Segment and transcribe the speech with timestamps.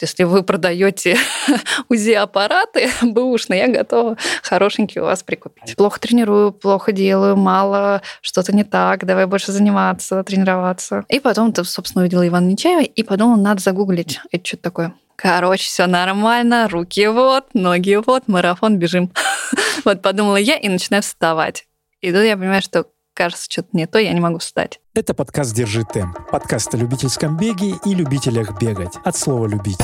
[0.00, 1.16] Если вы продаете
[1.88, 5.76] УЗИ-аппараты бэушные, я готова хорошенький у вас прикупить.
[5.76, 11.04] Плохо тренирую, плохо делаю, мало, что-то не так, давай больше заниматься, тренироваться.
[11.08, 14.94] И потом, собственно, увидела Ивана Нечаева и подумала, надо загуглить, это что такое.
[15.16, 19.12] Короче, все нормально, руки вот, ноги вот, марафон, бежим.
[19.84, 21.66] вот подумала я и начинаю вставать.
[22.00, 24.80] И тут я понимаю, что кажется, что-то не то, я не могу встать.
[24.94, 26.18] Это подкаст «Держи темп».
[26.30, 28.96] Подкаст о любительском беге и любителях бегать.
[29.04, 29.78] От слова «любить».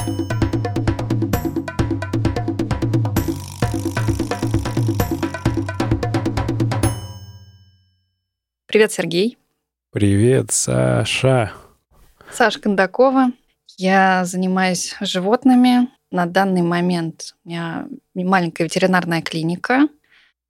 [8.67, 9.39] Привет, Сергей.
[9.91, 11.53] Привет, Саша.
[12.31, 13.31] Саша Кондакова.
[13.79, 15.89] Я занимаюсь животными.
[16.11, 19.89] На данный момент у меня маленькая ветеринарная клиника.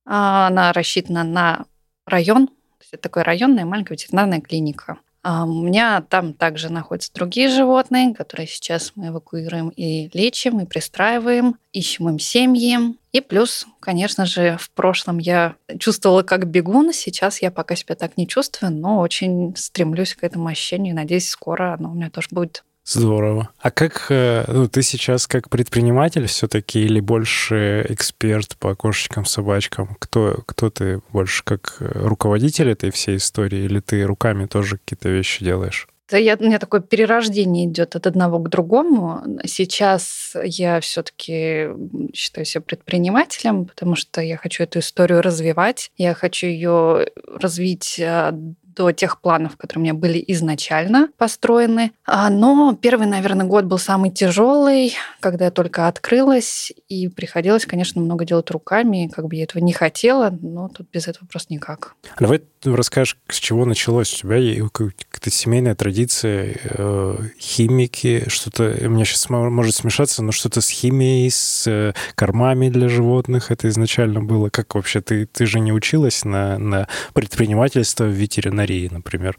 [0.04, 1.66] Она рассчитана на
[2.06, 2.48] район,
[2.92, 4.98] есть это районная маленькая ветеринарная клиника.
[5.22, 10.66] А у меня там также находятся другие животные, которые сейчас мы эвакуируем и лечим, и
[10.66, 12.78] пристраиваем, ищем им семьи.
[13.10, 18.16] И плюс, конечно же, в прошлом я чувствовала как бегун, сейчас я пока себя так
[18.16, 20.95] не чувствую, но очень стремлюсь к этому ощущению.
[20.95, 22.62] Надеюсь, скоро оно у меня тоже будет.
[22.87, 23.51] Здорово.
[23.59, 29.96] А как э, ну, ты сейчас как предприниматель все-таки или больше эксперт по кошечкам, собачкам?
[29.98, 35.09] Кто, кто ты больше как э, руководитель этой всей истории или ты руками тоже какие-то
[35.09, 35.88] вещи делаешь?
[36.12, 39.40] Я, у меня такое перерождение идет от одного к другому.
[39.45, 41.71] Сейчас я все-таки
[42.15, 45.90] считаю себя предпринимателем, потому что я хочу эту историю развивать.
[45.96, 48.38] Я хочу ее развить а,
[48.77, 51.93] до тех планов, которые у меня были изначально построены.
[52.05, 58.01] А, но первый, наверное, год был самый тяжелый, когда я только открылась, и приходилось, конечно,
[58.01, 61.95] много делать руками, как бы я этого не хотела, но тут без этого просто никак.
[62.21, 62.43] Давай
[62.74, 69.28] расскажешь, с чего началось у тебя какая-то семейная традиция, э, химики, что-то, у меня сейчас
[69.31, 74.48] может смешаться, но что-то с химией, с э, кормами для животных, это изначально было.
[74.48, 78.88] Как вообще, ты, ты же не училась на, на предпринимательство в ветеринарии?
[78.91, 79.37] Например.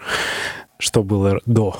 [0.79, 1.75] Что было до?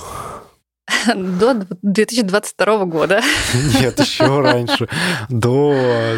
[1.16, 3.22] До 2022 года.
[3.80, 4.88] Нет, еще раньше.
[5.30, 5.76] До,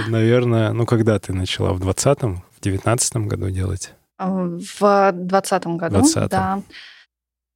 [0.07, 1.73] наверное, ну когда ты начала?
[1.73, 3.93] В 20-м, в 19 году делать?
[4.19, 6.61] В 20 году, 20 да.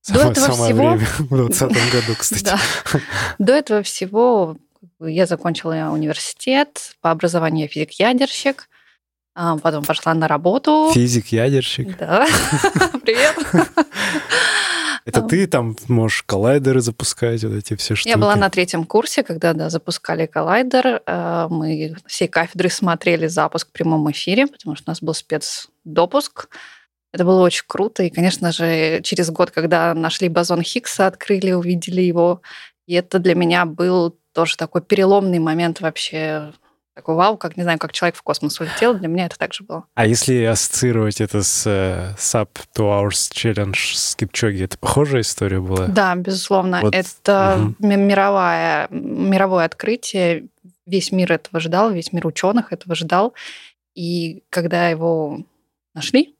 [0.07, 0.89] До самое, этого самое всего...
[0.89, 2.43] время в 20 году, кстати.
[2.43, 2.59] Да.
[3.37, 4.57] До этого всего
[4.99, 8.69] я закончила университет, по образованию физик-ядерщик.
[9.35, 10.91] А потом пошла на работу.
[10.93, 11.97] Физик-ядерщик.
[11.97, 12.27] Да.
[13.03, 13.35] Привет.
[15.05, 18.09] Это ты там можешь коллайдеры запускать, вот эти все штуки?
[18.09, 21.01] Я была на третьем курсе, когда да, запускали коллайдер.
[21.05, 26.47] Э, мы всей кафедры смотрели запуск в прямом эфире, потому что у нас был спецдопуск.
[27.11, 28.03] Это было очень круто.
[28.03, 32.41] И, конечно же, через год, когда нашли бозон Хиггса, открыли, увидели его,
[32.87, 36.53] и это для меня был тоже такой переломный момент вообще
[36.93, 39.85] такой вау, как, не знаю, как человек в космос улетел, для меня это также было.
[39.95, 45.59] А если ассоциировать это с uh, Sub 2 Hours Challenge с Кипчоги, это похожая история
[45.59, 45.87] была?
[45.87, 46.81] Да, безусловно.
[46.81, 46.93] Вот.
[46.93, 47.75] Это угу.
[47.79, 50.47] мировая, мировое открытие.
[50.85, 53.33] Весь мир этого ждал, весь мир ученых этого ждал.
[53.95, 55.39] И когда его
[55.93, 56.35] нашли,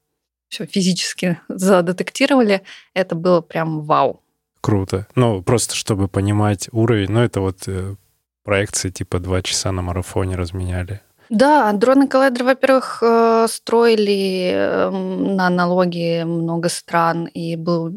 [0.50, 2.62] все физически задетектировали,
[2.94, 4.22] это было прям вау.
[4.62, 5.08] Круто.
[5.16, 7.96] Ну, просто чтобы понимать уровень, ну, это вот э,
[8.44, 11.02] проекции типа два часа на марафоне разменяли.
[11.30, 17.88] Да, дроны коллайдер, во-первых, э, строили эм, на аналогии много стран, и был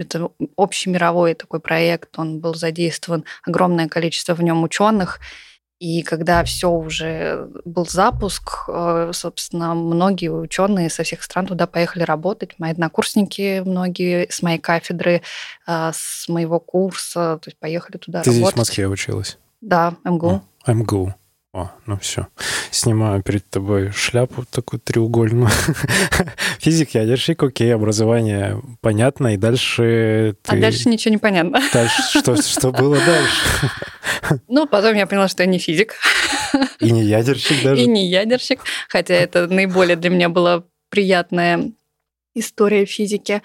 [0.00, 5.18] это общемировой такой проект, он был задействован огромное количество в нем ученых,
[5.80, 12.04] и когда все уже был запуск, э, собственно, многие ученые со всех стран туда поехали
[12.04, 12.54] работать.
[12.58, 15.22] Мои однокурсники, многие с моей кафедры,
[15.66, 18.34] э, с моего курса, то есть поехали туда Ты работать.
[18.34, 19.38] здесь в Москве училась?
[19.64, 20.42] Да, МГУ.
[20.66, 21.14] О, МГУ.
[21.54, 22.26] О, ну все.
[22.70, 25.48] Снимаю перед тобой шляпу такую треугольную.
[26.58, 30.56] Физик, ядерщик, окей, образование понятно, и дальше ты...
[30.56, 31.62] А дальше ничего не понятно.
[31.72, 33.70] Дальше что, что было дальше?
[34.48, 35.94] Ну, потом я поняла, что я не физик.
[36.80, 37.82] И не ядерщик даже?
[37.82, 41.72] И не ядерщик, хотя это наиболее для меня была приятная
[42.34, 43.32] история физики.
[43.32, 43.42] А,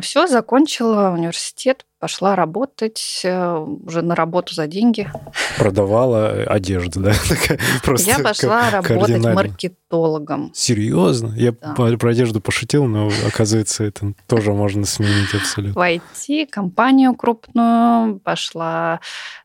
[0.00, 5.10] Все, закончила университет, пошла работать э, уже на работу за деньги.
[5.58, 7.14] Продавала одежду, да?
[7.82, 10.52] Просто Я пошла работать маркетологом.
[10.54, 11.34] Серьезно?
[11.36, 11.74] Я да.
[11.74, 15.74] про одежду пошутил, но оказывается, это тоже можно сменить абсолютно.
[15.74, 19.00] Войти компанию крупную, пошла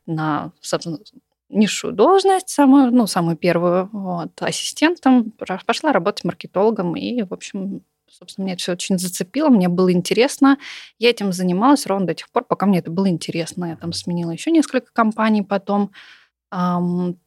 [0.06, 0.52] на
[1.48, 5.32] низшую должность, самую, ну, самую первую, вот, ассистентом,
[5.66, 7.82] пошла работать маркетологом и, в общем,
[8.22, 10.56] собственно, меня это все очень зацепило, мне было интересно.
[10.98, 13.64] Я этим занималась ровно до тех пор, пока мне это было интересно.
[13.64, 15.90] Я там сменила еще несколько компаний потом.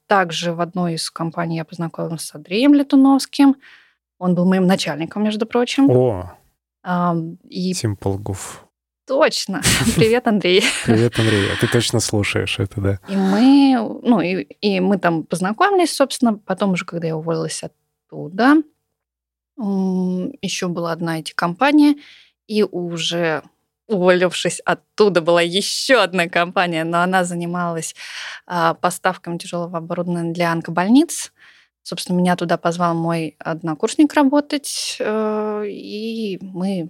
[0.08, 3.58] Также в одной из компаний я познакомилась с Андреем Летуновским.
[4.20, 5.90] Он был моим начальником, между прочим.
[5.90, 6.38] О,
[7.50, 7.74] и...
[7.74, 8.62] Simple Goof.
[9.06, 9.62] Точно.
[9.96, 10.64] Привет, Андрей.
[10.86, 11.52] Привет, Андрей.
[11.52, 13.00] А ты точно слушаешь это, да?
[13.10, 18.62] И мы, ну, и, и мы там познакомились, собственно, потом уже, когда я уволилась оттуда,
[19.58, 21.96] еще была одна эти компания,
[22.48, 23.44] и уже
[23.88, 27.96] уволившись оттуда, была еще одна компания, но она занималась
[28.48, 31.32] а, поставками тяжелого оборудования для онкобольниц.
[31.84, 36.90] Собственно, меня туда позвал мой однокурсник работать, э, и мы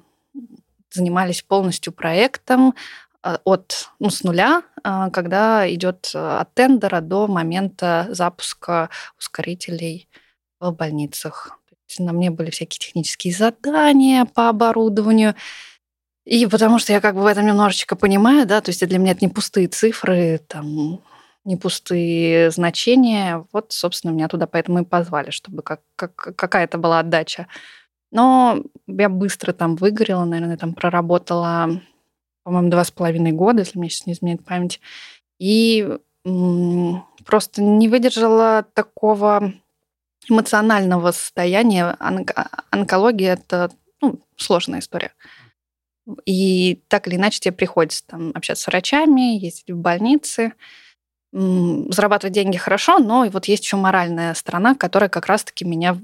[0.89, 2.75] занимались полностью проектом
[3.21, 10.07] а, от ну, с нуля, а, когда идет от тендера до момента запуска ускорителей
[10.61, 11.59] в больницах.
[11.99, 15.35] На мне были всякие технические задания по оборудованию.
[16.25, 19.11] И потому что я как бы в этом немножечко понимаю, да, то есть для меня
[19.11, 21.01] это не пустые цифры, там,
[21.43, 23.45] не пустые значения.
[23.53, 27.47] Вот, собственно, меня туда поэтому и позвали, чтобы как, как, какая-то была отдача.
[28.11, 31.81] Но я быстро там выгорела, наверное, там проработала,
[32.43, 34.81] по-моему, два с половиной года, если мне сейчас не изменяет память.
[35.37, 35.87] И
[36.25, 39.53] м- просто не выдержала такого
[40.29, 41.95] эмоционального состояния.
[41.99, 45.11] Онк- онкология– это ну, сложная история.
[46.25, 50.53] И так или иначе тебе приходится там общаться с врачами, ездить в больницы.
[51.31, 55.97] Зарабатывать деньги хорошо, но вот есть еще моральная сторона, которая как раз-таки меня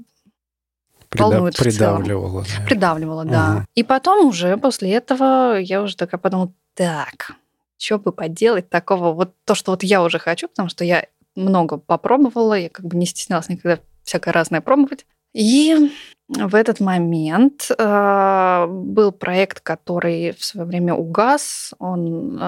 [1.08, 2.40] Прида- волнует придавливала.
[2.42, 2.66] Наверное.
[2.66, 3.54] Придавливала, да.
[3.54, 3.64] Угу.
[3.76, 7.32] И потом уже после этого я уже такая подумала, так,
[7.78, 11.78] что бы поделать такого, вот то, что вот я уже хочу, потому что я много
[11.78, 13.80] попробовала, я как бы не стеснялась никогда
[14.12, 15.06] всякое разное пробовать.
[15.32, 15.90] И
[16.28, 21.72] в этот момент э, был проект, который в свое время угас.
[21.78, 22.40] Он э,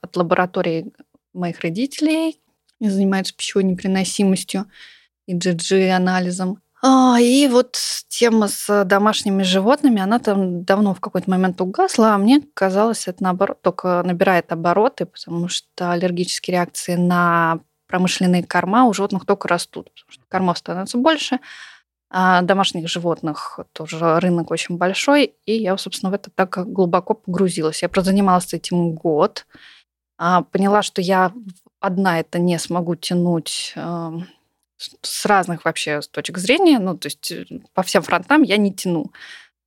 [0.00, 0.92] от лаборатории
[1.34, 2.40] моих родителей
[2.80, 4.64] занимается пищевой непереносимостью
[5.26, 6.62] и GG-анализом.
[6.82, 7.78] А, и вот
[8.08, 13.22] тема с домашними животными, она там давно в какой-то момент угасла, а мне казалось, это
[13.22, 17.60] наоборот только набирает обороты, потому что аллергические реакции на
[17.90, 21.40] промышленные корма у животных только растут, потому что кормов становится больше,
[22.08, 27.82] а домашних животных тоже рынок очень большой, и я, собственно, в это так глубоко погрузилась.
[27.82, 29.46] Я прозанималась этим год,
[30.18, 31.32] а, поняла, что я
[31.80, 34.28] одна это не смогу тянуть эм,
[35.02, 37.44] с разных вообще с точек зрения, ну, то есть э,
[37.74, 39.12] по всем фронтам я не тяну.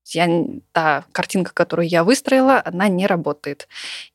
[0.06, 0.28] Я,
[0.72, 3.68] та картинка, которую я выстроила, она не работает.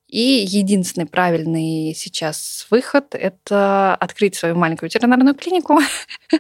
[0.09, 5.81] И единственный правильный сейчас выход– это открыть свою маленькую ветеринарную клинику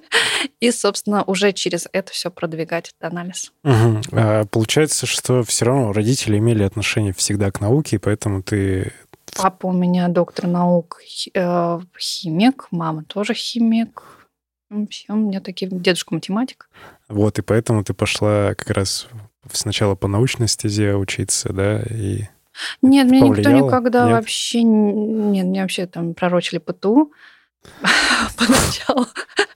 [0.60, 3.52] и, собственно, уже через это все продвигать этот анализ.
[3.64, 4.00] Угу.
[4.12, 8.92] А получается, что все равно родители имели отношение всегда к науке, и поэтому ты...
[9.36, 11.02] Папа у меня доктор наук,
[11.34, 14.02] э, химик, мама тоже химик.
[14.88, 16.70] Все, у меня такие дедушка математик.
[17.08, 19.08] Вот, и поэтому ты пошла как раз
[19.52, 22.24] сначала по научной стезе учиться, да, и
[22.82, 24.12] нет, мне никто никогда Нет?
[24.12, 24.62] вообще...
[24.62, 27.12] Нет, мне вообще там пророчили ПТУ
[28.36, 29.06] поначалу.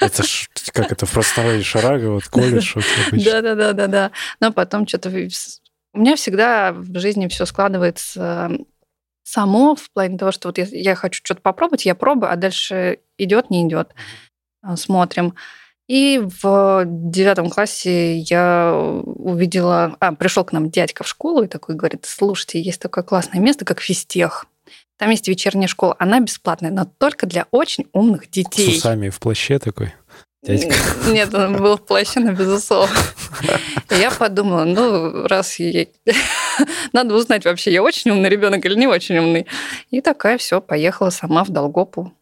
[0.01, 2.77] Это ж, как это, в просторечии Шарага, вот колледж.
[3.13, 4.11] Да-да-да-да-да.
[4.41, 5.11] Но потом что-то...
[5.95, 8.51] У меня всегда в жизни все складывается
[9.25, 12.99] само в плане того, что вот я, я хочу что-то попробовать, я пробую, а дальше
[13.19, 13.95] идет, не идет.
[14.77, 15.35] Смотрим.
[15.93, 19.95] И в девятом классе я увидела...
[20.01, 23.67] А, пришел к нам дядька в школу и такой говорит, слушайте, есть такое классное место,
[23.67, 24.47] как физтех.
[24.97, 28.73] Там есть вечерняя школа, она бесплатная, но только для очень умных детей.
[28.73, 29.93] С усами в плаще такой?
[30.43, 30.75] Дядька.
[31.09, 32.91] Нет, он был в плаще, но без усов.
[33.91, 35.89] Я подумала, ну, раз я...
[36.95, 39.47] Надо узнать вообще, я очень умный ребенок или не очень умный.
[39.91, 42.15] И такая все, поехала сама в Долгопу.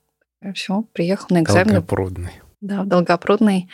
[0.56, 1.68] Все, приехала на экзамен.
[1.68, 2.32] Долгопрудный.
[2.60, 3.68] Да, в Долгопрудной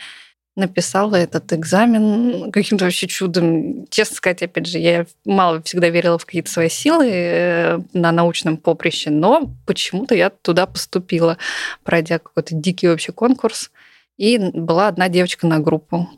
[0.57, 3.85] написала этот экзамен каким-то вообще чудом.
[3.89, 8.57] Честно сказать, опять же, я мало всегда верила в какие-то свои силы э, на научном
[8.57, 11.37] поприще, но почему-то я туда поступила,
[11.83, 13.71] пройдя какой-то дикий вообще конкурс.
[14.17, 16.09] И была одна девочка на группу.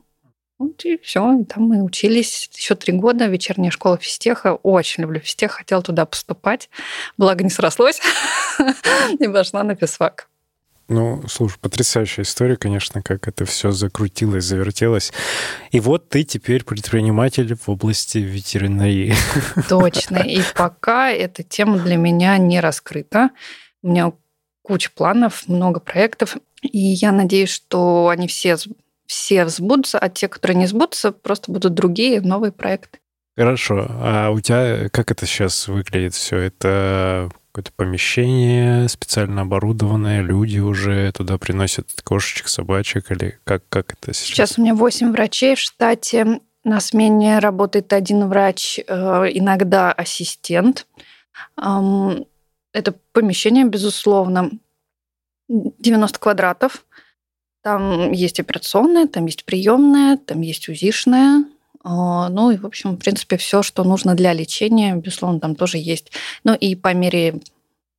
[0.58, 1.44] Вот и все.
[1.50, 3.26] Там мы учились еще три года.
[3.26, 4.56] Вечерняя школа физтеха.
[4.56, 5.52] Очень люблю физтех.
[5.52, 6.70] Хотела туда поступать.
[7.18, 8.02] Благо не срослось.
[9.20, 10.29] И пошла на физфак.
[10.90, 15.14] Ну, слушай, потрясающая история, конечно, как это все закрутилось, завертелось.
[15.72, 19.14] И вот ты теперь предприниматель в области ветеринарии.
[19.70, 20.18] Точно.
[20.18, 23.30] И пока эта тема для меня не раскрыта.
[23.84, 24.12] У меня
[24.64, 26.38] куча планов, много проектов.
[26.64, 28.58] И я надеюсь, что они все
[29.06, 33.00] все сбудутся, а те, которые не сбудутся, просто будут другие новые проекты.
[33.36, 33.88] Хорошо.
[33.90, 36.38] А у тебя как это сейчас выглядит все?
[36.38, 44.14] Это какое-то помещение специально оборудованное, люди уже туда приносят кошечек, собачек или как, как это
[44.14, 44.28] сейчас?
[44.28, 46.42] Сейчас у меня 8 врачей в штате.
[46.64, 48.84] На смене работает один врач, э,
[49.34, 50.86] иногда ассистент.
[51.56, 54.52] Это помещение, безусловно,
[55.48, 56.86] 90 квадратов.
[57.64, 61.46] Там есть операционная, там есть приемная, там есть узишная.
[61.84, 65.78] А, ну и, в общем, в принципе, все, что нужно для лечения, безусловно, там тоже
[65.78, 66.12] есть.
[66.44, 67.40] Ну и по мере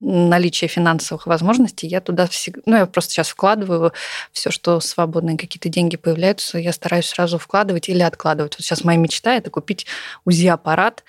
[0.00, 3.92] наличия финансовых возможностей, я туда всегда, ну, я просто сейчас вкладываю
[4.32, 8.54] все, что свободные какие-то деньги появляются, я стараюсь сразу вкладывать или откладывать.
[8.56, 9.86] Вот сейчас моя мечта– это купить
[10.24, 11.04] УЗИ-аппарат,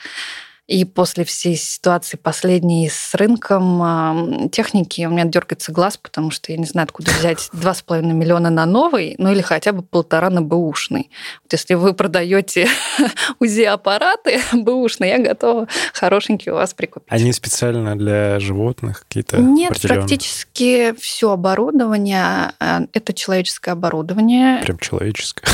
[0.72, 6.58] и после всей ситуации последней с рынком техники у меня дергается глаз, потому что я
[6.58, 11.10] не знаю, откуда взять 2,5 миллиона на новый, ну или хотя бы полтора на бэушный.
[11.44, 12.70] Вот если вы продаете
[13.40, 17.12] УЗИ-аппараты бэушные, я готова хорошенький у вас прикупить.
[17.12, 19.40] Они специально для животных какие-то?
[19.42, 24.62] Нет, практически все оборудование а, это человеческое оборудование.
[24.62, 25.52] Прям человеческое?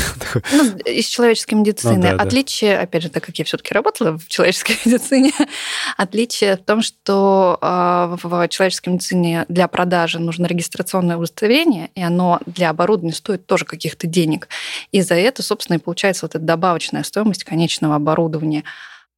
[0.52, 1.96] Ну, из человеческой медицины.
[1.96, 2.82] Ну, да, Отличие, да.
[2.82, 5.32] опять же, так как я все-таки работала в человеческой медицине, медицине.
[5.96, 12.40] Отличие в том, что а, в человеческой медицине для продажи нужно регистрационное удостоверение, и оно
[12.46, 14.48] для оборудования стоит тоже каких-то денег.
[14.92, 18.64] И за это, собственно, и получается вот эта добавочная стоимость конечного оборудования.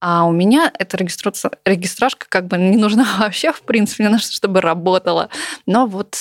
[0.03, 4.61] А у меня эта регистражка как бы не нужна вообще, в принципе, мне нужно, чтобы
[4.61, 5.29] работала.
[5.67, 6.17] Но вот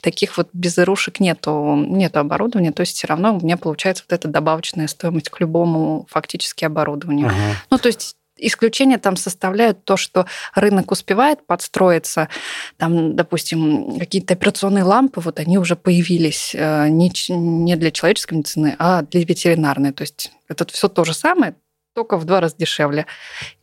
[0.00, 4.28] таких вот безырушек нету, нету оборудования, то есть все равно у меня получается вот эта
[4.28, 7.28] добавочная стоимость к любому фактически оборудованию.
[7.28, 7.56] Ага.
[7.70, 12.28] Ну, то есть Исключение там составляют то, что рынок успевает подстроиться.
[12.76, 19.02] Там, допустим, какие-то операционные лампы, вот они уже появились э, не для человеческой медицины, а
[19.02, 19.92] для ветеринарной.
[19.92, 21.54] То есть это все то же самое,
[21.94, 23.06] только в два раза дешевле.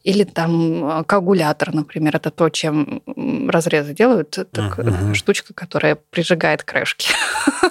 [0.04, 3.02] Или там э, коагулятор, например, это то, чем
[3.50, 4.38] разрезы делают.
[4.52, 5.14] Так, uh-huh.
[5.14, 7.10] штучка, которая прижигает крышки.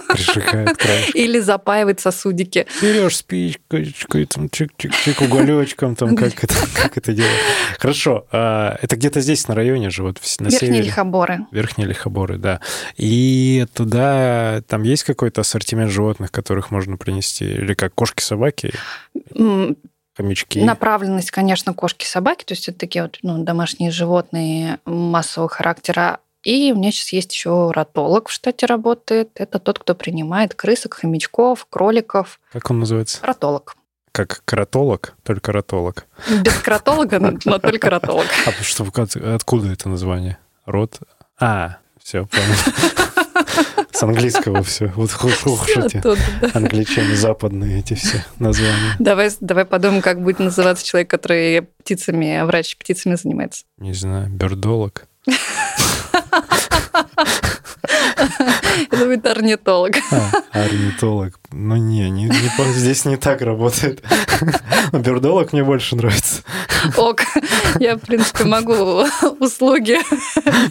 [0.08, 1.16] Прижигает крышки.
[1.16, 2.66] Или запаивает сосудики.
[2.82, 7.30] Берешь спичкой, там, чик-чик-чик, уголечком, там, как это, как это делать.
[7.78, 8.26] Хорошо.
[8.32, 10.82] А, это где-то здесь, на районе же, вот на Верхние севере.
[10.82, 11.40] Лихоборы.
[11.52, 12.60] Верхние Лихоборы, да.
[12.96, 17.44] И туда, там есть какой-то ассортимент животных, которых можно принести?
[17.44, 18.72] Или как кошки-собаки?
[20.16, 20.62] Хомячки?
[20.62, 26.20] Направленность, конечно, кошки-собаки, то есть это такие вот ну, домашние животные массового характера.
[26.42, 29.30] И у меня сейчас есть еще ротолог в штате работает.
[29.34, 32.38] Это тот, кто принимает крысок, хомячков, кроликов.
[32.52, 33.18] Как он называется?
[33.22, 33.76] Ротолог.
[34.12, 36.06] Как кротолог, только ротолог.
[36.44, 38.26] Без кротолога, но только ротолог.
[38.46, 38.86] А что,
[39.34, 40.38] откуда это название?
[40.66, 41.00] Рот?
[41.40, 43.13] А, все, понял.
[43.94, 44.92] С английского все.
[44.96, 46.02] Вот слушайте.
[46.52, 48.96] Англичане западные эти все названия.
[48.98, 53.64] Давай, давай подумаем, как будет называться человек, который птицами, врач птицами занимается.
[53.78, 55.06] Не знаю, бердолог.
[58.90, 59.92] Это будет орнитолог.
[60.10, 61.38] А, орнитолог.
[61.52, 64.02] Ну не, не, не здесь не так работает.
[64.92, 66.42] Бердолог мне больше нравится.
[66.96, 67.22] Ок,
[67.78, 69.04] я, в принципе, могу
[69.40, 69.98] услуги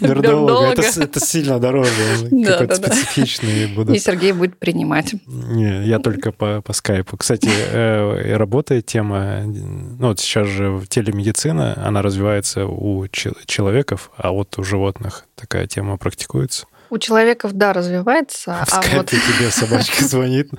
[0.01, 0.81] бердолога.
[0.81, 1.91] Это, это сильно дороже.
[2.31, 3.93] Да, Какой-то да, специфичный да.
[3.93, 5.13] И Сергей будет принимать.
[5.25, 7.17] Не, я только по, по скайпу.
[7.17, 14.57] Кстати, э, работает тема, ну вот сейчас же телемедицина, она развивается у человеков, а вот
[14.57, 16.65] у животных такая тема практикуется.
[16.93, 18.53] У человеков, да, развивается.
[18.53, 19.07] А, а вот...
[19.07, 20.51] тебе собачка звонит,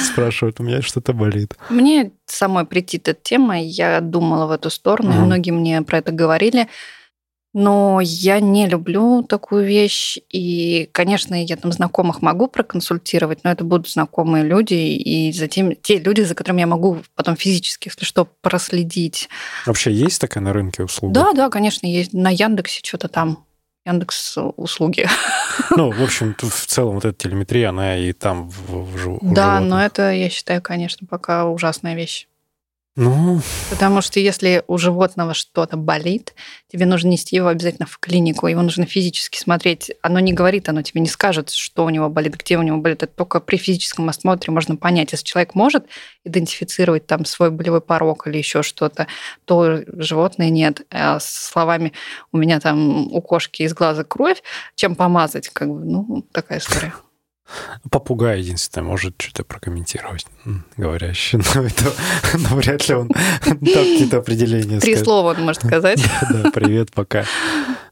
[0.00, 1.54] спрашивает, у меня что-то болит.
[1.68, 6.68] Мне самой претит эта тема, я думала в эту сторону, многие мне про это говорили.
[7.52, 10.16] Но я не люблю такую вещь.
[10.30, 15.98] И, конечно, я там знакомых могу проконсультировать, но это будут знакомые люди, и затем те
[15.98, 19.28] люди, за которыми я могу потом физически, если что, проследить.
[19.66, 21.12] Вообще есть такая на рынке услуга?
[21.12, 22.14] Да, да, конечно, есть.
[22.14, 23.44] На Яндексе что-то там.
[23.84, 25.08] Яндекс услуги.
[25.76, 29.60] Ну, в общем, в целом вот эта телеметрия, она и там в, в, в Да,
[29.60, 32.26] но это, я считаю, конечно, пока ужасная вещь.
[32.96, 33.40] Ну...
[33.70, 36.34] Потому что если у животного что-то болит,
[36.70, 39.90] тебе нужно нести его обязательно в клинику, его нужно физически смотреть.
[40.00, 43.02] Оно не говорит, оно тебе не скажет, что у него болит, где у него болит.
[43.02, 45.10] Это только при физическом осмотре можно понять.
[45.10, 45.86] Если человек может
[46.24, 49.08] идентифицировать там свой болевой порог или еще что-то,
[49.44, 50.82] то животное нет.
[50.90, 51.92] А с словами
[52.30, 54.40] «у меня там у кошки из глаза кровь»,
[54.76, 56.94] чем помазать, как бы, ну, такая история.
[57.90, 60.26] Попугай единственное может что-то прокомментировать,
[60.76, 61.92] говорящий, но это
[62.34, 65.04] но вряд ли он там какие-то определения Три скажет.
[65.04, 66.02] слова он может сказать.
[66.30, 67.24] Да, привет, пока.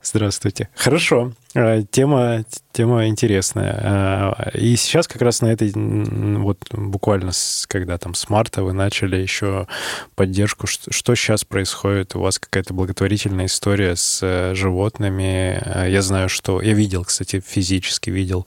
[0.03, 0.69] Здравствуйте.
[0.75, 1.33] Хорошо.
[1.55, 3.79] А, тема, тема интересная.
[3.81, 8.73] А, и сейчас как раз на этой, вот буквально, с, когда там с марта вы
[8.73, 9.69] начали еще
[10.17, 12.17] поддержку, что, что сейчас происходит?
[12.17, 15.89] У вас какая-то благотворительная история с э, животными?
[15.89, 16.61] Я знаю, что...
[16.61, 18.47] Я видел, кстати, физически видел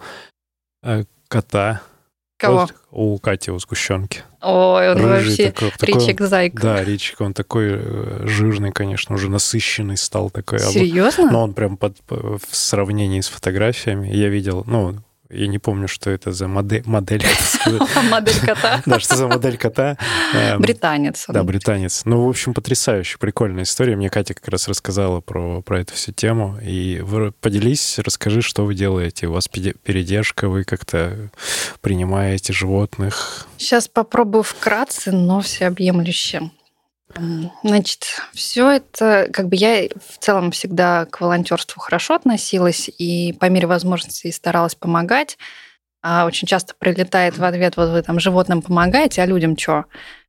[1.27, 1.82] кота,
[2.38, 2.62] Кого?
[2.62, 4.24] Вот у Кати, у сгущенки.
[4.42, 6.62] Ой, он Рыжий, вообще такой, Ричик Зайка.
[6.62, 10.60] Да, Ричик, он такой э, жирный, конечно, уже насыщенный стал такой.
[10.60, 11.32] Серьезно?
[11.32, 14.10] Но он прям под, в сравнении с фотографиями.
[14.10, 14.96] Я видел, ну,
[15.29, 16.84] я не помню, что это за модель.
[16.86, 17.24] Модель,
[18.10, 18.82] модель кота.
[18.86, 19.98] Да, что за модель кота.
[20.34, 21.25] Эм, британец.
[21.27, 22.03] Да, британец.
[22.05, 23.96] Ну, в общем, потрясающая, прикольная история.
[23.96, 26.58] Мне Катя как раз рассказала про, про эту всю тему.
[26.62, 29.27] И вы поделись, расскажи, что вы делаете.
[29.27, 31.29] У вас передержка, вы как-то
[31.82, 33.48] принимаете животных.
[33.58, 36.51] Сейчас попробую вкратце, но всеобъемлюще.
[37.63, 43.45] Значит, все это, как бы я в целом всегда к волонтерству хорошо относилась и по
[43.50, 45.38] мере возможности старалась помогать.
[46.01, 49.86] А очень часто прилетает в ответ, вот вы там животным помогаете, а людям что?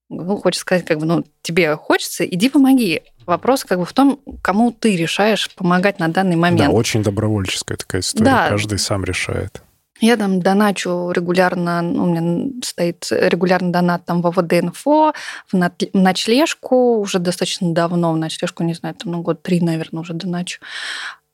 [0.08, 3.02] Ну, хочется сказать, как бы, ну, тебе хочется, иди помоги.
[3.26, 6.70] Вопрос как бы в том, кому ты решаешь помогать на данный момент.
[6.70, 8.24] Да, очень добровольческая такая история.
[8.24, 8.48] Да.
[8.48, 9.62] Каждый сам решает.
[10.00, 15.14] Я там доначу регулярно, ну, у меня стоит регулярный донат там в АВД-инфо,
[15.50, 20.12] в ночлежку, уже достаточно давно в ночлежку, не знаю, там, ну, год три, наверное, уже
[20.12, 20.60] доначу.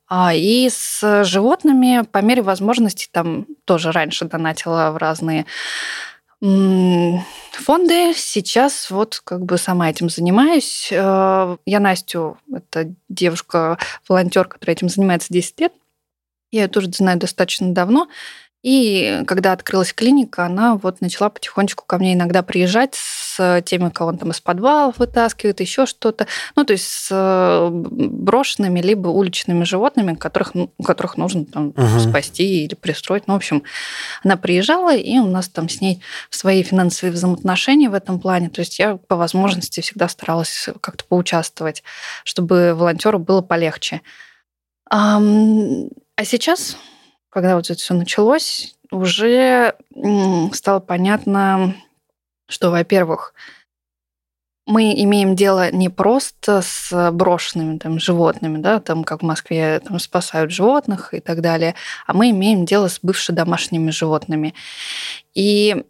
[0.08, 5.46] А, и с животными по мере возможности там тоже раньше донатила в разные
[6.42, 8.12] фонды.
[8.14, 10.88] Сейчас вот как бы сама этим занимаюсь.
[10.90, 15.72] Э, я Настю, это девушка-волонтер, которая этим занимается 10 лет.
[16.50, 18.08] Я ее тоже знаю достаточно давно.
[18.62, 24.10] И когда открылась клиника, она вот начала потихонечку ко мне иногда приезжать с теми, кого
[24.10, 26.28] он там из подвалов вытаскивает, еще что-то.
[26.54, 31.98] Ну, то есть с э, брошенными либо уличными животными, которых, ну, которых нужно там угу.
[31.98, 33.26] спасти или пристроить.
[33.26, 33.64] Ну, в общем,
[34.22, 36.00] она приезжала, и у нас там с ней
[36.30, 38.48] свои финансовые взаимоотношения в этом плане.
[38.48, 41.82] То есть я по возможности всегда старалась как-то поучаствовать,
[42.22, 44.02] чтобы волонтеру было полегче.
[44.88, 45.20] А
[46.24, 46.76] сейчас
[47.32, 49.74] когда вот это все началось, уже
[50.52, 51.74] стало понятно,
[52.46, 53.32] что, во-первых,
[54.66, 59.98] мы имеем дело не просто с брошенными там, животными, да, там, как в Москве там,
[59.98, 61.74] спасают животных и так далее,
[62.06, 64.54] а мы имеем дело с бывшими домашними животными.
[65.32, 65.84] И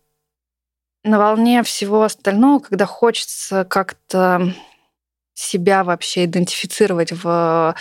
[1.02, 4.54] на волне всего остального, когда хочется как-то
[5.34, 7.74] себя вообще идентифицировать в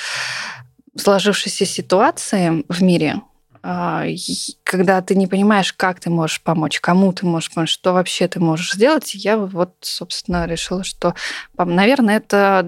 [0.97, 3.21] сложившейся ситуации в мире,
[3.61, 8.39] когда ты не понимаешь, как ты можешь помочь, кому ты можешь помочь, что вообще ты
[8.39, 11.15] можешь сделать, я вот, собственно, решила, что,
[11.57, 12.65] наверное, это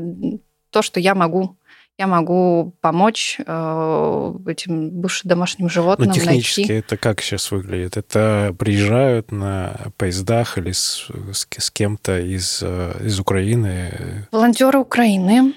[0.69, 1.57] то, что я могу
[1.99, 6.07] я могу помочь э, этим бывшим домашним животным.
[6.07, 6.73] Ну, технически найти.
[6.73, 7.97] это как сейчас выглядит?
[7.97, 14.27] Это приезжают на поездах или с, с, с кем-то из, э, из Украины?
[14.31, 15.53] Волонтеры Украины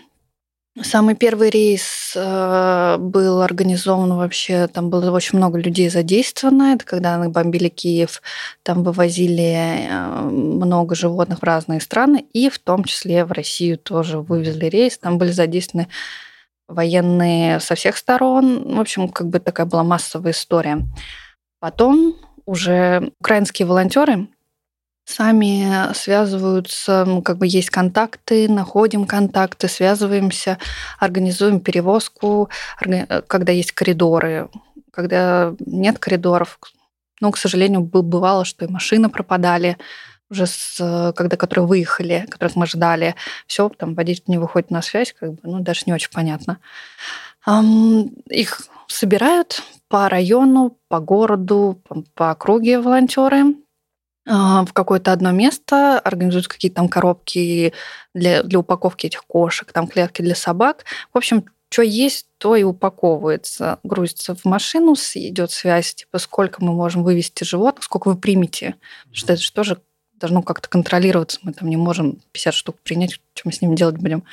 [0.82, 6.74] Самый первый рейс э, был организован вообще, там было очень много людей задействовано.
[6.74, 8.20] Это когда мы бомбили Киев,
[8.62, 14.18] там вывозили э, много животных в разные страны, и в том числе в Россию тоже
[14.18, 14.98] вывезли рейс.
[14.98, 15.88] Там были задействованы
[16.68, 18.76] военные со всех сторон.
[18.76, 20.82] В общем, как бы такая была массовая история.
[21.58, 24.28] Потом уже украинские волонтеры
[25.06, 30.58] сами связываются, ну, как бы есть контакты, находим контакты, связываемся,
[30.98, 32.50] организуем перевозку,
[33.28, 34.48] когда есть коридоры.
[34.92, 36.58] Когда нет коридоров,
[37.20, 39.78] ну, к сожалению, бывало, что и машины пропадали,
[40.28, 43.14] уже с, когда которые выехали, которых мы ждали,
[43.46, 46.58] все, там водитель не выходит на связь, как бы, ну, даже не очень понятно.
[48.28, 51.80] Их собирают по району, по городу,
[52.14, 53.54] по округе волонтеры,
[54.26, 57.72] в какое-то одно место, организуют какие-то там коробки
[58.12, 60.84] для, для упаковки этих кошек, там клетки для собак.
[61.14, 66.72] В общем, что есть, то и упаковывается, грузится в машину, идет связь, типа, сколько мы
[66.72, 68.76] можем вывести животных, сколько вы примете.
[69.12, 69.82] Что это же тоже
[70.18, 71.38] должно как-то контролироваться.
[71.42, 74.24] Мы там не можем 50 штук принять, что мы с ними делать будем.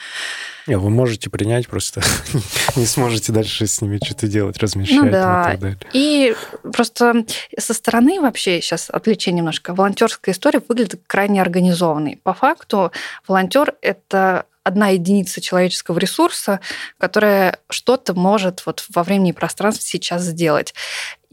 [0.68, 2.02] Не, вы можете принять, просто
[2.76, 5.42] не сможете дальше с ними что-то делать, размещать ну, да.
[5.42, 5.80] и так далее.
[5.94, 6.36] И
[6.72, 7.26] просто
[7.58, 9.74] со стороны вообще сейчас отвлечение немножко.
[9.74, 12.20] Волонтерская история выглядит крайне организованной.
[12.24, 12.92] По факту
[13.28, 16.60] волонтер это одна единица человеческого ресурса,
[16.98, 20.74] которая что-то может вот во времени и пространстве сейчас сделать.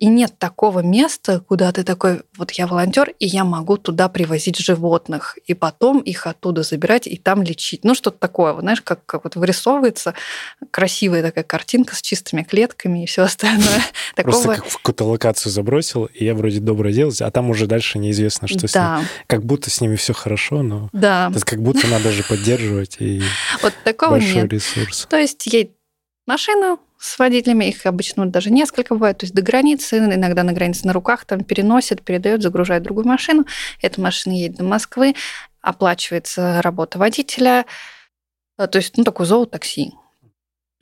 [0.01, 4.57] И нет такого места, куда ты такой, вот я волонтер, и я могу туда привозить
[4.57, 7.85] животных, и потом их оттуда забирать и там лечить.
[7.85, 10.15] Ну, что-то такое, вот, знаешь, как, как вот вырисовывается
[10.71, 13.83] красивая такая картинка с чистыми клетками и все остальное.
[14.17, 17.99] Просто как в какую-то локацию забросил, и я вроде доброе делал, а там уже дальше
[17.99, 19.07] неизвестно, что с ними.
[19.27, 21.31] Как будто с ними все хорошо, но да.
[21.31, 23.23] это как будто надо же поддерживать и
[23.63, 24.53] вот такого большой нет.
[24.55, 25.07] ресурс.
[25.11, 25.73] То есть едет
[26.27, 30.87] машина, с водителями, их обычно даже несколько бывает, то есть до границы, иногда на границе
[30.87, 33.47] на руках там переносят, передают, загружают другую машину,
[33.81, 35.15] эта машина едет до Москвы,
[35.63, 37.65] оплачивается работа водителя,
[38.59, 39.93] э, то есть, ну, такой зоотакси,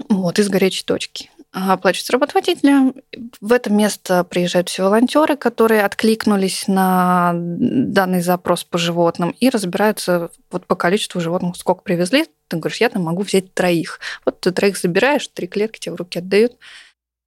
[0.09, 1.31] вот, из горячей точки.
[1.51, 2.93] А, оплачивается работа водителя.
[3.41, 10.31] В это место приезжают все волонтеры, которые откликнулись на данный запрос по животным и разбираются
[10.51, 12.27] вот по количеству животных, сколько привезли.
[12.49, 13.99] Ты говоришь, я там могу взять троих.
[14.27, 16.57] Вот ты троих забираешь, три клетки тебе в руки отдают.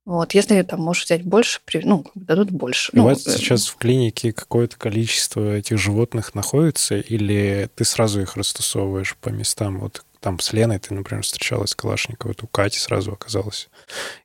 [0.04, 2.90] Вот, если там можешь взять больше, ну, дадут больше.
[2.92, 8.20] У ну, вас э, сейчас в клинике какое-то количество этих животных находится, или ты сразу
[8.20, 9.78] их растусовываешь по местам?
[9.78, 13.68] Вот там с Леной ты, например, встречалась Калашникова, вот у Кати сразу оказалось?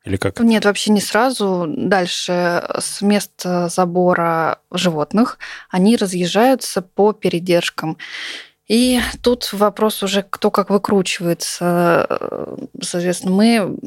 [0.05, 0.39] Или как?
[0.39, 1.65] Нет, вообще не сразу.
[1.67, 5.39] Дальше с места забора животных
[5.71, 7.97] они разъезжаются по передержкам.
[8.67, 12.07] И тут вопрос уже, кто как выкручивается.
[12.79, 13.77] Соответственно, мы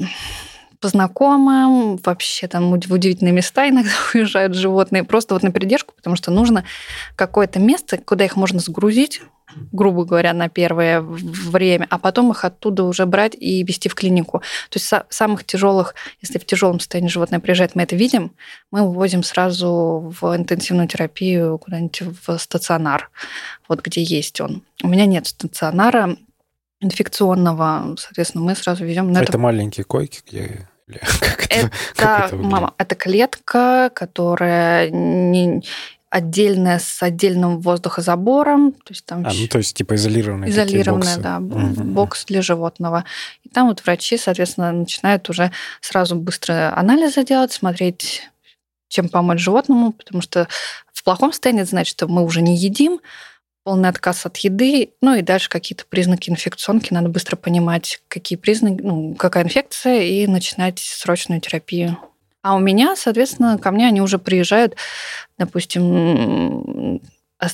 [0.80, 6.16] по знакомым, вообще там в удивительные места иногда уезжают животные, просто вот на передержку, потому
[6.16, 6.64] что нужно
[7.14, 9.20] какое-то место, куда их можно сгрузить,
[9.72, 14.40] грубо говоря, на первое время, а потом их оттуда уже брать и вести в клинику.
[14.68, 18.32] То есть самых тяжелых, если в тяжелом состоянии животное приезжает, мы это видим,
[18.70, 23.10] мы вывозим сразу в интенсивную терапию куда-нибудь в стационар,
[23.68, 24.62] вот где есть он.
[24.82, 26.16] У меня нет стационара
[26.80, 29.10] инфекционного, соответственно, мы сразу везем.
[29.10, 30.68] Это, это маленькие койки, где
[31.20, 35.62] как это, это, как это мама, это клетка, которая не,
[36.10, 38.72] отдельная с отдельным воздухозабором.
[38.72, 41.84] То есть там а, ну, то есть типа изолированные Изолированная, да, угу.
[41.84, 43.04] бокс для животного.
[43.44, 48.28] И там вот врачи, соответственно, начинают уже сразу быстро анализы делать, смотреть,
[48.88, 50.48] чем помочь животному, потому что
[50.92, 53.00] в плохом состоянии это значит, что мы уже не едим,
[53.62, 56.92] полный отказ от еды, ну и дальше какие-то признаки инфекционки.
[56.92, 61.96] Надо быстро понимать, какие признаки, ну, какая инфекция, и начинать срочную терапию
[62.42, 64.76] а у меня, соответственно, ко мне они уже приезжают,
[65.38, 67.00] допустим,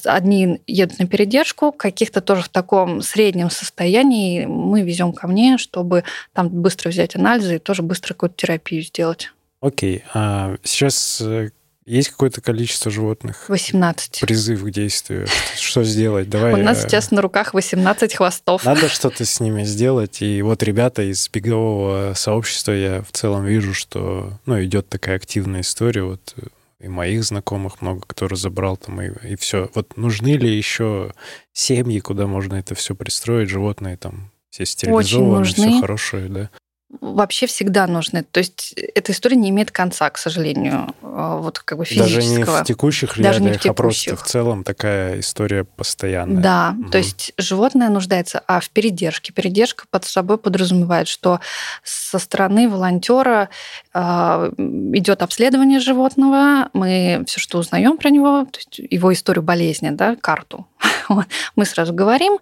[0.05, 6.05] одни едут на передержку, каких-то тоже в таком среднем состоянии мы везем ко мне, чтобы
[6.33, 9.31] там быстро взять анализы и тоже быстро какую-то терапию сделать.
[9.61, 10.05] Окей.
[10.13, 11.51] А сейчас э,
[11.87, 13.45] есть какое-то количество животных?
[13.49, 14.21] 18.
[14.21, 15.27] Призыв к действию.
[15.57, 16.29] Что сделать?
[16.29, 16.55] Давай.
[16.55, 18.65] У нас сейчас на руках 18 хвостов.
[18.65, 20.21] Надо что-то с ними сделать.
[20.21, 25.61] И вот ребята из бегового сообщества, я в целом вижу, что ну, идет такая активная
[25.61, 26.03] история.
[26.03, 26.35] Вот
[26.81, 29.71] и моих знакомых много кто разобрал там, и, и все.
[29.75, 31.13] Вот нужны ли еще
[31.53, 36.51] семьи, куда можно это все пристроить, животные там все стерилизованы, все хорошее, да?
[37.01, 38.23] Вообще всегда нужны.
[38.23, 42.21] То есть эта история не имеет конца, к сожалению, а, вот как бы физического.
[42.21, 43.71] Даже не в текущих Даже реалиях, не в текущих.
[43.71, 46.43] а просто в целом такая история постоянная.
[46.43, 46.91] Да, угу.
[46.91, 49.33] то есть животное нуждается а в передержке.
[49.33, 51.41] Передержка под собой подразумевает, что
[51.83, 53.49] со стороны волонтера
[53.95, 60.67] э, идет обследование животного, мы все, что узнаем про него, его историю болезни, да, карту
[61.57, 62.39] мы сразу говорим,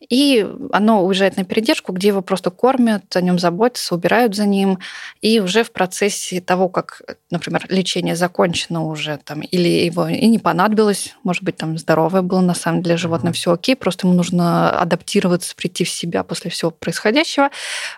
[0.00, 4.78] и оно уезжает на передержку, где его просто кормят, о нем заботятся, убирают за ним,
[5.20, 10.38] и уже в процессе того, как, например, лечение закончено уже, там, или его и не
[10.38, 14.70] понадобилось, может быть, там здоровое было, на самом деле животное все окей, просто ему нужно
[14.70, 17.50] адаптироваться, прийти в себя после всего происходящего,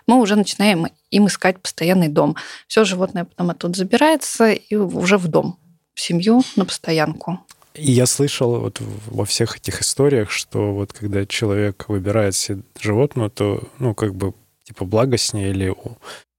[0.07, 2.35] мы уже начинаем им искать постоянный дом.
[2.67, 5.59] Все животное потом оттуда забирается и уже в дом,
[5.93, 7.39] в семью на постоянку.
[7.73, 13.29] И я слышал вот во всех этих историях, что вот когда человек выбирает себе животное,
[13.29, 15.73] то, ну, как бы, типа, благостнее или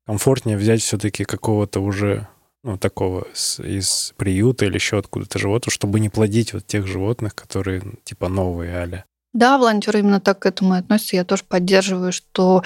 [0.06, 2.28] комфортнее взять все-таки какого-то уже,
[2.62, 7.34] ну, такого из, из приюта или еще откуда-то животного, чтобы не плодить вот тех животных,
[7.34, 9.04] которые, типа, новые, аля.
[9.32, 11.16] Да, волонтеры именно так к этому относятся.
[11.16, 12.62] Я тоже поддерживаю, что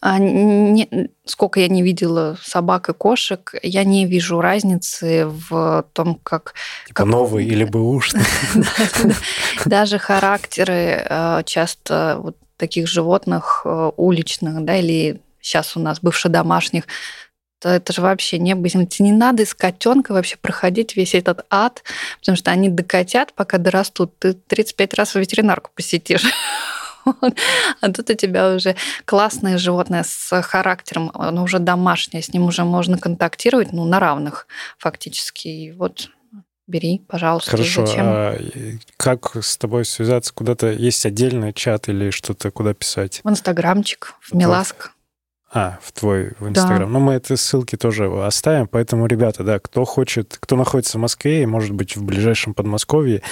[0.00, 6.18] а, не, сколько я не видела собак и кошек, я не вижу разницы в том,
[6.22, 6.54] как...
[6.86, 7.06] Типа как...
[7.06, 8.24] новые или бэушные.
[9.66, 16.32] Даже характеры а, часто вот таких животных а, уличных, да, или сейчас у нас бывших
[16.32, 16.84] домашних,
[17.66, 18.86] то это же вообще не земли.
[19.00, 21.82] Не надо из котенка вообще проходить весь этот ад,
[22.20, 24.16] потому что они докатят, пока дорастут.
[24.20, 26.22] Ты 35 раз в ветеринарку посетишь.
[27.80, 28.74] А тут у тебя уже
[29.04, 34.48] классное животное с характером, оно уже домашнее, с ним уже можно контактировать ну, на равных
[34.76, 35.46] фактически.
[35.46, 36.10] И вот
[36.66, 37.52] бери, пожалуйста.
[37.52, 37.86] Хорошо.
[37.86, 38.06] Зачем?
[38.06, 38.36] А
[38.96, 40.34] как с тобой связаться?
[40.34, 43.20] Куда-то есть отдельный чат или что-то, куда писать?
[43.22, 44.90] В Инстаграмчик, в Миласк.
[45.56, 46.80] А, в твой в Инстаграм.
[46.80, 46.86] Да.
[46.86, 48.68] Ну, мы эти ссылки тоже оставим.
[48.68, 53.22] Поэтому, ребята, да, кто хочет, кто находится в Москве и, может быть, в ближайшем Подмосковье,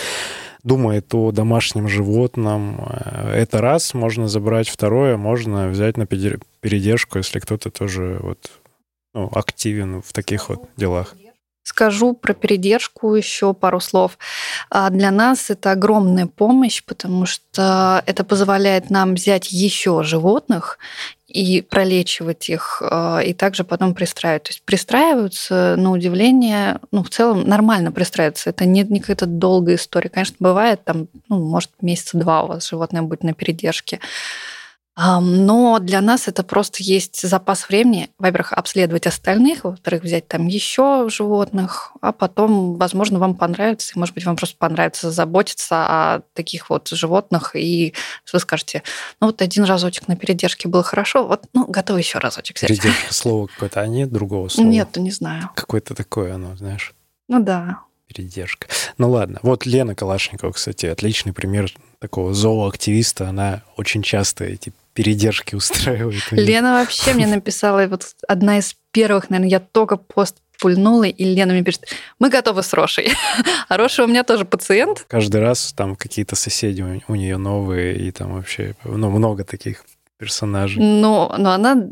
[0.62, 4.70] думает о домашнем животном, э, это раз можно забрать.
[4.70, 8.50] Второе, можно взять на передержку, если кто-то тоже вот,
[9.12, 11.14] ну, активен в таких вот делах.
[11.66, 14.18] Скажу про передержку еще пару слов.
[14.68, 20.78] А, для нас это огромная помощь, потому что это позволяет нам взять еще животных
[21.35, 24.44] и пролечивать их, а, и также потом пристраивать.
[24.44, 28.51] То есть пристраиваются, на удивление, ну, в целом нормально пристраиваются.
[28.51, 30.11] Это не, не какая-то долгая история.
[30.11, 33.99] Конечно, бывает, там, ну, может, месяца два у вас животное будет на передержке.
[34.96, 41.09] Но для нас это просто есть запас времени, во-первых, обследовать остальных, во-вторых, взять там еще
[41.09, 46.70] животных, а потом, возможно, вам понравится, и, может быть, вам просто понравится заботиться о таких
[46.70, 47.92] вот животных, и
[48.33, 48.85] вы скажете,
[49.20, 52.68] ну вот один разочек на передержке было хорошо, вот, ну, готовы еще разочек взять.
[52.68, 54.68] Передержка слово какое-то, а нет другого слова?
[54.68, 55.50] Нет, не знаю.
[55.57, 56.94] Какое-то такое оно, знаешь?
[57.28, 57.80] Ну да.
[58.07, 58.68] Передержка.
[58.98, 59.40] Ну ладно.
[59.42, 63.28] Вот Лена Калашникова, кстати, отличный пример такого зооактивиста.
[63.28, 66.22] Она очень часто эти передержки устраивает.
[66.30, 71.52] Лена вообще мне написала, вот одна из первых, наверное, я только пост пульнула, и Лена
[71.52, 71.87] мне пишет,
[72.18, 73.12] мы готовы с Рошей.
[73.68, 75.04] А Роша у меня тоже пациент.
[75.09, 79.85] Каждый раз там какие-то соседи у, нее новые, и там вообще ну, много таких
[80.18, 80.83] персонажей.
[80.83, 81.88] Но, но она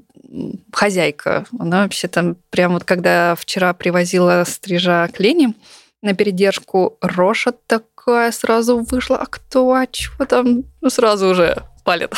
[0.72, 1.44] хозяйка.
[1.58, 5.54] Она вообще там, прям вот когда вчера привозила стрижа к Лене
[6.02, 10.64] на передержку, Роша такая сразу вышла, а кто, а что там?
[10.80, 12.14] Ну, сразу уже палит.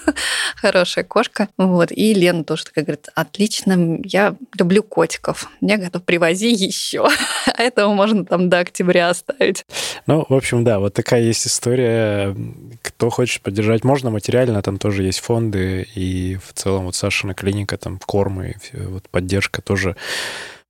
[0.56, 1.48] Хорошая кошка.
[1.56, 1.92] Вот.
[1.92, 5.50] И Лена тоже такая говорит, отлично, я люблю котиков.
[5.60, 7.06] Я готов привози еще.
[7.46, 9.64] а этого можно там до октября оставить.
[10.06, 12.36] Ну, в общем, да, вот такая есть история.
[12.82, 17.76] Кто хочет поддержать, можно материально, там тоже есть фонды, и в целом вот Сашина клиника,
[17.76, 19.96] там кормы, вот поддержка тоже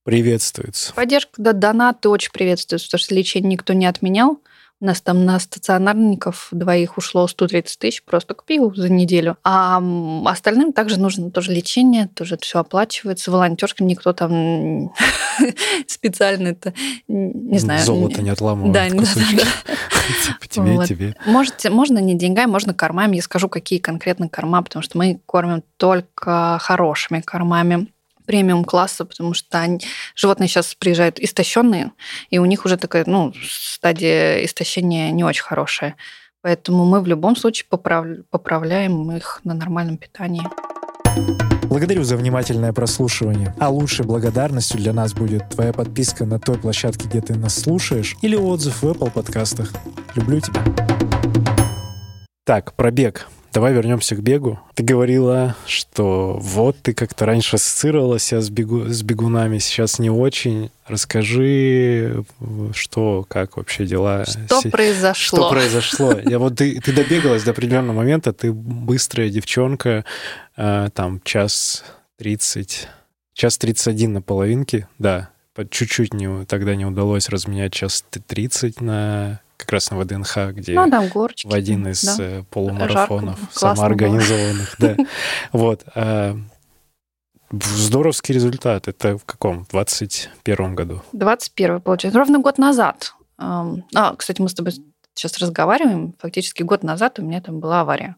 [0.05, 0.95] приветствуется.
[0.95, 4.41] Поддержка, да, донаты очень приветствуются, потому что лечение никто не отменял.
[4.79, 9.39] У нас там на стационарников двоих ушло 130 тысяч просто к пиву за неделю.
[9.43, 9.83] А
[10.27, 13.31] остальным также нужно тоже лечение, тоже это все оплачивается.
[13.31, 14.93] Волонтерским никто там
[15.87, 16.75] специально это,
[17.09, 17.83] не знаю.
[17.85, 18.75] Золото не отламывает.
[18.75, 19.45] Да, да, да.
[20.27, 20.87] Типа тебе, вот.
[20.87, 21.17] тебе.
[21.25, 23.17] Можете, можно не деньгами, можно кормами.
[23.17, 27.89] Я скажу, какие конкретно корма, потому что мы кормим только хорошими кормами
[28.27, 29.81] премиум класса, потому что они,
[30.15, 31.93] животные сейчас приезжают истощенные,
[32.31, 35.97] и у них уже такая, ну, стадия истощения не очень хорошая.
[36.43, 38.07] Поэтому мы в любом случае поправ...
[38.31, 40.43] поправляем их на нормальном питании.
[41.65, 43.55] Благодарю за внимательное прослушивание.
[43.59, 48.17] А лучшей благодарностью для нас будет твоя подписка на той площадке, где ты нас слушаешь,
[48.23, 49.73] или отзыв в Apple подкастах.
[50.15, 50.63] Люблю тебя.
[52.45, 53.27] Так, пробег.
[53.57, 54.61] Давай вернемся к бегу.
[54.75, 60.11] Ты говорила, что вот ты как-то раньше ассоциировала себя с, бегу, с бегунами, сейчас не
[60.11, 60.71] очень.
[60.87, 62.23] Расскажи,
[62.75, 64.27] что, как вообще дела?
[64.27, 64.69] Что Си...
[64.69, 65.39] произошло?
[65.39, 66.13] Что произошло?
[66.23, 70.05] Я вот ты, ты добегалась до определенного момента, ты быстрая девчонка,
[70.59, 71.83] э, там час
[72.19, 72.89] тридцать,
[73.33, 75.31] час тридцать один на половинке, да,
[75.71, 80.91] чуть-чуть не, тогда не удалось разменять час тридцать на как раз на ВДНХ, где ну,
[80.91, 82.17] там горочки, в один из да.
[82.19, 84.77] Э, полумарафонов Жарко, самоорганизованных.
[84.79, 84.97] Да.
[85.53, 85.85] Вот.
[85.95, 86.37] А,
[87.51, 88.89] здоровский результат.
[88.89, 89.65] Это в каком?
[89.65, 91.03] В 21 году?
[91.13, 92.19] 21 получается.
[92.19, 93.15] Ровно год назад.
[93.39, 94.73] А, кстати, мы с тобой
[95.15, 96.15] сейчас разговариваем.
[96.19, 98.17] Фактически год назад у меня там была авария.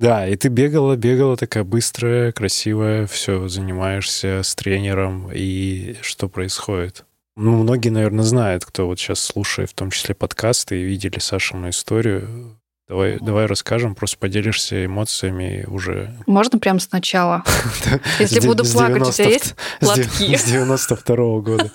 [0.00, 7.04] Да, и ты бегала, бегала такая быстрая, красивая, все, занимаешься с тренером, и что происходит?
[7.42, 11.70] Ну, многие, наверное, знают, кто вот сейчас слушает, в том числе подкасты, и видели Сашину
[11.70, 12.58] историю.
[12.86, 16.14] Давай, давай расскажем, просто поделишься эмоциями уже.
[16.26, 17.42] Можно прямо сначала?
[18.18, 20.36] Если буду плакать, у тебя есть платки?
[20.36, 21.70] С 92 года.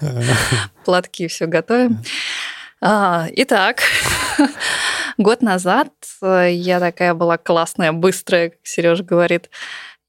[0.86, 2.02] Платки, все готовим.
[2.80, 3.82] А, итак,
[5.18, 5.90] год назад
[6.22, 9.50] я такая была классная, быстрая, как Сережа говорит.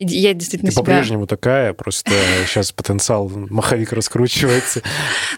[0.04, 0.84] Я действительно Ты себя...
[0.84, 2.12] по-прежнему такая, просто
[2.48, 4.82] сейчас потенциал маховик раскручивается.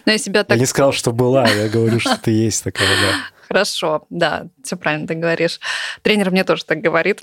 [0.06, 0.56] Но я себя так...
[0.56, 3.16] Я не сказал, что была, я говорю, что ты есть такая, да.
[3.48, 5.60] Хорошо, да, все правильно ты говоришь.
[6.02, 7.22] Тренер мне тоже так говорит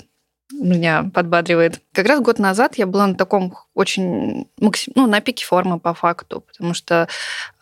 [0.52, 1.80] меня подбадривает.
[1.92, 6.42] Как раз год назад я была на таком очень, ну, на пике формы по факту,
[6.42, 7.08] потому что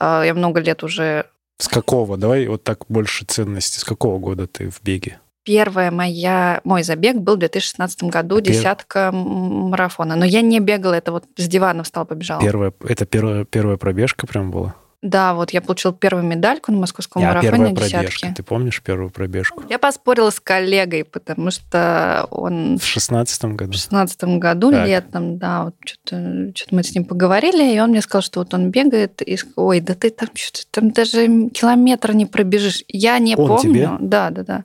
[0.01, 1.27] э, я много лет уже...
[1.59, 2.17] С какого?
[2.17, 3.79] Давай вот так больше ценности.
[3.79, 5.21] С какого года ты в беге?
[5.45, 10.17] Первая моя, мой забег был в 2016 году, Пер- десятка марафона.
[10.17, 12.41] Но я не бегала, это вот с дивана встала, побежала.
[12.41, 14.75] Первая, это первая, первая пробежка прям была?
[15.03, 18.35] Да, вот я получила первую медальку на московском а марафоне первая пробежка.
[18.37, 19.63] Ты помнишь первую пробежку?
[19.71, 23.73] Я поспорила с коллегой, потому что он В шестнадцатом в году?
[23.73, 24.87] шестнадцатом году Так.
[24.87, 28.53] летом, да, вот что-то, что-то мы с ним поговорили, и он мне сказал, что вот
[28.53, 32.85] он бегает, и ой, да ты там что-то там даже километр не пробежишь.
[32.89, 33.63] Я не Он помню.
[33.63, 33.91] тебе?
[34.01, 34.65] Да, да, да.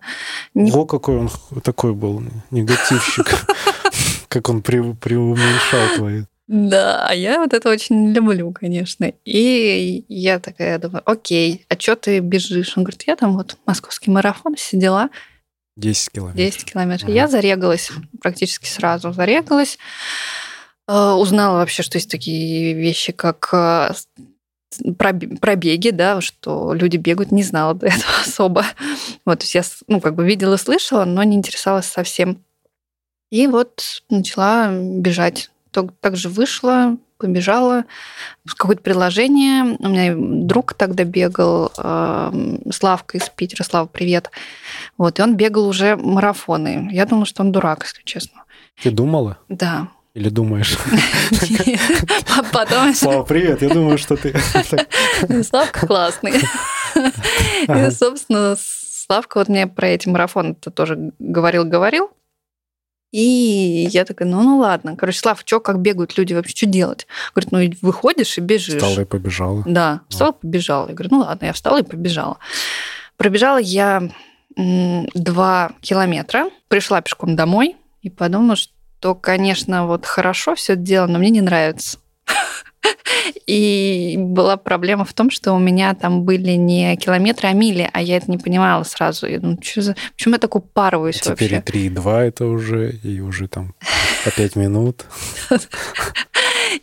[0.53, 1.29] Не Ого, какой он
[1.63, 2.21] такой был
[2.51, 3.45] негативщик.
[4.27, 6.23] Как он преуменьшал твои.
[6.47, 9.11] Да, я вот это очень люблю, конечно.
[9.25, 12.77] И я такая думаю, окей, а что ты бежишь?
[12.77, 15.09] Он говорит, я там вот московский марафон, все дела,
[15.77, 16.37] 10 километров.
[16.37, 17.09] 10 километров.
[17.09, 17.15] Ага.
[17.15, 19.77] Я зарегалась практически сразу, зарегалась.
[20.87, 23.91] Э, Узнала вообще, что есть такие вещи, как э,
[24.97, 28.65] пробеги, да, что люди бегают, не знала до этого особо.
[29.25, 32.43] Вот, то есть я, ну, как бы видела, слышала, но не интересовалась совсем.
[33.31, 35.49] И вот начала бежать.
[35.75, 37.83] Так, так же вышла, побежала
[38.45, 39.75] какое-то приложение.
[39.79, 43.63] У меня друг тогда бегал, э, Славка из Питера.
[43.63, 44.31] Слава, привет.
[44.97, 46.87] Вот, и он бегал уже марафоны.
[46.93, 48.45] Я думала, что он дурак, если честно.
[48.81, 49.37] Ты думала?
[49.49, 49.89] Да.
[50.13, 50.77] Или думаешь?
[52.53, 53.61] Потом Слава, привет.
[53.61, 54.33] Я думаю, что ты...
[55.43, 56.35] Славка классный.
[57.67, 62.11] И, собственно, Славка вот мне про эти марафоны тоже говорил-говорил.
[63.11, 64.95] И я такая, ну, ну ладно.
[64.95, 67.07] Короче, Слав, что, как бегают люди вообще, что делать?
[67.33, 68.81] Говорит, ну, и выходишь и бежишь.
[68.81, 69.63] Встала и побежала.
[69.65, 70.89] Да, встала, побежала.
[70.89, 72.37] Я говорю, ну ладно, я встала и побежала.
[73.17, 74.09] Пробежала я
[74.57, 81.19] два километра, пришла пешком домой и подумала, что, конечно, вот хорошо все это дело, но
[81.19, 81.99] мне не нравится.
[83.45, 88.01] И была проблема в том, что у меня там были не километры, а мили, а
[88.01, 89.27] я это не понимала сразу.
[89.27, 89.95] Я думаю, что за...
[90.13, 91.85] почему я так упарываюсь Теперь вообще?
[91.85, 93.73] и 3,2 это уже, и уже там
[94.23, 95.05] по 5 минут.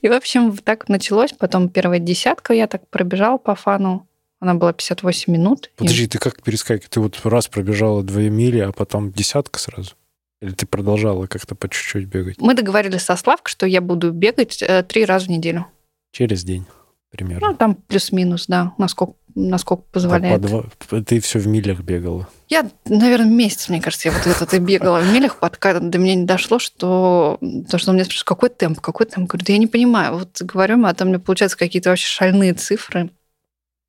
[0.00, 1.32] И, в общем, так началось.
[1.32, 4.06] Потом первая десятка я так пробежала по фану.
[4.40, 5.66] Она была 58 минут.
[5.66, 6.88] И- Подожди, ты как перескакиваешь?
[6.90, 9.92] Ты вот раз пробежала 2 мили, а потом десятка сразу?
[10.40, 12.40] Или ты продолжала как-то по чуть-чуть бегать?
[12.40, 15.66] Мы договорились со Славкой, что я буду бегать э, три раза в неделю.
[16.12, 16.74] Через день Ну,
[17.10, 17.54] примерно.
[17.54, 20.40] там плюс-минус, да, насколько, насколько По- позволяет.
[20.42, 22.28] по два- Ты все в милях бегала.
[22.48, 26.14] Я, наверное, месяц, мне кажется, я вот это и бегала в милях, пока до меня
[26.14, 27.38] не дошло, что
[27.70, 29.28] то, что он меня спрашивает, какой темп, какой темп?
[29.30, 30.18] Говорю, да я не понимаю.
[30.18, 33.10] Вот говорю, а там мне получаются какие-то вообще шальные цифры.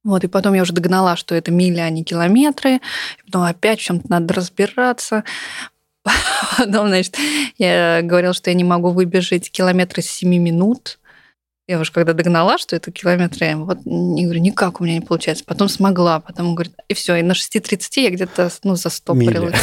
[0.05, 2.75] Вот, и потом я уже догнала, что это мили, а не километры.
[2.75, 5.23] И потом опять в чем-то надо разбираться.
[6.57, 7.17] Потом, значит,
[7.57, 10.99] я говорила, что я не могу выбежать километры с 7 минут.
[11.65, 15.45] Я уже когда догнала, что это километры, вот не говорю, никак у меня не получается.
[15.45, 19.55] Потом смогла, потом говорит, и все, и на 6.30 я где-то ну, застопорилась.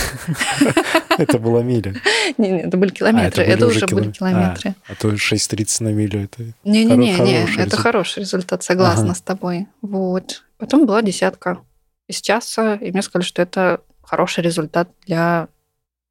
[1.19, 1.95] Это была миля.
[2.39, 4.75] Не, не, это были километры, А, это это, уже были килом- километры.
[4.89, 6.45] А то 6.30 на милю это...
[6.65, 9.67] Не-не-не, это хороший результат, согласна с тобой.
[9.83, 10.45] Вот.
[10.57, 11.59] Потом была десятка
[12.09, 15.49] из часа, и мне сказали, что это хороший результат для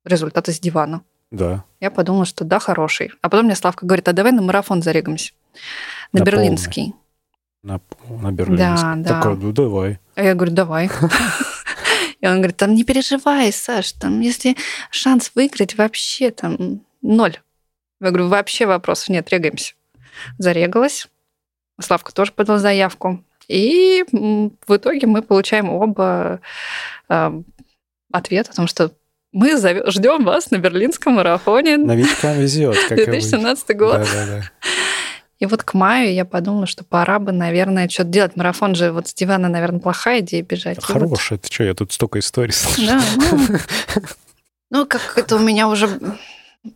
[0.05, 1.01] результата с дивана.
[1.31, 1.63] Да.
[1.79, 3.11] Я подумала, что да, хороший.
[3.21, 5.33] А потом мне Славка говорит, а давай на марафон зарегамся.
[6.11, 6.93] На, На Берлинский.
[7.63, 8.57] На, на Берлине.
[8.57, 9.21] Да, да.
[9.21, 9.99] Такой, ну давай.
[10.15, 10.89] А я говорю, давай.
[12.21, 14.55] И он говорит, там не переживай, Саш, там если
[14.91, 17.37] шанс выиграть вообще там ноль.
[18.01, 19.73] Я говорю, вообще вопросов нет, регаемся.
[20.37, 21.07] Зарегалась.
[21.79, 23.23] Славка тоже подал заявку.
[23.47, 26.39] И в итоге мы получаем оба
[27.09, 27.41] э,
[28.11, 28.91] ответ о том, что
[29.31, 33.05] мы ждем вас на берлинском марафоне Новичкам везет, как обычно.
[33.11, 33.93] 2017 год.
[33.93, 34.43] Да, да, да.
[35.39, 38.35] И вот к маю я подумала, что пора бы, наверное, что-то делать.
[38.35, 40.77] Марафон же вот с дивана, наверное, плохая идея бежать.
[40.77, 42.85] И вот- ты что, я тут столько историй слышал.
[42.85, 43.57] Да, ну,
[44.69, 45.89] ну, как это у меня уже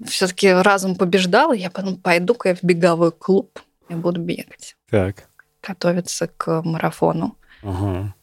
[0.05, 5.27] все-таки разум побеждал, я подумала, пойду-ка я в беговой клуб и буду бегать, Так.
[5.61, 7.37] готовиться к марафону.
[7.63, 8.13] Ага.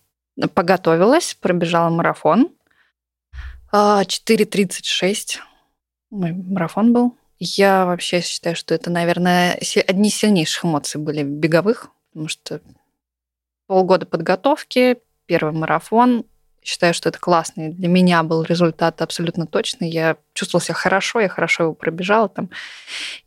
[0.54, 2.48] Поготовилась, пробежала марафон.
[3.72, 5.38] А, 4.36
[6.10, 7.16] мой марафон был.
[7.40, 12.60] Я вообще считаю, что это, наверное, одни из сильнейших эмоций были беговых, потому что
[13.66, 16.26] полгода подготовки, первый марафон.
[16.62, 19.88] Считаю, что это классный для меня был результат абсолютно точный.
[19.88, 22.50] Я чувствовала себя хорошо, я хорошо его пробежала там.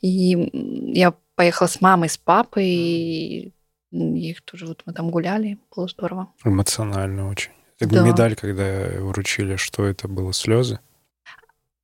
[0.02, 0.52] И
[0.94, 3.54] я поехала с мамой, с папой, и
[3.92, 6.28] их тоже вот мы там гуляли, было здорово.
[6.44, 7.52] Эмоционально очень.
[7.80, 8.06] Так Да.
[8.06, 10.80] медаль, когда вручили, что это было, слезы?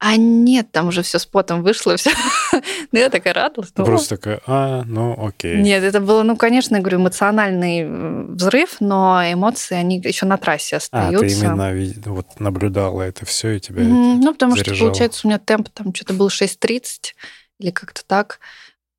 [0.02, 2.12] А нет, там уже все с потом вышло, все.
[2.54, 2.62] Ну,
[3.00, 3.73] я такая радовалась.
[3.76, 5.58] Ну, Просто такая, а, ну окей.
[5.58, 7.86] Нет, это было, ну, конечно, я говорю, эмоциональный
[8.34, 11.26] взрыв, но эмоции, они еще на трассе остаются.
[11.26, 14.19] А, ты именно вот наблюдала это все, и тебя mm-hmm.
[14.21, 14.76] Ну, потому заряжало.
[14.76, 16.82] что, получается, у меня темп там что-то был 6.30
[17.60, 18.40] или как-то так.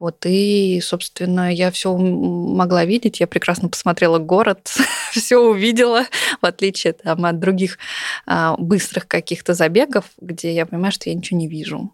[0.01, 4.73] Вот, и, собственно, я все могла видеть, я прекрасно посмотрела город,
[5.13, 6.05] все увидела,
[6.41, 7.77] в отличие там, от других
[8.27, 11.93] а, быстрых каких-то забегов, где я понимаю, что я ничего не вижу.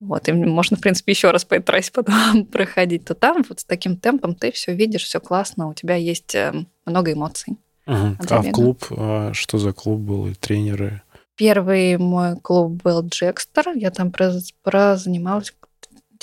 [0.00, 3.60] Вот, и можно, в принципе, еще раз по этой трассе потом проходить, то там вот
[3.60, 6.52] с таким темпом ты все видишь, все классно, у тебя есть э,
[6.84, 7.56] много эмоций.
[7.86, 8.16] Угу.
[8.30, 11.02] А в клуб, а что за клуб был и тренеры?
[11.36, 15.54] Первый мой клуб был Джекстер, я там прозанималась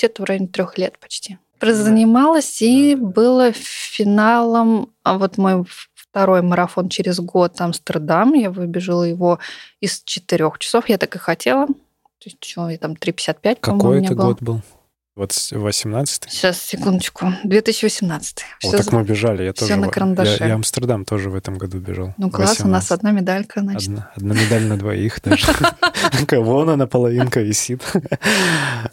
[0.02, 1.38] где-то в районе трех лет почти.
[1.58, 8.34] Прозанималась и было финалом, а вот мой второй марафон через год Амстердам.
[8.34, 9.38] Я выбежала его
[9.80, 10.88] из четырех часов.
[10.88, 11.66] Я так и хотела.
[11.68, 14.60] То есть, что, я там 3,55, Какой это год был?
[15.14, 17.34] 18 Сейчас, секундочку.
[17.44, 18.36] 2018.
[18.62, 18.96] Вот все так за...
[18.96, 19.42] мы бежали.
[19.44, 20.38] Я все тоже, на карандаше.
[20.40, 22.14] Я, я Амстердам тоже в этом году бежал.
[22.16, 22.64] Ну, класс, 18.
[22.64, 23.88] у нас одна медалька, значит.
[23.88, 25.46] Одна, одна медаль на двоих даже.
[26.30, 27.82] Вон она, половинка висит.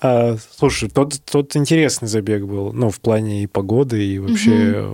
[0.02, 2.74] А, слушай, тот интересный забег был.
[2.74, 4.94] Ну, в плане и погоды, и вообще...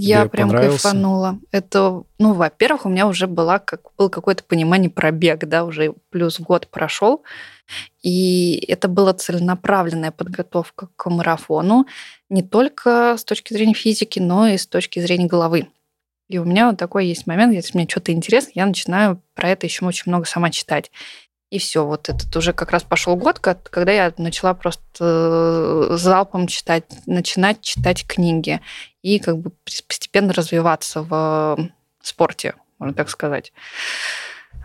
[0.00, 1.38] Я прям кайфанула.
[1.50, 5.94] Это, ну, во-первых, у меня уже была, как, было какое-то понимание про бег, да, уже
[6.10, 7.22] плюс год прошел.
[8.02, 11.86] И это была целенаправленная подготовка к марафону
[12.28, 15.68] не только с точки зрения физики, но и с точки зрения головы.
[16.28, 19.66] И у меня вот такой есть момент, если мне что-то интересно, я начинаю про это
[19.66, 20.90] еще очень много сама читать.
[21.50, 24.82] И все, вот этот уже как раз пошел год, когда я начала просто
[25.90, 28.60] э, залпом читать, начинать читать книги
[29.02, 29.50] и как бы
[29.88, 31.70] постепенно развиваться в
[32.02, 33.52] спорте, можно так сказать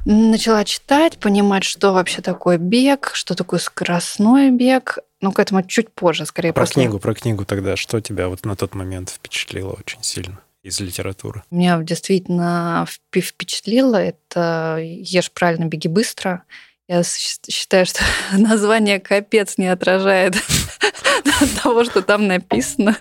[0.06, 5.00] начала читать, понимать, что вообще такое бег, что такое скоростной бег.
[5.22, 6.52] Ну, к этому чуть позже, скорее.
[6.52, 6.84] Про после...
[6.84, 7.76] книгу, про книгу тогда.
[7.76, 10.40] Что тебя вот на тот момент впечатлило очень сильно?
[10.64, 11.44] из литературы?
[11.52, 16.44] Меня действительно впечатлило это «Ешь правильно, беги быстро».
[16.88, 18.02] Я считаю, что
[18.38, 20.36] название капец не отражает
[21.64, 22.98] того, что там написано.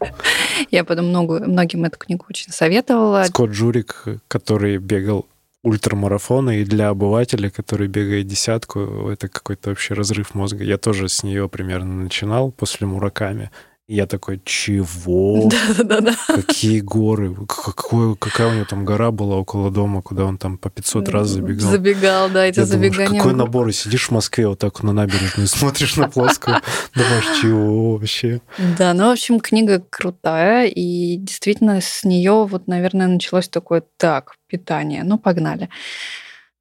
[0.70, 3.24] Я потом много, многим эту книгу очень советовала.
[3.24, 5.26] Скотт Джурик, который бегал
[5.64, 10.64] ультрамарафона, и для обывателя, который бегает десятку, это какой-то вообще разрыв мозга.
[10.64, 13.51] Я тоже с нее примерно начинал после Мураками.
[13.89, 15.51] Я такой, чего?
[15.76, 16.14] Да-да-да.
[16.28, 17.35] Какие горы?
[17.49, 21.28] Какой, какая у него там гора была около дома, куда он там по 500 раз
[21.28, 21.68] забегал?
[21.68, 23.18] Забегал, да, эти Я забегания.
[23.18, 23.66] Какой набор?
[23.68, 26.59] И сидишь в Москве вот так на набережной, смотришь на плоскую,
[26.95, 28.41] думаешь, чего вообще?
[28.78, 34.37] Да, ну, в общем, книга крутая, и действительно с нее вот, наверное, началось такое, так,
[34.47, 35.68] питание, ну, погнали.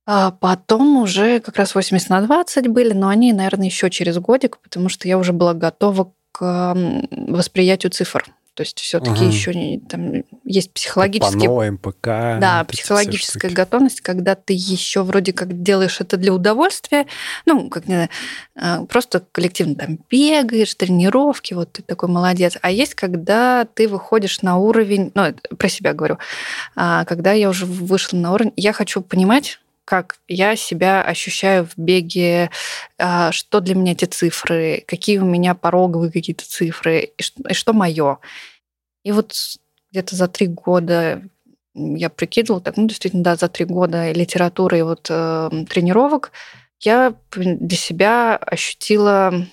[0.08, 4.58] А потом уже как раз 80 на 20 были, но они, наверное, еще через годик,
[4.58, 6.76] потому что я уже была готова к
[7.12, 8.26] восприятию цифр.
[8.56, 9.32] То есть все-таки угу.
[9.32, 11.48] еще там есть психологические...
[11.48, 12.06] Пано, МПК.
[12.42, 17.06] Да, психологическая готовность, когда ты еще вроде как делаешь это для удовольствия,
[17.46, 18.08] ну, как не
[18.56, 22.58] знаю, просто коллективно там бегаешь, тренировки, вот ты такой молодец.
[22.62, 26.18] А есть, когда ты выходишь на уровень, ну, про себя говорю,
[26.76, 29.60] а, когда я уже вышла на уровень, я хочу понимать,
[29.92, 32.50] как я себя ощущаю в беге,
[32.98, 37.54] а, что для меня эти цифры, какие у меня пороговые какие-то цифры, и что, и
[37.54, 38.20] что мое.
[39.04, 39.36] И вот
[39.92, 41.22] где-то за три года
[41.74, 46.32] я прикидывала, так, ну, действительно, да, за три года литературы и вот э, тренировок
[46.80, 49.46] я для себя ощутила,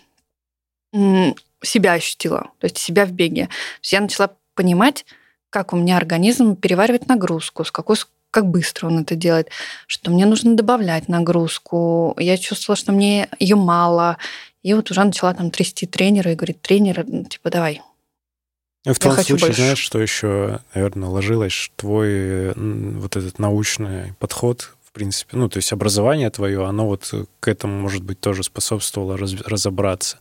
[0.93, 3.47] себя ощутила, то есть себя в беге.
[3.47, 5.05] То есть я начала понимать,
[5.51, 7.97] как у меня организм переваривает нагрузку, с какой
[8.39, 9.49] как быстро он это делает,
[9.89, 12.15] что мне нужно добавлять нагрузку.
[12.19, 14.17] Я чувствовала, что мне ее мало.
[14.63, 17.83] И вот уже начала там трясти тренера и говорит, тренер, типа, давай.
[18.85, 19.57] В том случае, больше.
[19.57, 25.73] знаешь, что еще, наверное, ложилось твой вот этот научный подход, в принципе, ну, то есть
[25.73, 30.19] образование твое, оно вот к этому, может быть, тоже способствовало раз, разобраться.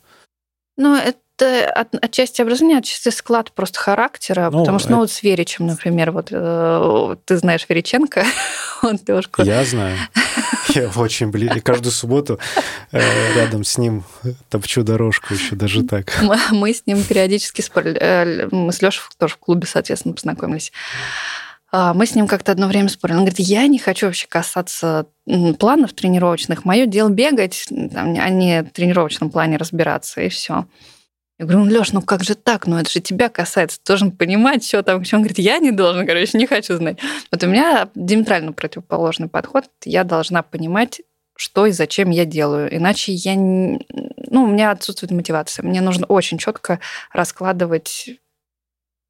[0.76, 5.12] Ну, это это от, отчасти образования, отчасти склад просто характера, ну, потому что, ну, вот
[5.12, 8.26] с Веричем, например, вот э, ты знаешь Вериченко,
[8.84, 9.44] он девушку...
[9.44, 9.98] Я знаю.
[10.70, 11.62] Я очень близко.
[11.62, 12.40] Каждую субботу
[12.92, 13.02] э,
[13.36, 14.04] рядом с ним
[14.50, 16.18] топчу дорожку еще даже так.
[16.22, 17.98] Мы, мы с ним периодически спорили.
[18.00, 20.72] Э, мы с Лешей тоже в клубе, соответственно, познакомились.
[21.72, 23.18] А, мы с ним как-то одно время спорили.
[23.18, 25.06] Он говорит, я не хочу вообще касаться
[25.60, 26.66] планов тренировочных.
[26.66, 30.66] Мое дело бегать, а не в тренировочном плане разбираться, и все.
[31.40, 32.66] Я говорю, ну, Леш, ну как же так?
[32.66, 33.78] Ну, это же тебя касается.
[33.78, 34.98] Ты должен понимать, что там.
[34.98, 36.98] Он говорит, я не должен, короче, не хочу знать.
[37.32, 39.66] Вот у меня диаметрально противоположный подход.
[39.86, 41.02] Я должна понимать,
[41.36, 42.76] что и зачем я делаю.
[42.76, 43.36] Иначе я...
[43.36, 45.64] Ну, у меня отсутствует мотивация.
[45.64, 46.80] Мне нужно очень четко
[47.14, 48.10] раскладывать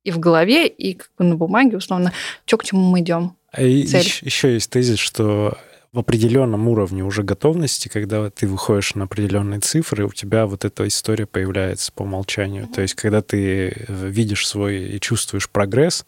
[0.04, 2.14] и в голове, и как бы на бумаге, условно,
[2.46, 3.36] что к чему мы идем.
[3.52, 5.58] А еще, еще есть тезис, что
[5.94, 10.88] в определенном уровне уже готовности, когда ты выходишь на определенные цифры, у тебя вот эта
[10.88, 12.66] история появляется по умолчанию.
[12.66, 12.74] Mm-hmm.
[12.74, 16.06] То есть, когда ты э, видишь свой и чувствуешь прогресс,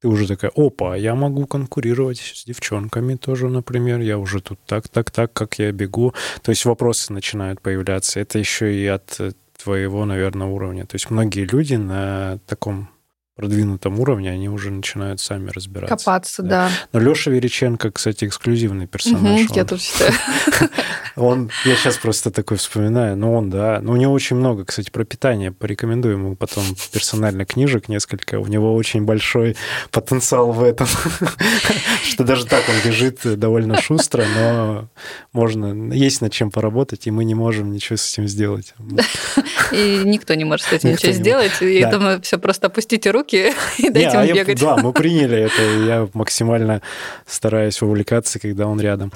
[0.00, 4.88] ты уже такая, опа, я могу конкурировать с девчонками тоже, например, я уже тут так,
[4.88, 6.14] так, так, как я бегу.
[6.42, 8.20] То есть вопросы начинают появляться.
[8.20, 10.84] Это еще и от э, твоего, наверное, уровня.
[10.84, 12.90] То есть многие люди на таком
[13.36, 15.96] продвинутом уровне, они уже начинают сами разбираться.
[15.96, 16.68] Копаться, да.
[16.68, 16.70] да.
[16.92, 19.40] Но Леша Вериченко, кстати, эксклюзивный персонаж.
[19.40, 20.12] Угу, он, я тут считаю.
[21.16, 23.78] Он, я сейчас просто такой вспоминаю, но он, да.
[23.80, 25.52] Но у него очень много, кстати, про питание.
[25.52, 28.40] Порекомендую ему потом персонально книжек несколько.
[28.40, 29.56] У него очень большой
[29.92, 30.88] потенциал в этом.
[32.04, 34.88] Что даже так он бежит довольно шустро, но
[35.32, 38.74] можно, есть над чем поработать, и мы не можем ничего с этим сделать.
[39.72, 41.52] И никто не может с этим ничего сделать.
[41.60, 43.23] Я думаю, все просто опустите руки
[43.78, 44.60] и дайте ему бегать.
[44.60, 46.82] Да, мы приняли это, и я максимально
[47.26, 49.10] стараюсь увлекаться, когда он рядом.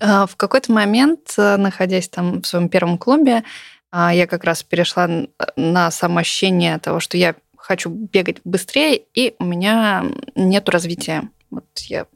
[0.00, 3.44] А, в какой-то момент, э, находясь там в своем первом клубе,
[3.90, 5.08] а, я как раз перешла
[5.56, 10.04] на самоощущение того, что я хочу бегать быстрее, и у меня
[10.34, 11.28] нет развития.
[11.50, 12.06] Вот я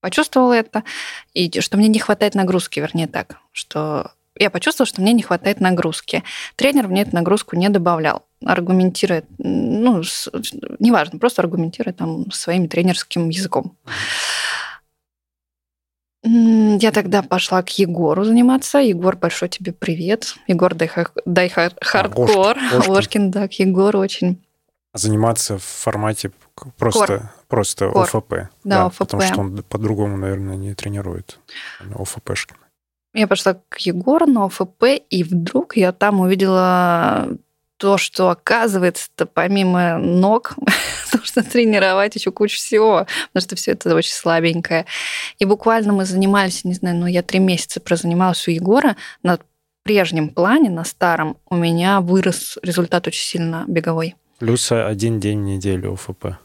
[0.00, 0.84] почувствовала это,
[1.32, 5.60] и что мне не хватает нагрузки, вернее так, что я почувствовала, что мне не хватает
[5.60, 6.24] нагрузки.
[6.56, 10.30] Тренер мне эту нагрузку не добавлял, аргументирует, ну, с,
[10.78, 13.76] неважно, просто аргументирует там своим тренерским языком.
[16.26, 18.78] Я тогда пошла к Егору заниматься.
[18.78, 20.36] Егор, большой тебе привет.
[20.46, 20.90] Егор, дай,
[21.26, 22.56] дай хардкор.
[22.58, 24.42] А, Ложкин, да, к Егору очень.
[24.94, 26.30] Заниматься в формате
[26.78, 27.32] просто, Кор.
[27.48, 28.04] просто Кор.
[28.04, 28.30] ОФП.
[28.30, 28.98] Да, да, ОФП.
[28.98, 31.40] Потому что он по-другому, наверное, не тренирует
[31.94, 32.54] ОФПшки.
[33.12, 37.28] Я пошла к Егору на ОФП, и вдруг я там увидела
[37.76, 40.54] то, что оказывается помимо ног
[41.12, 44.86] нужно тренировать еще кучу всего, потому что все это очень слабенькое.
[45.38, 49.38] И буквально мы занимались, не знаю, ну я три месяца прозанималась у Егора на
[49.82, 54.16] прежнем плане, на старом, у меня вырос результат очень сильно беговой.
[54.38, 56.36] Плюс один день в неделю ОФП.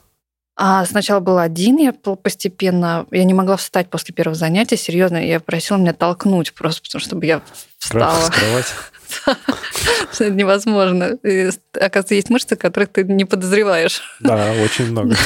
[0.61, 5.39] А сначала был один, я постепенно, я не могла встать после первого занятия, серьезно, я
[5.39, 7.41] просила меня толкнуть просто, потому чтобы я
[7.77, 8.25] встала.
[8.25, 8.65] Скрывать?
[10.13, 11.17] Это невозможно.
[11.23, 14.01] И, оказывается, есть мышцы, которых ты не подозреваешь.
[14.19, 15.15] Да, очень много.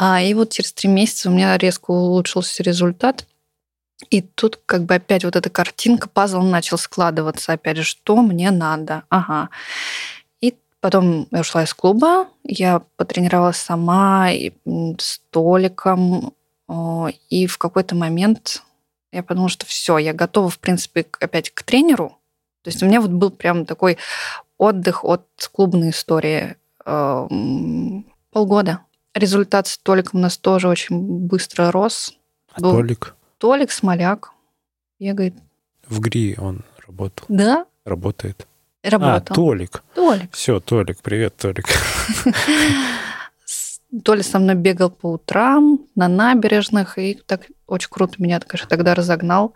[0.00, 3.26] А и вот через три месяца у меня резко улучшился результат.
[4.10, 7.52] И тут как бы опять вот эта картинка, пазл начал складываться.
[7.52, 9.02] Опять же, что мне надо?
[9.08, 9.50] Ага.
[10.40, 14.52] И потом я ушла из клуба, я потренировалась сама, и
[15.00, 16.32] с Толиком,
[17.28, 18.62] и в какой-то момент
[19.10, 22.17] я подумала, что все, я готова, в принципе, опять к тренеру,
[22.68, 23.96] то есть у меня вот был прям такой
[24.58, 26.56] отдых от клубной истории.
[26.84, 28.80] Эм, полгода.
[29.14, 32.14] Результат с Толиком у нас тоже очень быстро рос.
[32.52, 33.14] А был Толик?
[33.38, 34.32] Толик Смоляк
[35.00, 35.32] бегает.
[35.86, 37.24] В ГРИ он работал?
[37.30, 37.64] Да.
[37.86, 38.46] Работает?
[38.82, 39.32] Работал.
[39.32, 39.82] А, Толик.
[39.94, 40.30] Толик.
[40.32, 41.64] Все, Толик, привет, Толик.
[44.04, 48.94] Толя со мной бегал по утрам на набережных, и так очень круто меня, конечно, тогда
[48.94, 49.54] разогнал.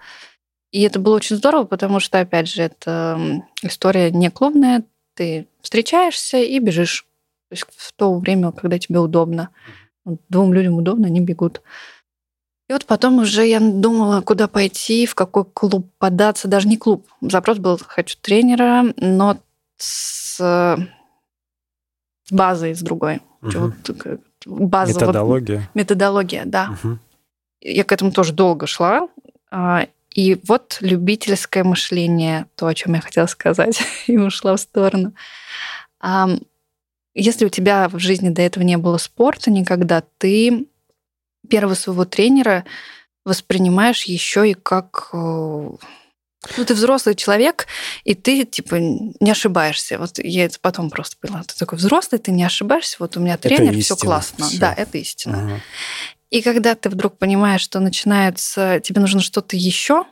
[0.72, 4.82] И это было очень здорово, потому что, опять же, это история не клубная.
[5.14, 7.06] Ты встречаешься и бежишь.
[7.50, 9.50] То есть в то время, когда тебе удобно.
[10.28, 11.60] Двум людям удобно, они бегут.
[12.68, 16.48] И вот потом уже я думала, куда пойти, в какой клуб податься.
[16.48, 17.06] Даже не клуб.
[17.20, 19.38] Запрос был «хочу тренера», но
[19.76, 20.78] с
[22.30, 23.20] базой с другой.
[23.42, 23.74] Угу.
[24.46, 25.58] База, Методология.
[25.58, 26.78] Вот, методология, да.
[26.82, 26.98] Угу.
[27.60, 29.08] Я к этому тоже долго шла.
[30.14, 35.14] И вот любительское мышление, то, о чем я хотела сказать, и ушла в сторону.
[37.14, 40.66] Если у тебя в жизни до этого не было спорта никогда, ты
[41.48, 42.64] первого своего тренера
[43.24, 45.16] воспринимаешь еще и как э,
[46.56, 47.66] ну, ты взрослый человек,
[48.04, 49.98] и ты, типа, не ошибаешься.
[49.98, 51.42] Вот я это потом просто поняла.
[51.44, 52.96] Ты такой взрослый, ты не ошибаешься.
[52.98, 54.48] Вот у меня тренер, все классно.
[54.48, 54.58] Всё.
[54.58, 55.38] Да, это истина.
[55.38, 55.60] Ага.
[56.32, 60.06] И когда ты вдруг понимаешь, что начинается, тебе нужно что-то еще,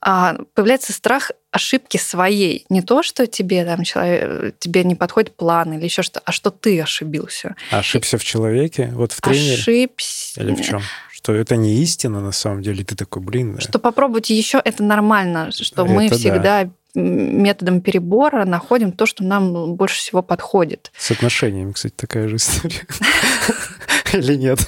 [0.00, 2.64] а, появляется страх ошибки своей.
[2.70, 6.50] Не то, что тебе там человек, тебе не подходит план или еще что, а что
[6.50, 7.54] ты ошибился.
[7.70, 9.54] Ошибся в человеке, вот в тренере?
[9.56, 10.40] Ошибся.
[10.40, 10.80] Или в чем?
[11.12, 13.60] Что это не истина на самом деле, ты такой, блин.
[13.60, 19.22] Что попробовать еще, это нормально, что это мы всегда да методом перебора находим то, что
[19.22, 20.90] нам больше всего подходит.
[20.98, 22.80] С отношениями, кстати, такая же история.
[24.14, 24.60] Или нет?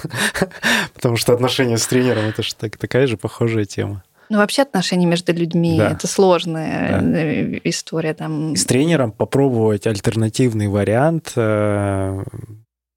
[0.93, 4.03] Потому что отношения с тренером это же так, такая же похожая тема.
[4.29, 5.91] Ну, вообще отношения между людьми Да.
[5.91, 7.19] это сложная Да.
[7.19, 8.13] э, история.
[8.13, 8.53] Там...
[8.53, 12.23] И с тренером попробовать альтернативный вариант, э,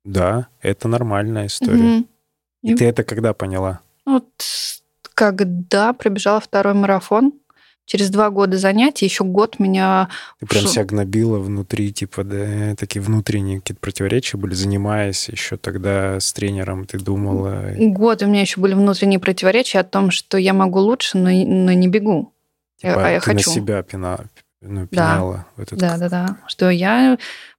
[0.04, 1.82] да, это нормальная история.
[1.82, 2.06] Мгм.
[2.62, 3.80] И ты это когда поняла?
[4.04, 4.24] Вот
[5.14, 7.32] когда пробежала второй марафон,
[7.86, 10.10] через два года занятий, еще год меня...
[10.40, 16.20] Ты прям себя гнобила внутри, типа, да, такие внутренние какие-то противоречия были, занимаясь еще тогда
[16.20, 17.70] с тренером, ты думала...
[17.78, 21.72] Год у меня еще были внутренние противоречия о том, что я могу лучше, но, но
[21.72, 22.32] не бегу.
[22.76, 23.48] Типа, а я ты хочу.
[23.50, 24.26] на себя пина,
[24.60, 25.14] ну, Да.
[25.14, 26.36] пеняла в этот Да, да, да.
[26.46, 27.16] Что я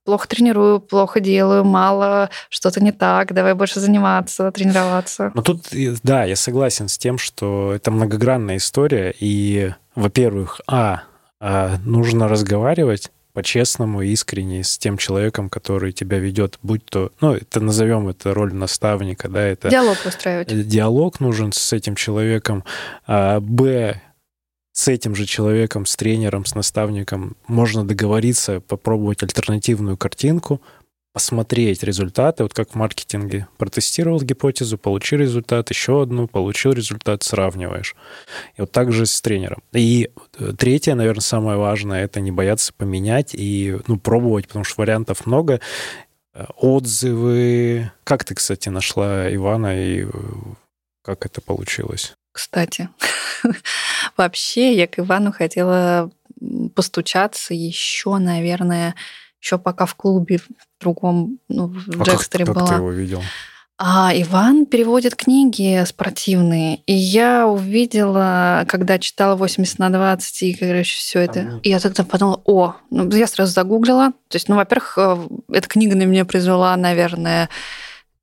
[0.07, 5.31] плохо тренирую, плохо делаю, мало, что-то не так, давай больше заниматься, тренироваться.
[5.33, 5.67] Но тут,
[6.01, 11.01] да, я согласен с тем, что это многогранная история, и, во-первых, а,
[11.41, 17.59] а, нужно разговаривать по-честному, искренне с тем человеком, который тебя ведет, будь то, ну, это
[17.59, 20.53] назовем это роль наставника, да, это Диалог устраивать.
[20.53, 22.63] Э, диалог нужен с этим человеком.
[23.05, 24.01] А, Б,
[24.77, 30.61] с этим же человеком, с тренером, с наставником можно договориться, попробовать альтернативную картинку,
[31.13, 33.47] посмотреть результаты, вот как в маркетинге.
[33.57, 37.95] Протестировал гипотезу, получил результат, еще одну, получил результат, сравниваешь.
[38.55, 39.63] И вот так же с тренером.
[39.73, 44.79] И э, третье, наверное, самое важное, это не бояться поменять и ну, пробовать, потому что
[44.79, 45.59] вариантов много.
[46.35, 47.91] Э, Отзывы.
[48.03, 50.09] Как ты, кстати, нашла Ивана и э,
[51.01, 52.13] как это получилось?
[52.37, 52.87] Кстати,
[54.15, 56.11] вообще я к Ивану хотела
[56.75, 58.93] постучаться еще, наверное,
[59.41, 60.45] еще пока в клубе в
[60.79, 62.67] другом, ну, в А как, Джекстере как была.
[62.67, 63.23] ты его видел?
[63.79, 66.81] А Иван переводит книги спортивные.
[66.85, 71.39] И я увидела, когда читала 80 на 20, и, короче, все это.
[71.39, 71.59] Ага.
[71.63, 74.11] И я тогда подумала, о, ну, я сразу загуглила.
[74.27, 77.49] То есть, ну, во-первых, э, эта книга на меня произвела, наверное,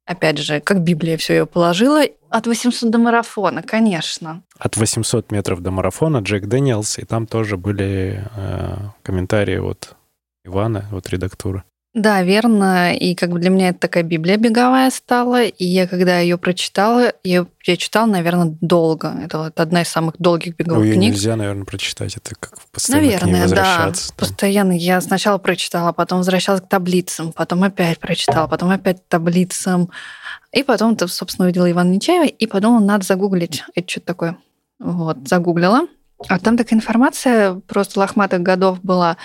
[0.07, 2.03] опять же, как Библия все ее положила.
[2.31, 4.43] От 800 до марафона, конечно.
[4.59, 9.97] От 800 метров до марафона Джек Дэниелс, и там тоже были э, комментарии от
[10.45, 11.65] Ивана, от редактуры.
[11.95, 12.92] Да, верно.
[12.97, 15.45] И как бы для меня это такая Библия беговая стала.
[15.45, 19.14] И я, когда ее прочитала, я, я читала, наверное, долго.
[19.24, 21.12] Это вот одна из самых долгих Ну, беговых ее книг.
[21.12, 22.16] нельзя, наверное, прочитать.
[22.16, 23.42] Это как постоянно к ней Наверное, да.
[23.45, 24.09] возвращаться.
[24.09, 24.16] там.
[24.16, 24.72] Постоянно.
[24.72, 29.88] Я сначала прочитала, потом возвращалась к таблицам, потом опять прочитала, потом опять к таблицам.
[30.53, 33.62] И потом, то, собственно, увидела Ивана Нечаева и подумала, надо загуглить.
[33.76, 34.36] Это что такое?
[34.80, 35.82] Вот, загуглила.
[36.29, 39.17] А там такая информация просто лохматых годов была,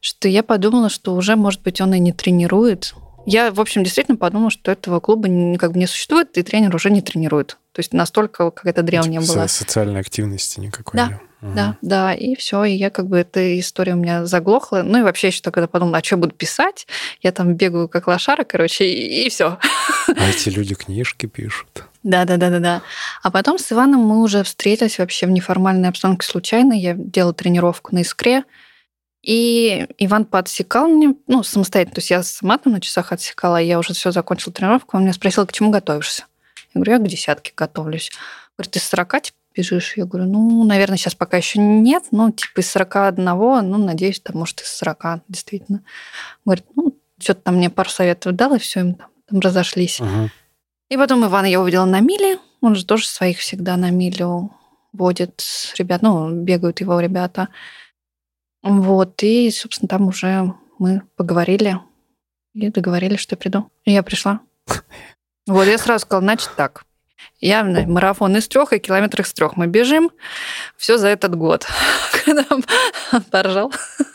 [0.00, 2.94] что я подумала, что уже, может быть, он и не тренирует.
[3.26, 5.28] Я, в общем, действительно подумала, что этого клуба
[5.58, 7.56] как бы не существует, и тренер уже не тренирует.
[7.72, 9.48] То есть настолько какая-то древняя Типа была.
[9.48, 10.96] со- социальной активности никакой.
[10.98, 11.20] Да.
[11.40, 11.54] Мгм.
[11.56, 14.82] Да, да, и все, и я как бы эта история у меня заглохла.
[14.82, 16.86] Ну и вообще еще когда подумала, а что буду писать?
[17.20, 19.58] Я там бегаю как лошара, короче, и, все.
[20.08, 21.84] А эти люди книжки пишут.
[22.04, 22.82] Да, да, да, да, да.
[23.22, 26.74] А потом с Иваном мы уже встретились вообще в неформальной обстановке случайно.
[26.74, 28.44] Я делала тренировку на искре,
[29.22, 31.94] и Иван подсекал мне, ну, самостоятельно.
[31.94, 34.98] То есть я сама там на часах отсекала, я уже все закончила тренировку.
[34.98, 36.26] Он меня спросил, к чему готовишься?
[36.74, 38.12] Я говорю, я к десятке готовлюсь.
[38.58, 39.96] Говорит, с 40 типа, бежишь?
[39.96, 44.36] Я говорю, ну, наверное, сейчас пока еще нет, ну, типа из 41, ну, надеюсь, там,
[44.36, 45.82] может, из 40, действительно.
[46.44, 50.00] Говорит, ну, что-то там мне пару советов дал, и все, им там, там разошлись.
[50.00, 50.30] Мгм.
[50.90, 52.38] И потом Ивана я увидела на миле.
[52.60, 54.50] Он же тоже своих всегда на милю
[54.92, 55.44] водит
[55.76, 56.02] ребят.
[56.02, 57.48] Ну, бегают его ребята.
[58.62, 59.22] Вот.
[59.22, 61.78] И, собственно, там уже мы поговорили
[62.54, 63.70] и договорились, что я приду.
[63.84, 64.40] И я пришла.
[65.46, 66.86] Вот, я сразу сказала, значит так.
[67.38, 69.58] Я на марафон из трех и километр из трех.
[69.58, 70.10] Мы бежим.
[70.78, 71.66] Все за этот год.
[72.24, 72.46] Когда
[73.30, 73.70] поржал.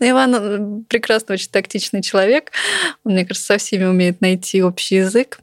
[0.00, 2.50] Но Иван он прекрасно очень тактичный человек.
[3.04, 5.40] Он, мне кажется, со всеми умеет найти общий язык.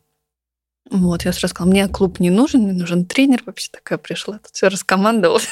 [0.90, 3.44] Вот, я сразу сказала, мне клуб не нужен, мне нужен тренер.
[3.46, 5.48] Вообще такая пришла, тут все раскомандовалась.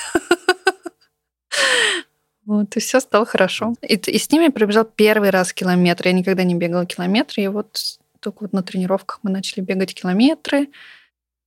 [2.46, 3.76] Вот, и все стало хорошо.
[3.82, 6.08] И, и с ними я пробежал первый раз километр.
[6.08, 10.70] Я никогда не бегала километры, и вот только вот на тренировках мы начали бегать километры.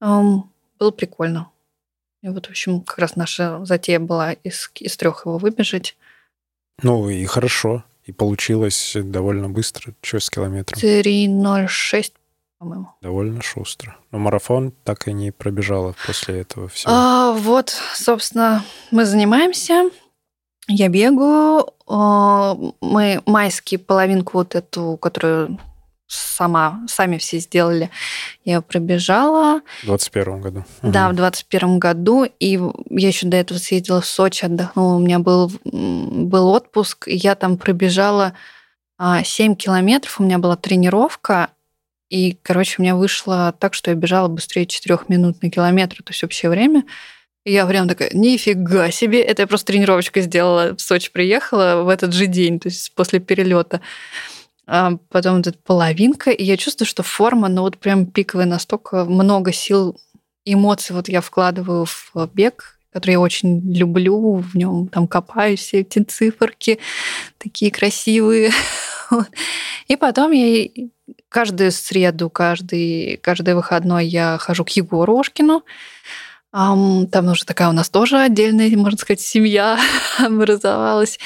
[0.02, 1.50] Эм, было прикольно.
[2.22, 5.96] И вот, в общем, как раз наша затея была из, из трех его выбежать.
[6.82, 7.82] Ну и хорошо.
[8.04, 9.94] И получилось довольно быстро.
[10.02, 10.78] Что с километром?
[10.78, 12.12] 3.06,
[12.60, 12.88] по-моему.
[13.00, 13.96] Довольно шустро.
[14.12, 16.92] Но марафон так и не пробежала после этого всего.
[16.94, 19.88] А, вот, собственно, мы занимаемся.
[20.68, 21.66] Я бегаю.
[21.88, 25.58] а, Мы майский половинку вот эту, которую
[26.06, 27.88] сама, сами все сделали,
[28.44, 29.62] я пробежала.
[29.82, 30.64] В 21 году.
[30.82, 31.16] Да, в Мгм.
[31.16, 32.24] двадцать первом году.
[32.24, 34.96] И я еще до этого съездила в Сочи, отдохнула.
[34.96, 38.34] У меня был, был отпуск, и я там пробежала
[38.98, 40.20] а, 7 километров.
[40.20, 41.48] У меня была тренировка.
[42.10, 46.10] И, короче, у меня вышло так, что я бежала быстрее 4 минут на километр, то
[46.10, 46.84] есть общее время.
[47.44, 51.88] И я прям такая, нифига себе, это я просто тренировочку сделала, в Сочи приехала в
[51.88, 53.80] этот же день, то есть после перелета.
[54.66, 59.04] А потом вот эта половинка, и я чувствую, что форма, ну вот прям пиковая, настолько
[59.04, 59.98] много сил,
[60.44, 65.80] эмоций вот я вкладываю в бег, который я очень люблю, в нем там копаюсь, все
[65.80, 66.78] эти циферки
[67.38, 68.50] такие красивые.
[69.88, 70.68] И потом я
[71.30, 75.64] каждую среду, каждый, каждый выходной я хожу к Егору Ошкину.
[76.50, 79.78] Там уже такая у нас тоже отдельная, можно сказать, семья
[80.18, 81.18] образовалась.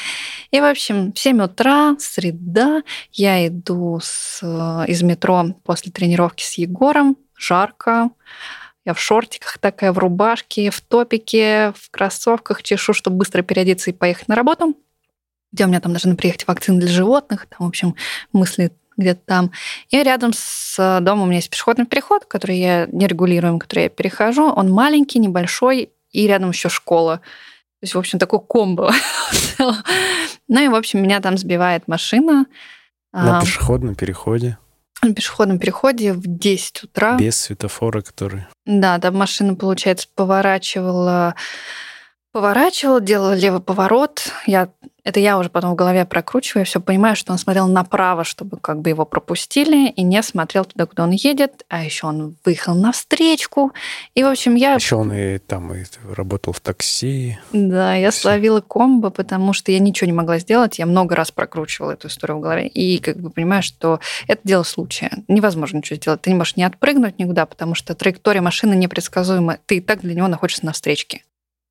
[0.51, 4.45] И, в общем, в 7 утра, среда, я иду с,
[4.87, 8.11] из метро после тренировки с Егором, жарко,
[8.85, 13.95] я в шортиках такая, в рубашке, в топике, в кроссовках чешу, чтобы быстро переодеться и
[13.95, 14.77] поехать на работу,
[15.53, 17.95] где у меня там должны приехать вакцины для животных, там, в общем,
[18.33, 19.51] мысли где-то там.
[19.91, 23.89] И рядом с домом у меня есть пешеходный переход, который я не регулируем, который я
[23.89, 24.51] перехожу.
[24.51, 27.19] Он маленький, небольшой, и рядом еще школа.
[27.19, 28.93] То есть, в общем, такой комбо.
[30.49, 32.47] ну и, в общем, меня там сбивает машина.
[33.13, 34.59] На пешеходном переходе?
[35.03, 37.17] На пешеходном переходе в 10 утра.
[37.17, 38.47] Без светофора, который...
[38.65, 41.35] Да, там машина, получается, поворачивала
[42.35, 44.33] поворачивала, делала левый поворот.
[44.45, 44.69] Я,
[45.05, 48.81] это я уже потом в голове прокручиваю, все понимаю, что он смотрел направо, чтобы как
[48.81, 51.65] бы его пропустили, и не смотрел туда, куда он едет.
[51.69, 53.73] А еще он выехал на встречку.
[54.17, 54.75] И, в общем, я...
[54.75, 57.39] Еще он и там и работал в такси.
[57.53, 58.23] Да, я все.
[58.23, 60.81] словила комбо, потому что я ничего не могла сделать.
[60.81, 62.67] Я много раз прокручивала эту историю в голове.
[62.67, 65.23] И как бы понимаю, что это дело случая.
[65.29, 66.23] Невозможно ничего сделать.
[66.23, 69.59] Ты не можешь не отпрыгнуть никуда, потому что траектория машины непредсказуема.
[69.67, 71.23] Ты и так для него находишься на встречке.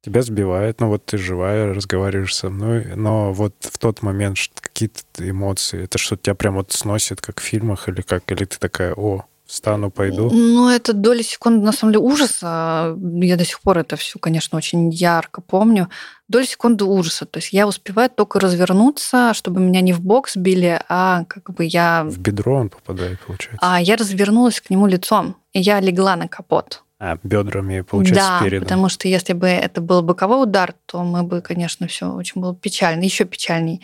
[0.03, 4.99] Тебя сбивает, ну вот ты живая, разговариваешь со мной, но вот в тот момент какие-то
[5.17, 8.93] эмоции, это что тебя прям вот сносит, как в фильмах, или как, или ты такая,
[8.93, 10.29] о, встану, пойду?
[10.29, 12.97] Ну, это доли секунды, на самом деле, ужаса.
[12.99, 15.89] Я до сих пор это все, конечно, очень ярко помню.
[16.27, 17.25] Доли секунды ужаса.
[17.25, 21.65] То есть я успеваю только развернуться, чтобы меня не в бок сбили, а как бы
[21.65, 22.03] я...
[22.03, 23.59] В бедро он попадает, получается.
[23.61, 26.83] А я развернулась к нему лицом, и я легла на капот.
[27.05, 28.63] А, бедрами, получается, да, спереду.
[28.63, 32.55] потому что если бы это был боковой удар, то мы бы, конечно, все очень было
[32.55, 33.81] печально, еще печальней.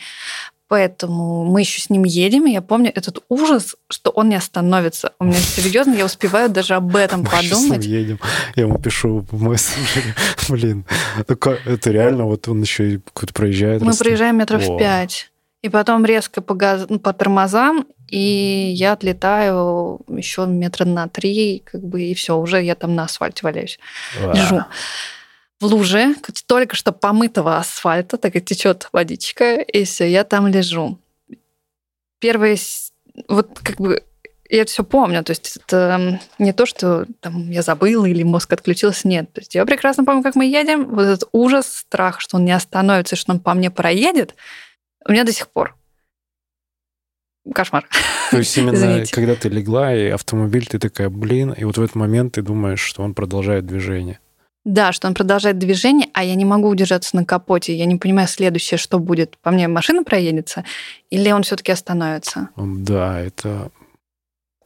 [0.69, 5.11] Поэтому мы еще с ним едем, и я помню этот ужас, что он не остановится.
[5.19, 7.79] У меня серьезно, я успеваю даже об этом мы подумать.
[7.79, 8.19] Мы едем,
[8.55, 10.15] я ему пишу в мессенджере,
[10.47, 10.85] блин,
[11.17, 12.99] это реально, вот он еще и
[13.33, 13.81] проезжает.
[13.81, 15.29] Мы проезжаем метров пять.
[15.61, 16.85] И потом резко по, газ...
[16.87, 22.61] Ну, по тормозам, и я отлетаю еще метра на три, как бы, и все, уже
[22.61, 23.79] я там на асфальте валяюсь.
[24.19, 24.63] Лежу
[25.59, 26.15] в луже,
[26.47, 30.97] только что помытого асфальта, так и течет водичка, и все, я там лежу.
[32.19, 32.57] Первое,
[33.27, 34.03] вот как бы
[34.49, 38.51] я это все помню, то есть это не то, что там я забыла или мозг
[38.53, 39.31] отключился, нет.
[39.33, 42.51] То есть я прекрасно помню, как мы едем, вот этот ужас, страх, что он не
[42.51, 44.35] остановится, что он по мне проедет,
[45.05, 45.78] у меня до сих пор
[47.53, 47.87] кошмар.
[48.31, 51.95] То есть именно когда ты легла, и автомобиль, ты такая, блин, и вот в этот
[51.95, 54.19] момент ты думаешь, что он продолжает движение.
[54.65, 57.75] Да, что он продолжает движение, а я не могу удержаться на капоте.
[57.75, 59.37] Я не понимаю следующее, что будет.
[59.37, 60.65] По мне машина проедется,
[61.09, 62.49] или он все-таки остановится?
[62.57, 63.71] Да, это,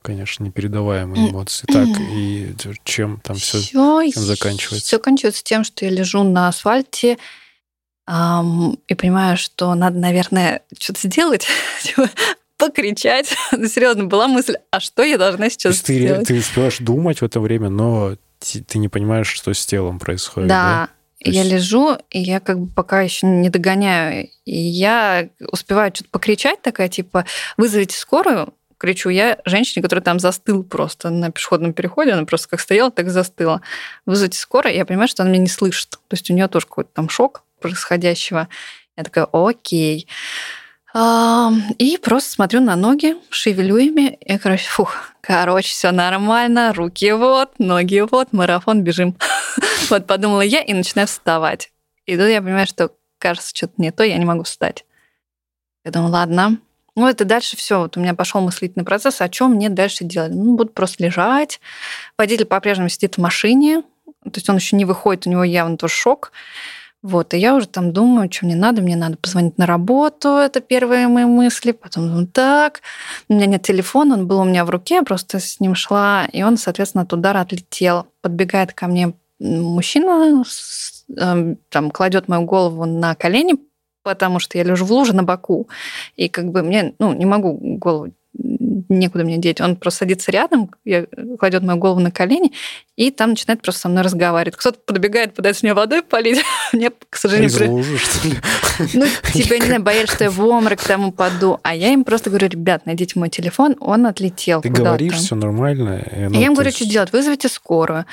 [0.02, 1.68] конечно, непередаваемые эмоции.
[1.68, 2.54] Так, и
[2.84, 4.86] чем там все, всё, чем заканчивается?
[4.86, 7.18] Все заканчивается тем, что я лежу на асфальте,
[8.06, 11.48] и понимаю, что надо, наверное, что-то сделать,
[11.84, 12.10] типа,
[12.68, 13.34] покричать.
[13.52, 16.28] Ну, серьезно, была мысль, а что я должна сейчас ты, сделать?
[16.28, 20.50] Ты успеваешь думать в это время, но ты не понимаешь, что с телом происходит.
[20.50, 20.90] Да,
[21.24, 21.32] да?
[21.32, 21.52] я есть...
[21.54, 24.30] лежу, и я как бы пока еще не догоняю.
[24.46, 27.26] И я успеваю что-то покричать, такая типа,
[27.58, 32.60] вызовите скорую, кричу я женщине, которая там застыл просто на пешеходном переходе, она просто как
[32.60, 33.62] стояла, так и застыла.
[34.06, 35.92] Вызовите скорую, я понимаю, что она меня не слышит.
[35.92, 38.50] То есть у нее тоже какой-то там шок происходящего.
[38.98, 40.08] Я такая, окей.
[40.96, 47.58] И просто смотрю на ноги, шевелю ими, и, короче, фух, короче, все нормально, руки вот,
[47.58, 49.16] ноги вот, марафон, бежим.
[49.90, 51.72] вот подумала я и начинаю вставать.
[52.06, 54.86] И тут я понимаю, что, кажется, что-то не то, я не могу встать.
[55.84, 56.58] Я думаю, ладно.
[56.96, 57.80] Ну, это дальше все.
[57.80, 60.32] Вот у меня пошел мыслительный процесс, о чем мне дальше делать.
[60.32, 61.60] Ну, буду просто лежать.
[62.20, 63.82] Водитель по-прежнему сидит в машине,
[64.24, 66.32] то есть он еще не выходит, у него явно тоже шок.
[67.04, 70.62] Вот, и я уже там думаю, что мне надо, мне надо позвонить на работу, это
[70.62, 72.80] первые мои мысли, потом думаю, так,
[73.28, 76.26] у меня нет телефона, он был у меня в руке, я просто с ним шла,
[76.32, 78.08] и он, соответственно, от удара отлетел.
[78.22, 80.46] Подбегает ко мне мужчина,
[81.18, 83.56] эм, там, кладет мою голову на колени,
[84.04, 85.68] потому что я лежу в луже на боку,
[86.16, 89.62] и как бы мне, ну, не могу голову некуда мне деть.
[89.62, 91.06] Он просто садится рядом, я,
[91.40, 92.52] кладет мою голову на колени,
[92.96, 94.56] и там начинает просто со мной разговаривать.
[94.56, 96.42] Кто-то подбегает, пытается мне водой полить.
[96.74, 97.50] Мне, к сожалению...
[97.50, 98.36] Из лужи, что ли?
[98.94, 101.60] Ну, типа, не знаю, боялись, что я в обморок там упаду.
[101.62, 106.04] А я им просто говорю, ребят, найдите мой телефон, он отлетел Ты говоришь, все нормально.
[106.12, 107.14] ну, я им говорю, есть- что делать?
[107.14, 108.06] Вызовите скорую,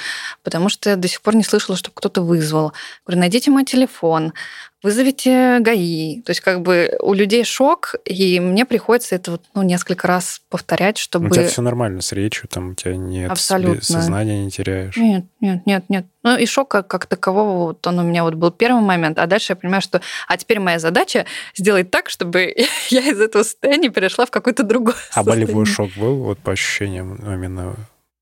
[0.42, 2.72] потому что я до сих пор не слышала, чтобы кто-то вызвал.
[3.06, 4.34] Говорю, найдите мой телефон,
[4.82, 6.22] вызовите ГАИ.
[6.22, 10.40] То есть как бы у людей шок, и мне приходится это вот, ну, несколько раз
[10.48, 11.26] повторять, чтобы...
[11.26, 13.82] У тебя все нормально с речью, там у тебя нет Абсолютно.
[13.82, 14.96] сознания не теряешь.
[14.96, 16.06] Нет, нет, нет, нет.
[16.22, 19.52] Ну и шока как такового, вот он у меня вот был первый момент, а дальше
[19.52, 22.54] я понимаю, что а теперь моя задача сделать так, чтобы
[22.90, 27.16] я из этого состояния перешла в какое-то другое А болевой шок был, вот по ощущениям
[27.16, 27.74] именно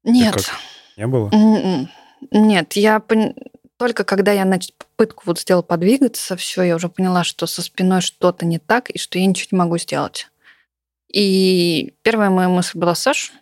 [0.05, 0.35] Нет.
[0.35, 0.45] как?
[0.97, 1.31] не было?
[1.33, 1.89] М-м.
[2.33, 3.35] Нет, я пон-
[3.79, 8.01] только когда я нач- попытку вот сделала подвигаться, все, я уже поняла, что со спиной
[8.01, 10.29] что-то не так, и что я ничего не могу сделать.
[11.11, 13.33] И первая моя мысль была, Саш,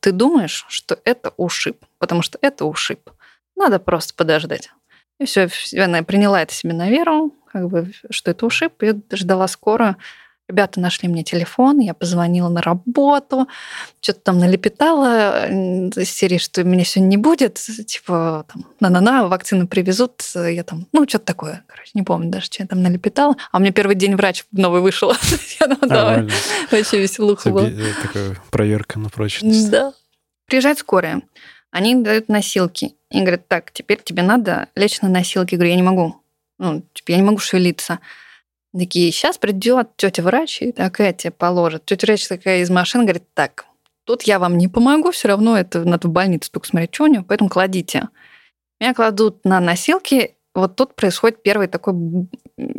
[0.00, 3.10] ты думаешь, что это ушиб, потому что это ушиб.
[3.56, 4.70] Надо просто подождать.
[5.18, 9.48] И все, я приняла это себе на веру, как бы, что это ушиб, и ждала
[9.48, 9.96] скоро.
[10.50, 13.46] Ребята нашли мне телефон, я позвонила на работу,
[14.00, 17.54] что-то там налепетала м, из серии, что меня сегодня не будет,
[17.86, 22.64] типа, там, на-на-на, вакцину привезут, я там, ну, что-то такое, короче, не помню даже, что
[22.64, 23.36] я там налепетала.
[23.52, 25.12] А у меня первый день врач новый вышел.
[25.60, 26.32] Я думала, давай, Нормально.
[26.72, 27.68] вообще веселуха была.
[27.68, 29.70] Э, Такая проверка на прочность.
[29.70, 29.92] Да.
[30.46, 31.22] Приезжает скорая.
[31.70, 32.96] Они дают носилки.
[33.12, 35.54] И говорят, так, теперь тебе надо лечь на носилки.
[35.54, 36.16] Я говорю, я не могу.
[36.58, 38.00] Ну, типа, я не могу шевелиться.
[38.76, 41.84] Такие, сейчас придет тетя врач и такая тебе положит.
[41.86, 43.66] Тетя врач такая из машины говорит, так,
[44.04, 47.08] тут я вам не помогу, все равно это надо в больницу только смотреть, что у
[47.08, 48.08] него, поэтому кладите.
[48.80, 51.94] Меня кладут на носилки, вот тут происходит первый такой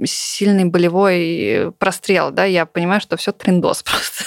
[0.06, 4.24] сильный болевой прострел, да, я понимаю, что все трендос просто.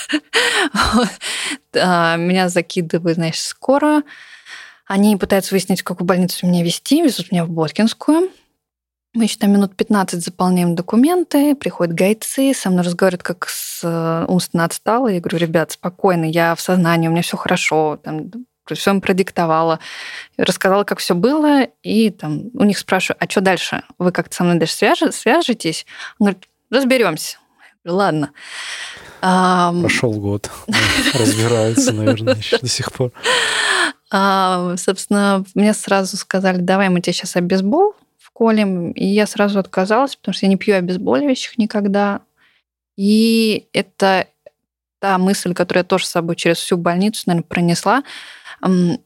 [1.73, 4.03] Меня закидывают, значит, скоро.
[4.87, 8.31] Они пытаются выяснить, в какую больницу меня везти, везут меня в Боткинскую.
[9.15, 14.25] Мы еще там минут 15 заполняем документы, приходят гайцы, со мной разговаривают как с э,
[14.27, 15.15] умственно отсталой.
[15.15, 18.33] Я говорю, ребят, спокойно, я в сознании, у меня все хорошо, там,
[18.73, 19.79] все им продиктовала,
[20.37, 23.85] рассказала, как все было, и там у них спрашиваю, а что дальше?
[23.99, 25.87] Вы как-то со мной дальше свяжетесь?
[26.19, 27.39] Он говорит, разберемся.
[27.85, 28.33] Ладно.
[29.21, 30.51] Прошел год.
[31.15, 33.12] Разбираются, наверное, еще до сих пор.
[34.11, 37.95] Собственно, мне сразу сказали, давай мы тебе сейчас обезбол
[38.35, 38.91] вколем.
[38.93, 42.22] И я сразу отказалась, потому что я не пью обезболивающих никогда.
[42.97, 44.26] И это
[45.01, 48.03] та мысль, которую я тоже с собой через всю больницу, наверное, пронесла.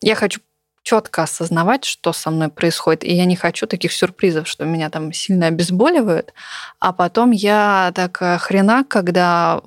[0.01, 0.41] Я хочу
[0.89, 5.13] четко осознавать, что со мной происходит, и я не хочу таких сюрпризов, что меня там
[5.13, 6.33] сильно обезболивают,
[6.81, 9.61] а потом я такая хрена, когда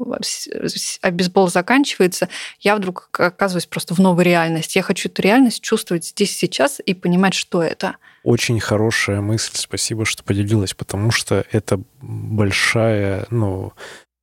[1.01, 2.27] обезбол заканчивается,
[2.59, 4.79] я вдруг оказываюсь просто в новой реальности.
[4.79, 7.97] Я хочу эту реальность чувствовать здесь сейчас и понимать, что это.
[8.23, 13.73] Очень хорошая мысль, спасибо, что поделилась, потому что это большая, ну,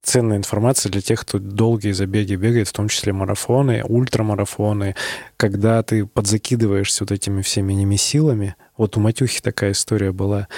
[0.09, 4.95] ценная информация для тех, кто долгие забеги бегает, в том числе марафоны, ультрамарафоны,
[5.37, 8.57] когда ты подзакидываешься вот этими всеми немесилами.
[8.79, 10.49] Вот у Матюхи такая история была.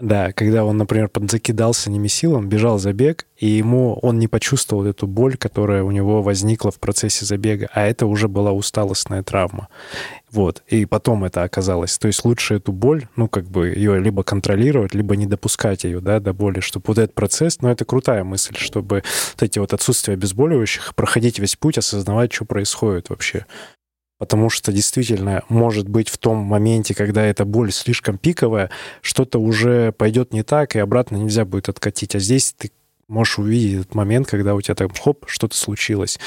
[0.00, 5.36] Да, когда он, например, подзакидался немесилом, бежал забег, и ему он не почувствовал эту боль,
[5.36, 9.68] которая у него возникла в процессе забега, а это уже была усталостная травма.
[10.30, 10.62] Вот.
[10.68, 11.98] И потом это оказалось.
[11.98, 16.00] То есть лучше эту боль, ну, как бы ее либо контролировать, либо не допускать ее,
[16.00, 19.02] да, до боли, чтобы вот этот процесс, ну, это крутая мысль, чтобы
[19.34, 23.44] вот эти вот отсутствия обезболивающих, проходить весь путь, осознавать, что происходит вообще.
[24.20, 28.68] Потому что действительно, может быть, в том моменте, когда эта боль слишком пиковая,
[29.00, 32.14] что-то уже пойдет не так, и обратно нельзя будет откатить.
[32.14, 32.70] А здесь ты
[33.08, 36.20] можешь увидеть этот момент, когда у тебя там хоп, что-то случилось.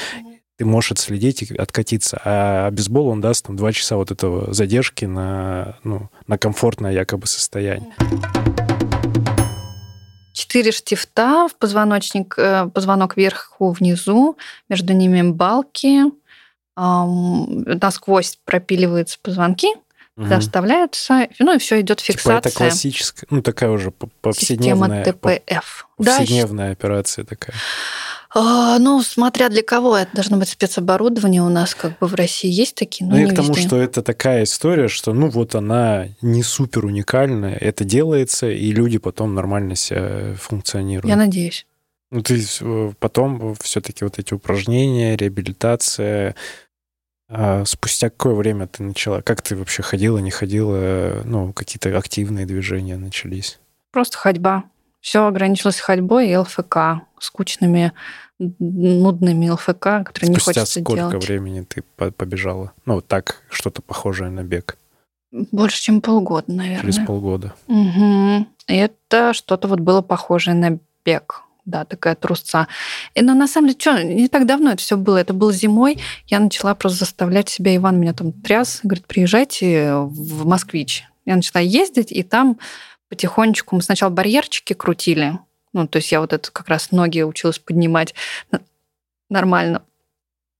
[0.56, 2.20] Ты можешь отследить и откатиться.
[2.24, 7.28] А бейсбол, он даст там два часа вот этого задержки на, ну, на комфортное якобы
[7.28, 7.94] состояние.
[10.32, 14.36] Четыре штифта в позвоночник, э, позвонок вверху, внизу,
[14.68, 16.06] между ними балки,
[16.76, 19.68] насквозь пропиливаются позвонки,
[20.16, 20.40] Мгм.
[20.40, 22.38] вставляются, ну и все идет Типа фиксация.
[22.38, 25.88] это классическая, ну такая уже по- Система повседневная, ТПФ.
[25.98, 27.56] Да, повседневная операция такая.
[28.36, 32.48] а, ну, смотря для кого, это должно быть спецоборудование у нас, как бы в России
[32.50, 33.66] есть такие, но Ну, не к тому, везде.
[33.66, 38.98] что это такая история, что, ну, вот она не супер уникальная, это делается, и люди
[38.98, 41.06] потом нормально себя функционируют.
[41.10, 41.66] Я надеюсь.
[42.12, 46.36] Ну, ты э, потом все-таки вот эти упражнения, реабилитация.
[47.34, 49.20] А спустя какое время ты начала?
[49.20, 51.22] Как ты вообще ходила, не ходила?
[51.24, 53.58] Ну, какие-то активные движения начались?
[53.92, 54.64] Просто ходьба.
[55.00, 57.92] Все ограничилось ходьбой и ЛФК, скучными,
[58.38, 61.26] нудными ЛФК, которые не Спустя хочется сколько делать.
[61.26, 62.72] времени ты по- побежала?
[62.86, 64.76] Ну, так, что-то похожее на бег.
[65.30, 66.80] Больше, чем полгода, наверное.
[66.92, 67.54] Через полгода.
[67.66, 68.48] Мгм.
[68.68, 71.42] И Это что-то вот было похожее на бег.
[71.64, 72.68] Да, такая трусца.
[73.14, 75.16] Но на самом деле, что, не так давно это все было.
[75.16, 75.98] Это было зимой.
[76.26, 77.74] Я начала просто заставлять себя.
[77.74, 78.80] Иван меня там тряс.
[78.82, 81.04] Говорит, приезжайте в Москвич.
[81.24, 82.58] Я начала ездить, и там
[83.08, 85.38] потихонечку мы сначала барьерчики крутили.
[85.72, 88.14] Ну, то есть я вот это как раз ноги училась поднимать
[89.30, 89.82] нормально.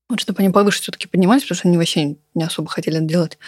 [0.09, 3.38] Вот чтобы они повыше все-таки поднимались, потому что они вообще не особо хотели это делать.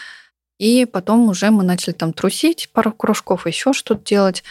[0.58, 4.44] И потом уже мы начали там трусить, пару кружков, еще что-то делать.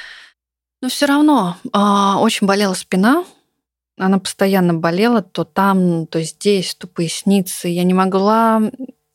[0.86, 3.26] Но все равно а, очень болела спина.
[3.98, 7.70] Она постоянно болела, то там, то здесь, то поясницы.
[7.70, 8.62] Я не могла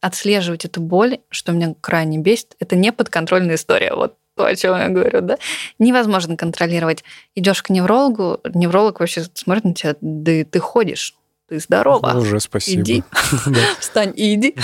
[0.01, 2.57] отслеживать эту боль, что меня крайне бесит.
[2.59, 3.95] Это не подконтрольная история.
[3.95, 5.39] Вот то, о чем я говорю, да?
[5.79, 7.05] Невозможно контролировать.
[7.37, 11.14] Идешь к неврологу, невролог вообще смотрит на тебя, да ты ходишь,
[11.49, 12.14] ты здорова.
[12.14, 12.83] Ну, уже спасибо.
[12.83, 13.05] Иди.
[13.79, 14.57] Встань и иди.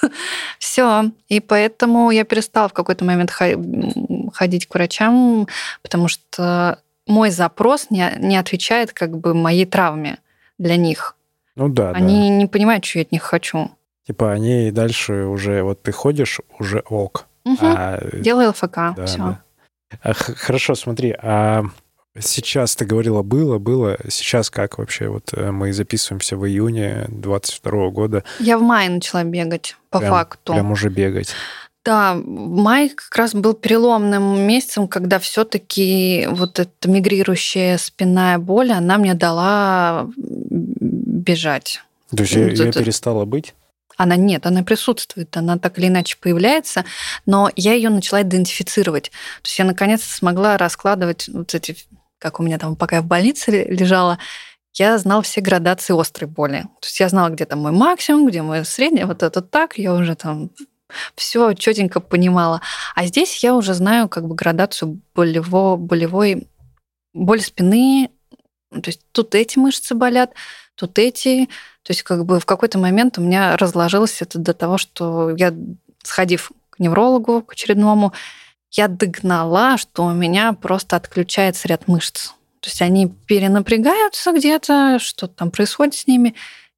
[0.60, 1.10] Все.
[1.28, 3.32] И поэтому я перестала в какой-то момент
[4.32, 5.46] ходить к врачам,
[5.82, 10.18] потому что мой запрос не, не отвечает как бы моей травме
[10.58, 11.16] для них.
[11.56, 13.58] Ну да, Они не понимают, что я от них хочу.
[13.64, 13.70] да.
[14.06, 17.26] Типа они дальше уже, вот ты ходишь, уже ок.
[17.44, 17.58] Мгм.
[17.62, 18.74] А, Делаю ЛФК.
[18.96, 19.18] да, все.
[19.18, 19.42] да.
[20.02, 21.64] А хорошо, смотри, а
[22.18, 25.08] сейчас ты говорила было, было, сейчас как вообще?
[25.08, 30.10] Вот э, мы записываемся в июне 22 года, Я в мае начала бегать, по Прям-
[30.12, 30.52] факту.
[30.54, 31.34] прям уже бегать.
[31.84, 38.98] Да, май как раз был переломным месяцем, когда все-таки вот эта мигрирующая спинная боль, она
[38.98, 41.82] мне дала бежать.
[42.16, 43.54] То есть ее это- перестало быть?
[43.96, 46.84] Она нет, она присутствует, она так или иначе появляется,
[47.26, 49.10] но я ее начала идентифицировать.
[49.42, 51.76] То есть я наконец-то смогла раскладывать вот эти,
[52.18, 54.18] как у меня там, пока я в больнице лежала,
[54.74, 56.62] я знала все градации острой боли.
[56.80, 59.92] То есть я знала, где там мой максимум, где мой средний, вот это так, я
[59.92, 60.50] уже там
[61.14, 62.60] все четенько понимала.
[62.94, 66.48] А здесь я уже знаю как бы градацию болево, болевой,
[67.14, 68.10] боль спины,
[68.70, 70.32] то есть тут эти мышцы болят,
[70.74, 71.46] тут эти,
[71.82, 75.52] то есть как бы в какой-то момент у меня разложилось это до того, что я,
[76.02, 78.12] сходив к неврологу, к очередному,
[78.70, 82.28] я догнала, что у меня просто отключается ряд мышц.
[82.60, 86.34] То есть они перенапрягаются где-то, что-то там происходит с ними,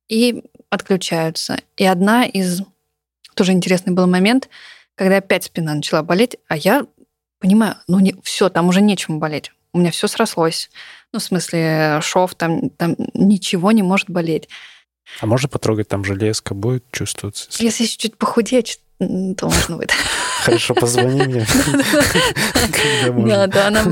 [0.09, 1.59] и отключаются.
[1.77, 2.63] И одна из...
[3.35, 4.49] Тоже интересный был момент,
[4.95, 6.87] когда опять спина начала болеть, а я
[7.41, 9.53] понимаю, ну не, все, там уже нечем болеть.
[9.73, 10.71] У меня все срослось.
[11.13, 14.49] Ну, в смысле, шов, там, там ничего не может болеть.
[15.21, 17.49] А можно потрогать, там железка будет чувствоваться?
[17.63, 19.93] Если чуть похудеть, то можно будет.
[20.45, 21.47] Хорошо, позвони мне.
[23.27, 23.85] Да, да, она...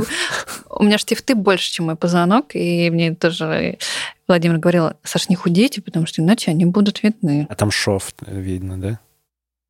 [0.70, 3.78] У меня штифты больше, чем мой позвонок, и мне тоже
[4.26, 7.46] Владимир говорил, Саш, не худейте, потому что иначе они будут видны.
[7.50, 9.00] А там шов видно, да?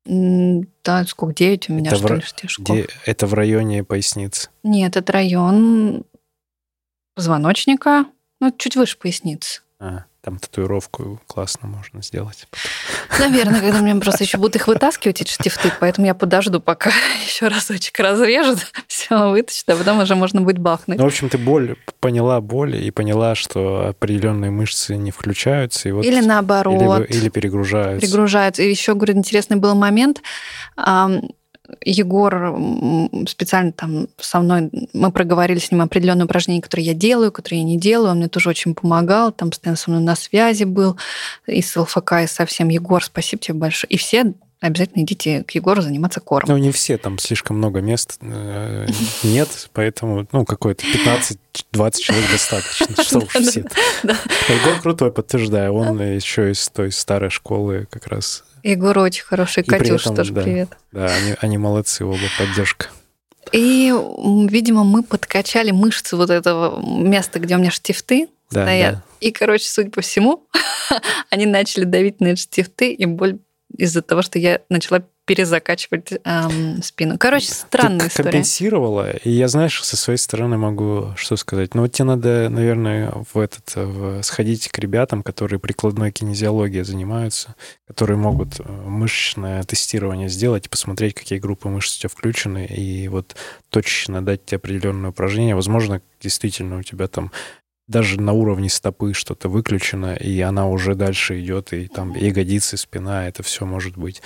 [0.05, 2.65] Да, сколько, 9 у меня, Это что в ли, штифтов.
[2.65, 4.49] Где это в районе поясницы.
[4.63, 6.03] Нет, это район
[7.15, 8.05] позвоночника,
[8.41, 9.61] ну, чуть выше поясницы.
[9.79, 12.47] А, там татуировку классно можно сделать.
[13.19, 16.91] Наверное, когда мне просто еще будут их вытаскивать, эти штифты, поэтому я подожду, пока
[17.25, 20.97] еще разочек разрежут, все вытащат, а потом уже можно будет бахнуть.
[20.97, 25.91] Ну, в общем, ты боль поняла боль и поняла, что определенные мышцы не включаются, и
[25.91, 27.09] вот Или наоборот.
[27.09, 28.07] или, или перегружаются.
[28.07, 28.63] перегружаются.
[28.63, 30.21] И еще, говорю, интересный был момент.
[31.85, 32.57] Егор
[33.27, 37.65] специально там со мной, мы проговорили с ним определенные упражнения, которые я делаю, которые я
[37.65, 38.11] не делаю.
[38.11, 40.97] Он мне тоже очень помогал, там постоянно со мной на связи был,
[41.47, 42.67] и с ЛФК, и со всем.
[42.67, 43.89] Егор, спасибо тебе большое.
[43.91, 46.47] И все обязательно идите к Егору заниматься кором.
[46.49, 48.87] Ну, не все, там слишком много мест э,
[49.23, 51.37] нет, поэтому, ну, какое-то 15-20
[51.99, 53.65] человек достаточно, что уж все.
[54.01, 58.45] Егор крутой, подтверждаю, он еще из той старой школы как раз.
[58.63, 60.41] Егор очень хороший, И Катюш этом, тоже да.
[60.41, 60.69] привет.
[60.91, 62.87] Да, они, они молодцы, оба поддержка.
[63.51, 63.93] И,
[64.49, 68.93] видимо, мы подкачали мышцы вот этого места, где у меня штифты Да, стоят.
[68.95, 69.03] да.
[69.19, 70.47] И, короче, судя по всему,
[71.29, 73.37] они начали давить на эти штифты, и боль
[73.77, 77.17] из-за того, что я начала перезакачивать эм, спину.
[77.17, 78.23] Короче, странная Ты история.
[78.31, 81.75] компенсировала, и я, знаешь, со своей стороны могу что сказать.
[81.75, 87.55] Ну, вот тебе надо, наверное, в этот, в- сходить к ребятам, которые прикладной кинезиологией занимаются,
[87.87, 93.07] которые могут э, мышечное тестирование сделать и посмотреть, какие группы мышц у тебя включены, и
[93.07, 93.35] вот
[93.69, 95.55] точечно дать тебе определенное упражнение.
[95.55, 97.31] Возможно, действительно у тебя там
[97.87, 103.27] даже на уровне стопы что-то выключено, и она уже дальше идет, и там ягодицы, спина,
[103.27, 104.21] это все может быть.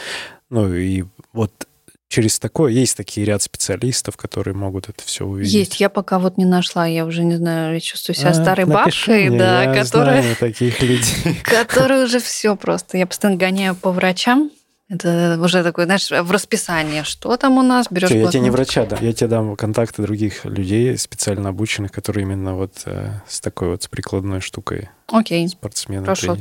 [0.50, 1.68] Ну и вот
[2.10, 5.54] через такое есть такие ряд специалистов, которые могут это все увидеть.
[5.54, 8.66] Есть, я пока вот не нашла, я уже не знаю, я чувствую себя А, старой
[8.66, 11.42] бабкой, мне, да, я которая, знаю таких людей.
[11.44, 12.98] которая уже все просто.
[12.98, 14.50] Я постоянно гоняю по врачам.
[14.90, 17.04] Это уже такое, знаешь, в расписании.
[17.04, 17.88] Что там у нас?
[17.90, 21.92] Берешь Всё, я тебе не врача дам, я тебе дам контакты других людей, специально обученных,
[21.92, 26.06] которые именно вот э, с такой вот с прикладной штукой Окей, спортсмены.
[26.06, 26.38] хорошо.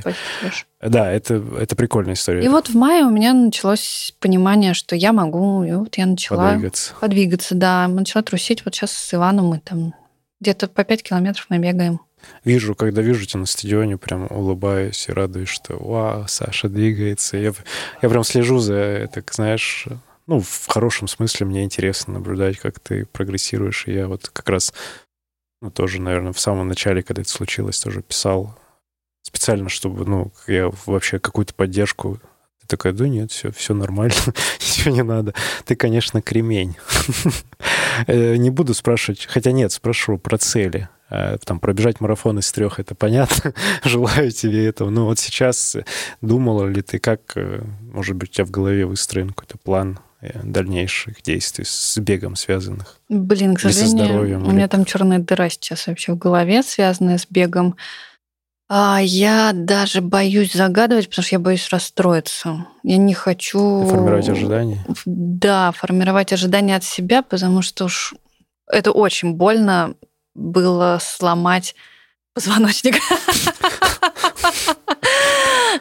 [0.80, 2.44] Да, это, это прикольная история.
[2.44, 6.52] И вот в мае у меня началось понимание, что я могу, и вот я начала
[6.52, 6.94] подвигаться.
[7.00, 8.64] подвигаться, да, начала трусить.
[8.64, 9.92] Вот сейчас с Иваном мы там
[10.40, 12.00] где-то по 5 километров мы бегаем.
[12.44, 17.36] Вижу, когда вижу тебя на стадионе, прям улыбаюсь и радуюсь, что вау, Саша двигается.
[17.36, 17.52] Я,
[18.02, 19.86] я прям слежу за, так знаешь,
[20.26, 23.86] ну, в хорошем смысле мне интересно наблюдать, как ты прогрессируешь.
[23.86, 24.72] И я вот как раз,
[25.60, 28.58] ну, тоже, наверное, в самом начале, когда это случилось, тоже писал
[29.22, 32.20] специально, чтобы, ну, я вообще какую-то поддержку
[32.60, 34.14] ты такая, да нет, все, все нормально,
[34.60, 35.34] ничего не надо.
[35.64, 36.76] Ты, конечно, кремень.
[38.06, 40.90] Э, Не буду спрашивать, хотя нет, спрошу про цели.
[41.10, 43.52] Э, Там пробежать марафон из трех, это понятно.
[43.84, 44.90] Желаю тебе этого.
[44.90, 45.76] Но вот сейчас
[46.20, 50.40] думала ли ты, как, э, может быть, у тебя в голове выстроен какой-то план э,
[50.42, 53.00] дальнейших действий с бегом связанных?
[53.08, 57.18] Блин, к сожалению, здоровьем, у или- меня там черная дыра сейчас вообще в голове, связанная
[57.18, 57.76] с бегом.
[58.68, 62.66] А я даже боюсь загадывать, потому что я боюсь расстроиться.
[62.82, 63.86] Я не хочу...
[63.86, 64.84] Формировать ожидания?
[65.04, 68.14] Да, формировать ожидания от себя, потому что уж
[68.68, 69.94] это очень больно
[70.36, 71.74] было сломать
[72.34, 72.96] позвоночник.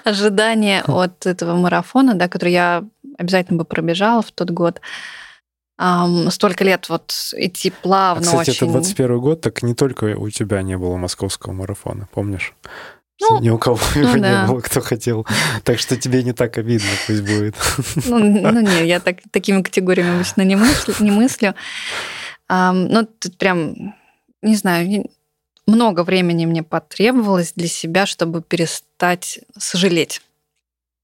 [0.03, 2.84] Ожидание от этого марафона, да, который я
[3.18, 4.82] обязательно бы пробежала в тот год.
[5.78, 8.74] Ам, столько лет вот идти А, плавно кстати, это очень.
[8.74, 12.53] 21 год, так не только у тебя не было московского марафона, помнишь?
[13.22, 14.41] Ну, Ни у кого ну его да.
[14.41, 15.26] не было, кто хотел.
[15.64, 17.56] Так что тебе не так обидно пусть будет.
[18.06, 20.93] Ну, ну не, я так, такими категориями обычно не мыслю.
[20.99, 21.56] Не мыслю.
[22.47, 23.95] Ам, ну, тут прям,
[24.45, 25.09] не знаю,
[25.67, 30.21] много времени мне потребовалось для себя, чтобы перестать сожалеть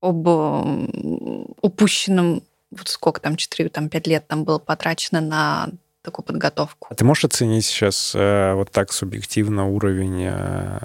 [0.01, 0.27] об
[1.61, 5.69] упущенном, вот сколько там, 4, там, 5 лет там было потрачено на
[6.01, 6.87] такую подготовку.
[6.89, 10.79] А ты можешь оценить сейчас э, вот так субъективно уровень, э,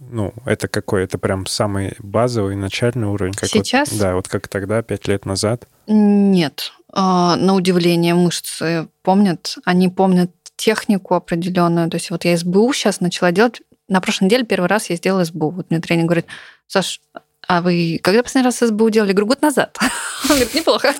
[0.00, 1.04] ну, это какой?
[1.04, 3.32] Это прям самый базовый, начальный уровень?
[3.32, 3.90] Как вот- Сейчас?
[3.92, 5.66] да, вот как тогда, пять лет назад.
[5.86, 6.72] Нет.
[6.92, 9.56] А, На удивление мышцы помнят.
[9.64, 11.88] Они помнят технику определенную.
[11.88, 13.62] То есть вот я СБУ сейчас начала делать.
[13.88, 15.50] На прошлой неделе первый раз я сделала СБУ.
[15.50, 16.26] Вот мне тренер говорит,
[16.66, 17.00] Саш,
[17.46, 19.08] а вы когда последний раз СБУ делали?
[19.08, 19.78] Я говорю, год назад.
[20.24, 20.94] Он говорит, неплохо.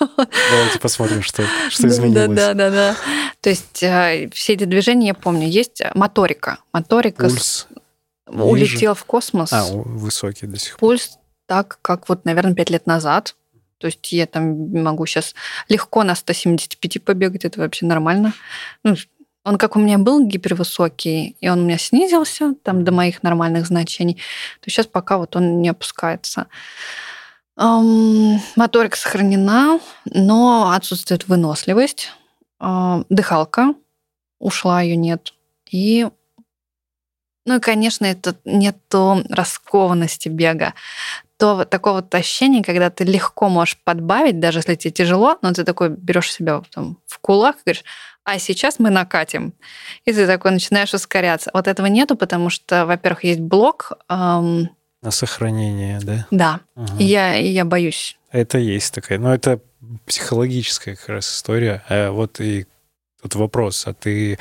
[0.00, 2.36] Давайте посмотрим, что, что Да, изменилось.
[2.36, 2.96] Да, да, да.
[3.40, 5.46] То есть э, все эти движения я помню.
[5.46, 6.58] Есть моторика.
[6.72, 7.68] Моторика Пульс.
[8.26, 9.52] улетел в космос.
[9.52, 10.88] А, высокий до сих пор.
[10.90, 13.36] пульс так, как вот, наверное, пять лет назад.
[13.84, 15.34] То есть я там могу сейчас
[15.68, 18.32] легко на 175 побегать, это вообще нормально.
[18.82, 18.96] Ну,
[19.44, 23.66] он как у меня был гипервысокий, и он у меня снизился там до моих нормальных
[23.66, 24.14] значений,
[24.62, 26.46] то сейчас пока вот он не опускается.
[27.56, 32.10] Ам, моторика сохранена, но отсутствует выносливость.
[32.58, 33.74] А, Дыхалка
[34.38, 35.34] ушла, ее нет.
[35.70, 36.08] И
[37.46, 40.72] ну и, конечно, это нету раскованности бега.
[41.36, 45.52] То вот такого вот ощущения, когда ты легко можешь подбавить, даже если тебе тяжело, но
[45.52, 47.84] ты такой берешь себя там, в кулак и говоришь,
[48.24, 49.52] а сейчас мы накатим.
[50.04, 51.50] И ты такой начинаешь ускоряться.
[51.52, 53.92] Вот этого нету, потому что, во-первых, есть блок.
[54.08, 54.70] эм,
[55.02, 56.26] На сохранение, да?
[56.30, 56.60] да,
[56.98, 58.16] и я, и я боюсь.
[58.30, 59.18] Это есть такая.
[59.18, 59.60] Но это
[60.06, 61.82] психологическая как раз история.
[61.88, 62.66] А вот и
[63.20, 63.86] тут вопрос.
[63.86, 64.38] А ты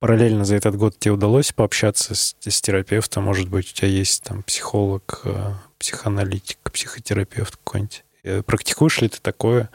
[0.00, 3.24] параллельно за этот год тебе удалось пообщаться с, с терапевтом?
[3.24, 8.04] Может быть, у тебя есть там психолог, э, психоаналитик, психотерапевт какой-нибудь?
[8.22, 9.68] Э, Практикуешь ли ты такое?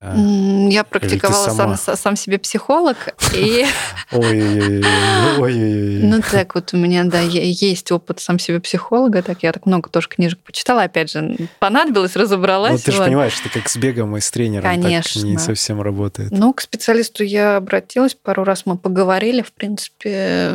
[0.00, 0.14] А,
[0.68, 2.96] Я практиковала сам, сам себе психолог,
[3.34, 3.64] и
[4.10, 4.82] Ой-ой-ой.
[5.38, 6.02] ой-ой-ой.
[6.02, 9.88] Ну, так вот у меня, да, есть опыт сам себе психолога, так я так много
[9.88, 12.82] тоже книжек почитала, опять же, понадобилось, Ну, разобралась.
[12.82, 15.38] ты же понимаешь, что как с бегом и с тренером так не Конечно.
[15.38, 16.32] совсем работает.
[16.32, 20.52] Ну, к специалисту я обратилась, пару раз мы поговорили, в принципе,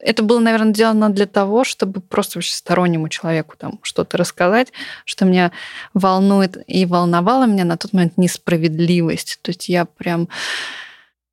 [0.00, 4.72] это было, наверное, сделано для того, чтобы просто вообще стороннему человеку там что-то рассказать,
[5.04, 5.52] что меня
[5.94, 9.38] волнует и волновало меня на тот момент несправедливость.
[9.42, 10.28] То есть я прям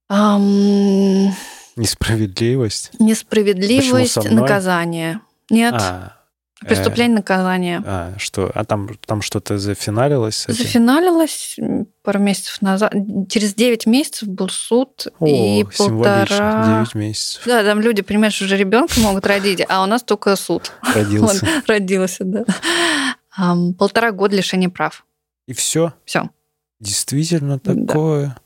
[0.10, 1.34] ам,
[1.76, 2.92] Несправедливость.
[3.00, 5.22] несправедливость, наказание.
[5.50, 6.17] Нет, А,
[6.64, 7.84] э, преступление, наказание.
[7.86, 8.52] А, что?
[8.54, 12.94] А там, там что-то зафиналилось м, пару месяцев назад.
[13.30, 16.82] Через 9 месяцев был суд О, и полтора...
[16.84, 20.72] 9 месяцев Да, там люди, понимаешь, уже ребенка могут родить, а у нас только суд
[20.94, 21.48] родился.
[21.68, 22.46] родился, да.
[23.78, 25.06] Полтора года лишения прав.
[25.48, 25.94] И все?
[26.06, 26.30] Все.
[26.80, 28.38] Действительно такое?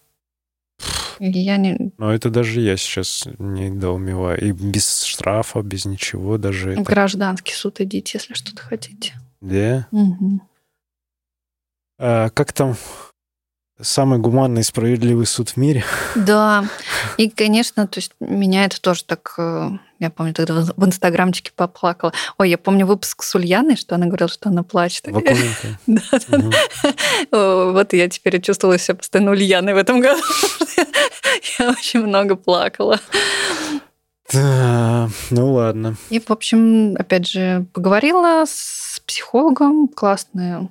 [1.23, 1.91] Я не...
[1.99, 4.41] Но это даже я сейчас не недоумеваю.
[4.41, 6.71] И без штрафа, без ничего даже.
[6.71, 6.83] В Это...
[6.83, 9.13] гражданский суд идите, если что-то хотите.
[9.39, 9.87] Да?
[9.91, 10.41] Мгм.
[11.99, 12.75] А как там
[13.81, 15.83] самый гуманный и справедливый суд в мире?
[16.15, 16.65] Да.
[17.17, 19.33] И, конечно, то есть меня это тоже так...
[19.37, 22.13] э, Я помню, тогда в инстаграмчике поплакала.
[22.37, 25.05] Ой, я помню выпуск с Ульяной, что она говорила, что она плачет.
[25.87, 26.01] Да,
[27.31, 30.21] Вот я теперь чувствовала себя постоянно Ульяной в этом году.
[31.59, 32.99] Я очень много плакала.
[34.33, 35.95] Да, ну ладно.
[36.09, 40.69] И, в общем, опять же, поговорила с психологом, классная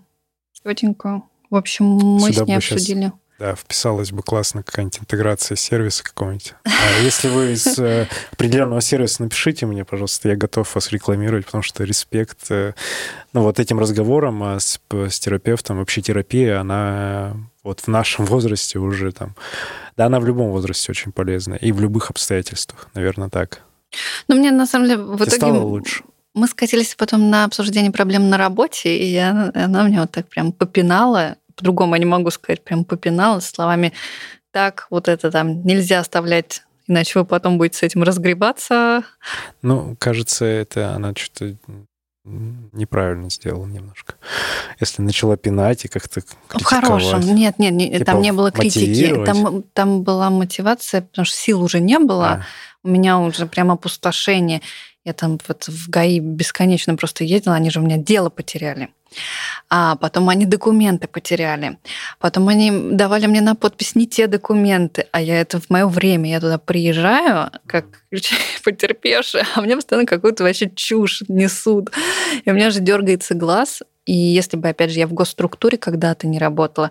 [0.64, 1.22] тетенька.
[1.50, 3.12] В общем, мы Сюда с ней обсудили.
[3.40, 6.52] Да, вписалась бы классно какая-нибудь интеграция сервиса какого-нибудь.
[6.66, 11.62] А если вы из э, определенного сервиса, напишите мне, пожалуйста, я готов вас рекламировать, потому
[11.62, 12.50] что респект.
[12.50, 12.74] э,
[13.32, 18.78] Ну, вот этим разговором а, с, с терапевтом, вообще терапия, она вот в нашем возрасте
[18.78, 19.34] уже там...
[19.96, 21.54] Да, она в любом возрасте очень полезна.
[21.54, 23.62] И в любых обстоятельствах, наверное, так.
[24.28, 25.36] Но мне, на самом деле, в Тебе итоге...
[25.36, 26.04] стало лучше?
[26.34, 30.52] Мы скатились потом на обсуждение проблем на работе, и я- она меня вот так прям
[30.52, 33.92] попинала, по-другому я не могу сказать, прям попинала словами
[34.52, 39.02] «так, вот это там нельзя оставлять, иначе вы потом будете с этим разгребаться».
[39.62, 41.56] Ну, кажется, это она что-то
[42.24, 44.14] неправильно сделала немножко.
[44.78, 47.20] Если начала пинать и как-то В хорошем.
[47.34, 48.80] Нет, нет, не- Типа там не было критики.
[49.24, 52.26] Там, там была мотивация, потому что сил уже не было.
[52.28, 52.42] А,
[52.82, 54.62] У меня уже прям опустошение.
[55.04, 58.90] Я там вот в ГАИ бесконечно просто ездила, они же у меня дело потеряли.
[59.68, 61.78] А потом они документы потеряли.
[62.18, 66.30] Потом они давали мне на подпись не те документы, а я это в мое время.
[66.30, 67.86] Я туда приезжаю, как
[68.64, 71.90] потерпевшая, а мне постоянно какую-то вообще чушь несут.
[72.44, 73.82] И у меня же дергается глаз.
[74.06, 76.90] И если бы, опять же, я в госструктуре когда-то не работала,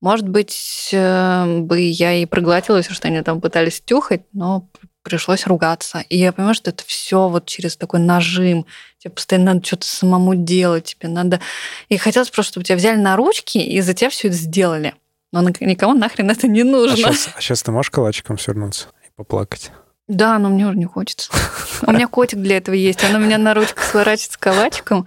[0.00, 4.66] может быть, э, бы я и проглотила все, что они там пытались тюхать, но
[5.02, 6.04] пришлось ругаться.
[6.08, 8.66] И я понимаю, что это все вот через такой нажим.
[8.98, 11.40] Тебе постоянно надо что-то самому делать, тебе надо...
[11.88, 14.94] И хотелось просто, чтобы тебя взяли на ручки и за тебя все это сделали.
[15.32, 17.12] Но никому нахрен это не а, нужно.
[17.38, 19.70] сейчас, ты можешь калачиком свернуться и поплакать?
[20.08, 21.30] Да, но мне уже не хочется.
[21.86, 23.02] У меня котик для этого есть.
[23.04, 25.06] Он у меня на ручках сворачивается калачиком.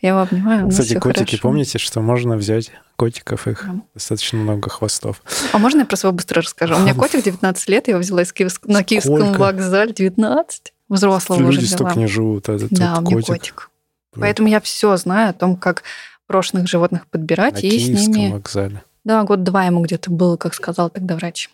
[0.00, 0.68] Я его обнимаю.
[0.68, 1.42] Кстати, котики, хорошо.
[1.42, 3.80] помните, что можно взять котиков, их Да.
[3.94, 5.22] достаточно много хвостов.
[5.52, 6.76] А можно я про свой быстро расскажу?
[6.76, 9.92] У меня котик 19 лет, я его взяла из Киевск- на Киевском вокзале.
[9.92, 10.72] 19.
[10.88, 11.78] Взрослого уже Люди взяла.
[11.78, 13.28] столько не живут, а этот Да, у вот меня котик.
[13.54, 13.70] котик.
[14.20, 15.82] Поэтому я все знаю о том, как
[16.28, 18.32] брошенных животных на подбирать и с ними...
[18.32, 18.82] вокзале.
[19.02, 21.50] Да, год-два ему где-то было, как сказал тогда врач.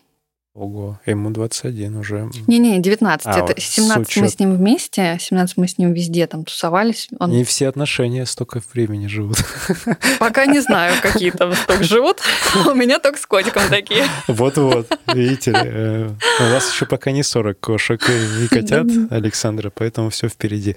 [0.53, 2.29] Ого, ему 21 уже.
[2.45, 3.25] Не-не, 19.
[3.25, 7.07] А, это с 17 мы с ним вместе, 17 мы с ним везде там тусовались.
[7.19, 9.37] Он Не все отношения столько времени живут.
[10.19, 12.17] пока не знаю, какие там столько живут.
[12.65, 14.03] У меня только с котиком такие.
[14.27, 20.09] Вот-вот, видите, ли, э, у вас еще пока не 40 кошек и котят, Александра, поэтому
[20.09, 20.75] все впереди.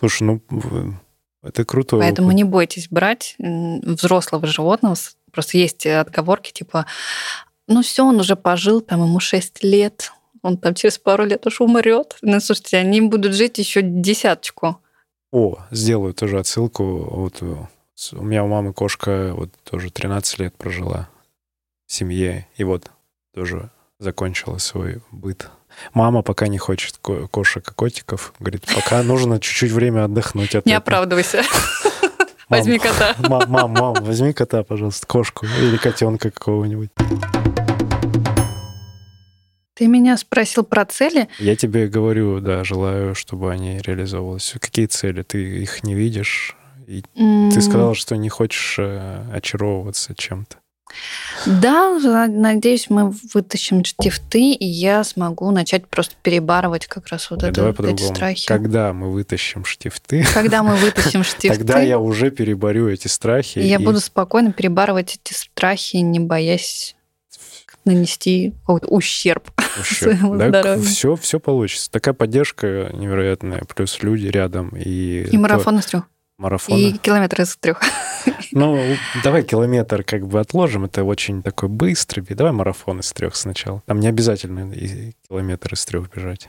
[0.00, 0.42] Слушай, ну,
[1.42, 1.96] это круто.
[1.96, 4.96] Поэтому не бойтесь брать взрослого животного.
[5.32, 6.86] Просто есть отговорки типа,
[7.66, 10.12] ну все, он уже пожил, там ему 6 лет,
[10.42, 12.16] он там через пару лет уж умрет.
[12.22, 14.78] Ну, слушайте, они будут жить еще десяточку.
[15.32, 16.84] О, сделаю тоже отсылку.
[16.84, 17.56] Вот э,
[18.12, 21.08] у меня у мамы кошка вот тоже 13 лет прожила
[21.86, 22.90] в семье, и вот
[23.34, 25.48] тоже закончила свой быт.
[25.92, 28.32] Мама пока не хочет ко- кошек и котиков.
[28.38, 30.82] Говорит, пока нужно чуть-чуть время отдохнуть от Не этого.
[30.82, 31.42] оправдывайся.
[32.50, 33.14] Мам, Возьми кота.
[33.18, 36.90] Мам, мам, мам, возьми кота, пожалуйста, кошку или котенка какого-нибудь.
[39.74, 41.28] Ты меня спросил про цели.
[41.38, 44.54] Я тебе говорю, да, желаю, чтобы они реализовывались.
[44.60, 45.22] Какие цели?
[45.22, 46.56] Ты их не видишь?
[46.86, 50.58] И ты сказала, что не хочешь э, очаровываться чем-то.
[51.46, 57.42] Да, на- надеюсь, мы вытащим штифты, и я смогу начать просто перебарывать как раз вот
[57.42, 58.46] Нет, это, Давай вот эти страхи.
[58.46, 63.58] Когда мы вытащим штифты, Когда мы вытащим штифты, тогда я уже переборю эти страхи.
[63.58, 66.94] я и буду спокойно перебарывать эти страхи, не боясь
[67.84, 69.50] нанести какой-то ущерб.
[69.84, 70.82] своему здоровью.
[70.82, 71.90] все, все получится.
[71.90, 76.04] Такая поддержка невероятная, плюс люди рядом и И марафон из трех.
[76.38, 76.78] марафон.
[76.78, 77.80] И километр из трех.
[78.52, 78.80] Ну,
[79.24, 80.84] давай километр как бы отложим.
[80.84, 82.22] Это очень такой быстрый.
[82.22, 83.82] Давай марафон из трех сначала.
[83.86, 86.48] Там не обязательно и километр из трех бежать.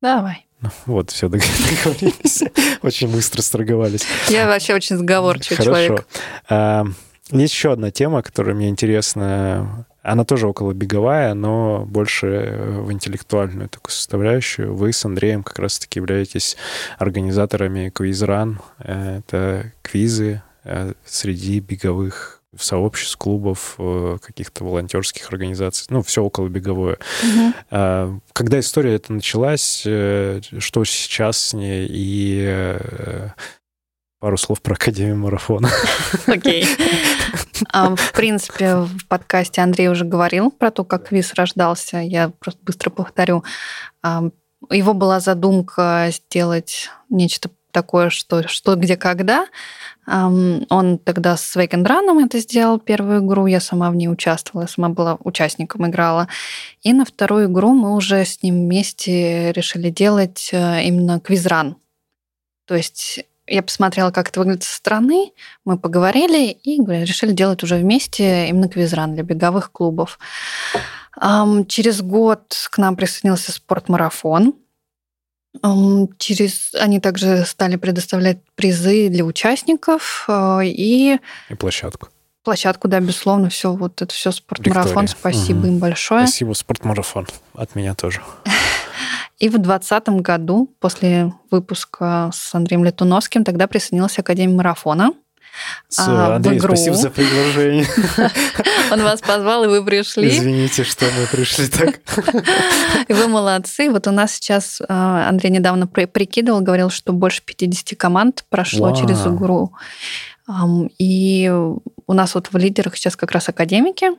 [0.00, 0.46] Давай.
[0.60, 2.42] Ну, вот, все договорились.
[2.82, 4.04] Очень быстро сторговались.
[4.28, 5.86] Я вообще очень сговорчивый Хорошо.
[5.86, 6.06] человек.
[6.48, 6.84] А,
[7.30, 9.86] Есть еще одна тема, которая мне интересна.
[10.02, 14.74] Она тоже около беговая, но больше э, в интеллектуальную такую составляющую.
[14.74, 16.56] Вы с Андреем как раз-таки являетесь
[16.98, 18.60] организаторами квизран.
[18.80, 23.78] Э, Это квизы э, среди беговых сообществ, клубов,
[24.20, 26.98] каких-то волонтерских организаций, ну, все около беговое.
[27.22, 28.20] Угу.
[28.34, 32.76] Когда история эта началась, что сейчас с ней, и
[34.22, 35.68] пару слов про Академию марафона.
[36.28, 36.64] Окей.
[37.72, 41.98] В принципе, в подкасте Андрей уже говорил про то, как квиз рождался.
[41.98, 43.42] Я просто быстро повторю.
[44.70, 49.46] Его была задумка сделать нечто такое, что, что где, когда.
[50.06, 55.18] Он тогда с Вейкендраном это сделал, первую игру, я сама в ней участвовала, сама была
[55.24, 56.28] участником, играла.
[56.82, 61.74] И на вторую игру мы уже с ним вместе решили делать э, именно квизран.
[62.66, 65.32] То есть я посмотрела, как это выглядит со стороны,
[65.64, 70.18] мы поговорили и решили делать уже вместе именно квизран для беговых клубов.
[71.68, 74.54] Через год к нам присоединился спортмарафон.
[76.18, 81.18] Через они также стали предоставлять призы для участников э, и
[81.50, 82.08] и площадку.
[82.42, 85.04] Площадку, да, безусловно, все вот это все спортмарафон.
[85.04, 85.34] Виктория.
[85.34, 85.66] Спасибо угу.
[85.66, 86.26] им большое.
[86.26, 88.22] Спасибо спортмарафон от меня тоже.
[89.42, 95.14] И в 2020 году, после выпуска с Андреем Летуновским, тогда присоединился к Академии марафона.
[95.98, 97.84] А, Андрей, спасибо за приглашение.
[98.92, 100.28] Он вас позвал, и вы пришли.
[100.28, 101.98] Извините, что мы пришли так.
[103.08, 103.90] И вы молодцы.
[103.90, 108.96] Вот у нас сейчас а, Андрей недавно прикидывал, говорил, что больше 50 команд прошло Вау.
[108.96, 109.72] через игру.
[111.00, 114.12] И у нас вот в лидерах сейчас как раз академики.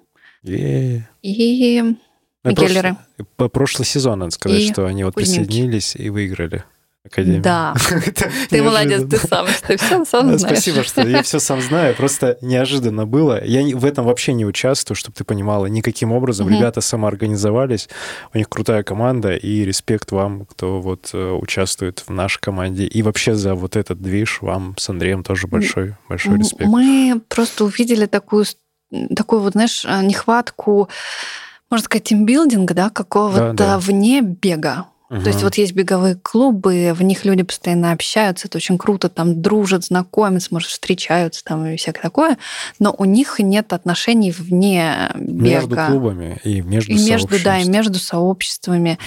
[0.43, 0.99] Yeah.
[1.21, 1.95] И
[2.43, 2.97] Геллеры.
[3.35, 6.63] По прошлый сезон, надо сказать, и что они вот присоединились и выиграли.
[7.05, 7.41] Академию.
[7.41, 7.75] Да.
[8.49, 10.39] ты молодец, ты сам, ты все сам знаешь.
[10.39, 11.95] Спасибо, что я все сам знаю.
[11.95, 13.43] Просто неожиданно было.
[13.43, 16.47] Я в этом вообще не участвую, чтобы ты понимала, никаким образом.
[16.47, 17.89] Ребята самоорганизовались,
[18.33, 22.85] у них крутая команда, и респект вам, кто вот э, участвует в нашей команде.
[22.85, 26.69] И вообще за вот этот движ вам с Андреем тоже большой, большой респект.
[26.69, 28.45] Мы просто увидели такую,
[29.13, 30.87] такую вот, знаешь, э, нехватку
[31.73, 33.79] можно сказать, тимбилдинга, да, какого-то да, да.
[33.79, 34.85] вне бега.
[35.09, 35.21] Угу.
[35.21, 39.41] То есть вот есть беговые клубы, в них люди постоянно общаются, это очень круто, там
[39.41, 42.37] дружат, знакомятся, может, встречаются там и всякое такое,
[42.79, 45.65] но у них нет отношений вне бега.
[45.65, 48.99] Между клубами и между и между, да, и между сообществами.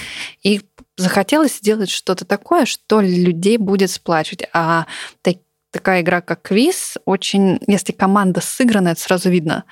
[0.43, 0.61] И
[0.97, 4.47] захотелось сделать что-то такое, что людей будет сплачивать.
[4.51, 4.87] А
[5.21, 5.37] так,
[5.71, 9.63] такая игра, как квиз, очень, если команда сыграна, это сразу видно.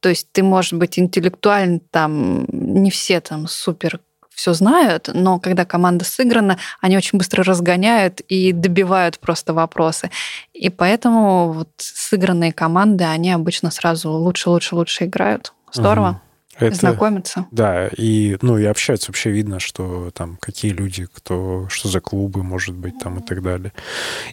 [0.00, 4.00] То есть ты можешь быть интеллектуально там, не все там супер
[4.34, 10.10] все знают, но когда команда сыграна, они очень быстро разгоняют и добивают просто вопросы.
[10.52, 15.52] И поэтому вот сыгранные команды, они обычно сразу лучше, лучше, лучше играют.
[15.72, 16.10] Здорово.
[16.10, 16.31] Угу.
[16.58, 17.46] Это, знакомиться.
[17.50, 22.42] Да, и, ну, и общаться вообще видно, что там какие люди, кто, что за клубы,
[22.42, 23.72] может быть, там и так далее.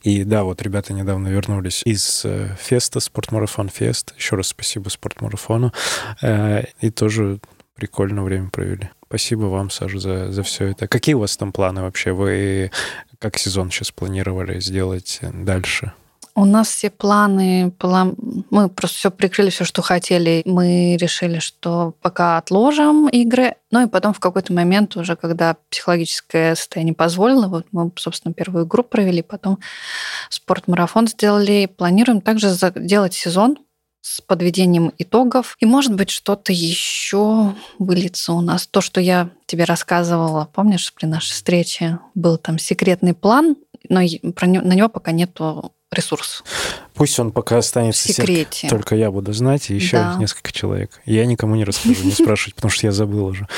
[0.03, 4.13] И да, вот ребята недавно вернулись из э, феста, спортмарафон фест.
[4.17, 5.73] Еще раз спасибо спортмарафону.
[6.21, 7.39] Э, и тоже
[7.75, 8.89] прикольно время провели.
[9.07, 10.87] Спасибо вам, Саша, за, за все это.
[10.87, 12.11] Какие у вас там планы вообще?
[12.11, 12.71] Вы
[13.17, 15.93] как сезон сейчас планировали сделать дальше?
[16.39, 17.73] У нас все планы,
[18.49, 20.41] мы просто все прикрыли, все, что хотели.
[20.45, 26.55] Мы решили, что пока отложим игры, ну и потом в какой-то момент уже, когда психологическое
[26.55, 29.59] состояние позволило, вот мы, собственно, первую игру провели, потом
[30.29, 31.65] спортмарафон сделали.
[31.65, 33.57] Планируем также делать сезон
[33.99, 35.57] с подведением итогов.
[35.59, 38.65] И, может быть, что-то еще выльется у нас.
[38.65, 43.57] То, что я тебе рассказывала, помнишь, при нашей встрече был там секретный план,
[43.89, 43.99] но
[44.33, 46.43] про на него пока нету ресурс.
[46.93, 48.67] Пусть он пока останется в секрете.
[48.69, 50.15] Только я буду знать, и еще да.
[50.19, 50.91] несколько человек.
[51.05, 53.47] Я никому не расскажу, не спрашивать, потому что я забыл уже.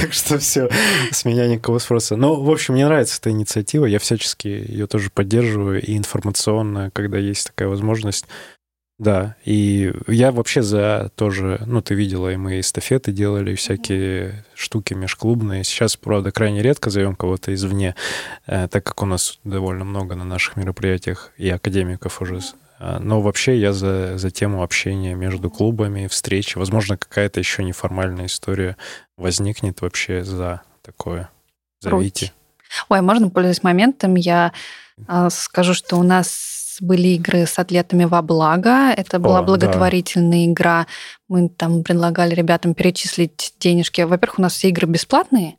[0.00, 0.68] Так что все,
[1.10, 2.14] с меня никакого спроса.
[2.14, 7.18] Но, в общем, мне нравится эта инициатива, я всячески ее тоже поддерживаю, и информационно, когда
[7.18, 8.26] есть такая возможность,
[8.98, 14.94] да, и я вообще за тоже, ну, ты видела, и мы эстафеты делали, всякие штуки
[14.94, 15.62] межклубные.
[15.62, 17.94] Сейчас, правда, крайне редко зовем кого-то извне,
[18.46, 22.40] э, так как у нас довольно много на наших мероприятиях и академиков уже.
[22.80, 26.58] А, но вообще я за, за тему общения между клубами, встречи.
[26.58, 28.76] Возможно, какая-то еще неформальная история
[29.16, 31.30] возникнет вообще за такое.
[31.80, 32.32] Зовите.
[32.88, 34.52] Ой, можно пользуясь моментом, я
[35.06, 38.90] а, скажу, что у нас были игры с атлетами во благо.
[38.96, 40.52] Это была О, благотворительная да.
[40.52, 40.86] игра.
[41.28, 44.00] Мы там предлагали ребятам перечислить денежки.
[44.02, 45.56] Во-первых, у нас все игры бесплатные.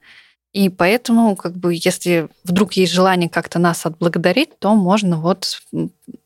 [0.52, 5.60] И поэтому, как бы, если вдруг есть желание как-то нас отблагодарить, то можно вот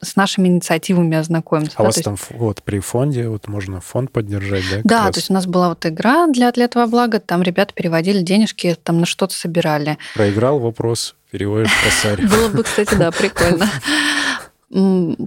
[0.02, 1.76] с нашими инициативами ознакомиться.
[1.76, 2.28] А да, у вас там есть...
[2.32, 4.82] вот при фонде вот можно фонд поддержать, да?
[4.86, 5.16] Да, раз?
[5.16, 9.02] то есть у нас была вот игра для атлетов блага, там ребята переводили денежки, там
[9.02, 9.98] на что-то собирали.
[10.16, 12.26] Проиграл вопрос, переводишь косарь.
[12.26, 13.70] Было бы, кстати, да, прикольно.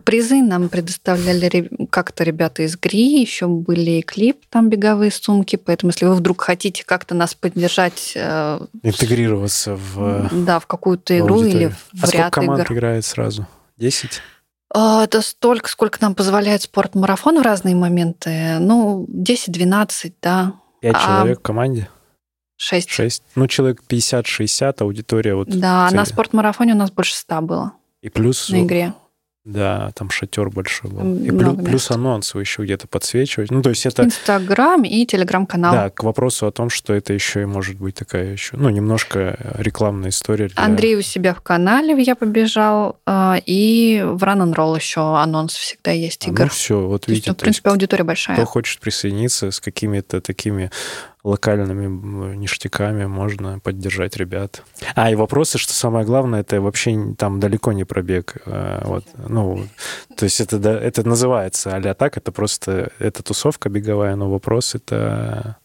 [0.05, 5.93] Призы нам предоставляли как-то ребята из ГРИ, еще были и клип, там беговые сумки, поэтому
[5.93, 8.15] если вы вдруг хотите как-то нас поддержать...
[8.17, 10.29] Э, Интегрироваться в...
[10.33, 12.73] Да, в какую-то игру или в а ряд команд игр.
[12.73, 13.47] играет сразу?
[13.77, 14.21] Десять?
[14.75, 18.59] А, это столько, сколько нам позволяет спортмарафон в разные моменты.
[18.59, 20.55] Ну, 10-12, да.
[20.81, 21.19] Пять а...
[21.21, 21.89] человек в команде?
[22.57, 22.91] Шесть.
[22.91, 23.23] Шесть.
[23.37, 25.49] Ну, человек 50-60, аудитория вот...
[25.51, 27.75] Да, на спортмарафоне у нас больше ста было.
[28.03, 28.49] И плюс...
[28.49, 28.93] На игре.
[29.47, 31.19] Да, там шатер большой был.
[31.19, 33.53] И плюс, плюс анонс вы еще где-то подсвечивать.
[33.53, 34.03] Ну, то есть это...
[34.03, 35.73] Инстаграм и телеграм-канал.
[35.73, 39.39] Да, к вопросу о том, что это еще и может быть такая еще, ну, немножко
[39.57, 40.49] рекламная история.
[40.49, 40.65] Для...
[40.65, 45.55] Андрей у себя в канале «Я побежал», а, и в Run and Roll еще анонс
[45.55, 46.43] всегда есть игр.
[46.43, 47.15] А, ну, все, вот видите.
[47.15, 48.37] Есть, ну, в принципе, аудитория большая.
[48.37, 50.73] Кто хочет присоединиться с какими-то такими
[51.27, 54.63] локальными ништяками можно поддержать ребят.
[54.95, 58.37] А, и вопросы, что самое главное, это вообще там далеко не пробег.
[58.47, 59.67] А, вот, ну,
[60.17, 65.57] то есть это, это называется а так, это просто, это тусовка беговая, но вопрос это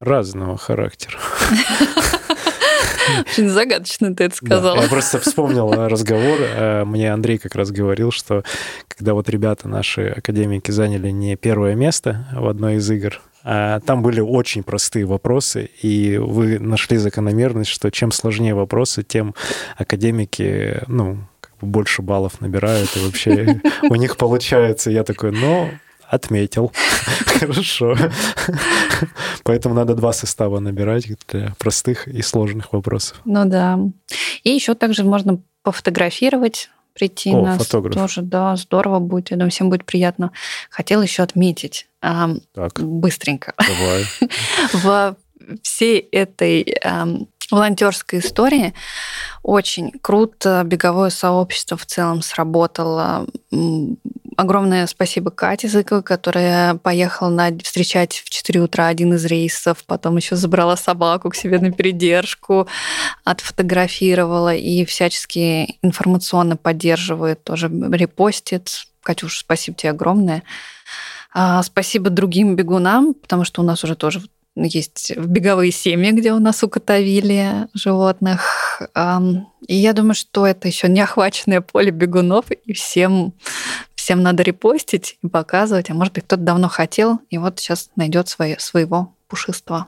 [0.00, 1.18] разного характера.
[3.20, 4.76] Очень загадочно ты это сказал.
[4.76, 6.38] Да, я просто вспомнил разговор.
[6.40, 8.42] Э, мне Андрей как раз говорил, что
[8.88, 14.20] когда вот ребята наши академики заняли не первое место в одной из игр, там были
[14.20, 19.34] очень простые вопросы, и вы нашли закономерность, что чем сложнее вопросы, тем
[19.76, 24.90] академики, ну, как бы больше баллов набирают, и вообще у них получается.
[24.90, 25.70] Я такой, ну,
[26.12, 26.72] отметил.
[27.26, 27.96] Хорошо.
[29.44, 33.20] Поэтому надо два состава набирать для простых и сложных вопросов.
[33.24, 33.78] Ну да.
[34.44, 37.94] И еще также можно пофотографировать прийти О, нас фотограф.
[37.94, 40.32] тоже, да, здорово будет, я думаю, всем будет приятно.
[40.70, 43.54] Хотел еще отметить эм, так, быстренько.
[43.58, 44.04] Давай.
[44.72, 45.16] В
[45.62, 46.76] всей этой
[47.50, 48.72] волонтерской истории
[49.42, 53.26] очень круто беговое сообщество в целом сработало.
[54.36, 60.16] Огромное спасибо Кате Зыковой, которая поехала на, встречать в 4 утра один из рейсов, потом
[60.16, 62.66] еще забрала собаку к себе на передержку,
[63.24, 68.86] отфотографировала и всячески информационно поддерживает, тоже репостит.
[69.02, 70.42] Катюш, спасибо тебе огромное.
[71.34, 74.22] А, спасибо другим бегунам, потому что у нас уже тоже
[74.54, 78.82] есть беговые семьи, где у нас укотовили животных.
[79.66, 83.32] И я думаю, что это еще не охваченное поле бегунов, и всем,
[84.02, 85.88] всем надо репостить и показывать.
[85.90, 89.86] А может быть, кто-то давно хотел, и вот сейчас найдет свое, своего пушистого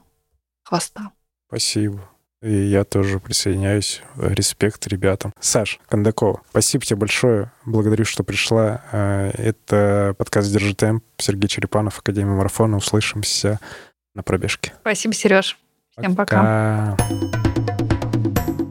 [0.62, 1.10] хвоста.
[1.48, 2.08] Спасибо.
[2.40, 4.02] И я тоже присоединяюсь.
[4.16, 5.32] Респект ребятам.
[5.40, 7.50] Саш Кондакова, спасибо тебе большое.
[7.64, 8.82] Благодарю, что пришла.
[8.92, 11.02] А, это подкаст «Держи темп».
[11.16, 12.76] Сергей Черепанов, Академия марафона.
[12.76, 13.58] Услышимся
[14.14, 14.74] на пробежке.
[14.82, 15.58] Спасибо, Сереж.
[15.98, 16.96] Всем пока.
[16.96, 18.63] пока.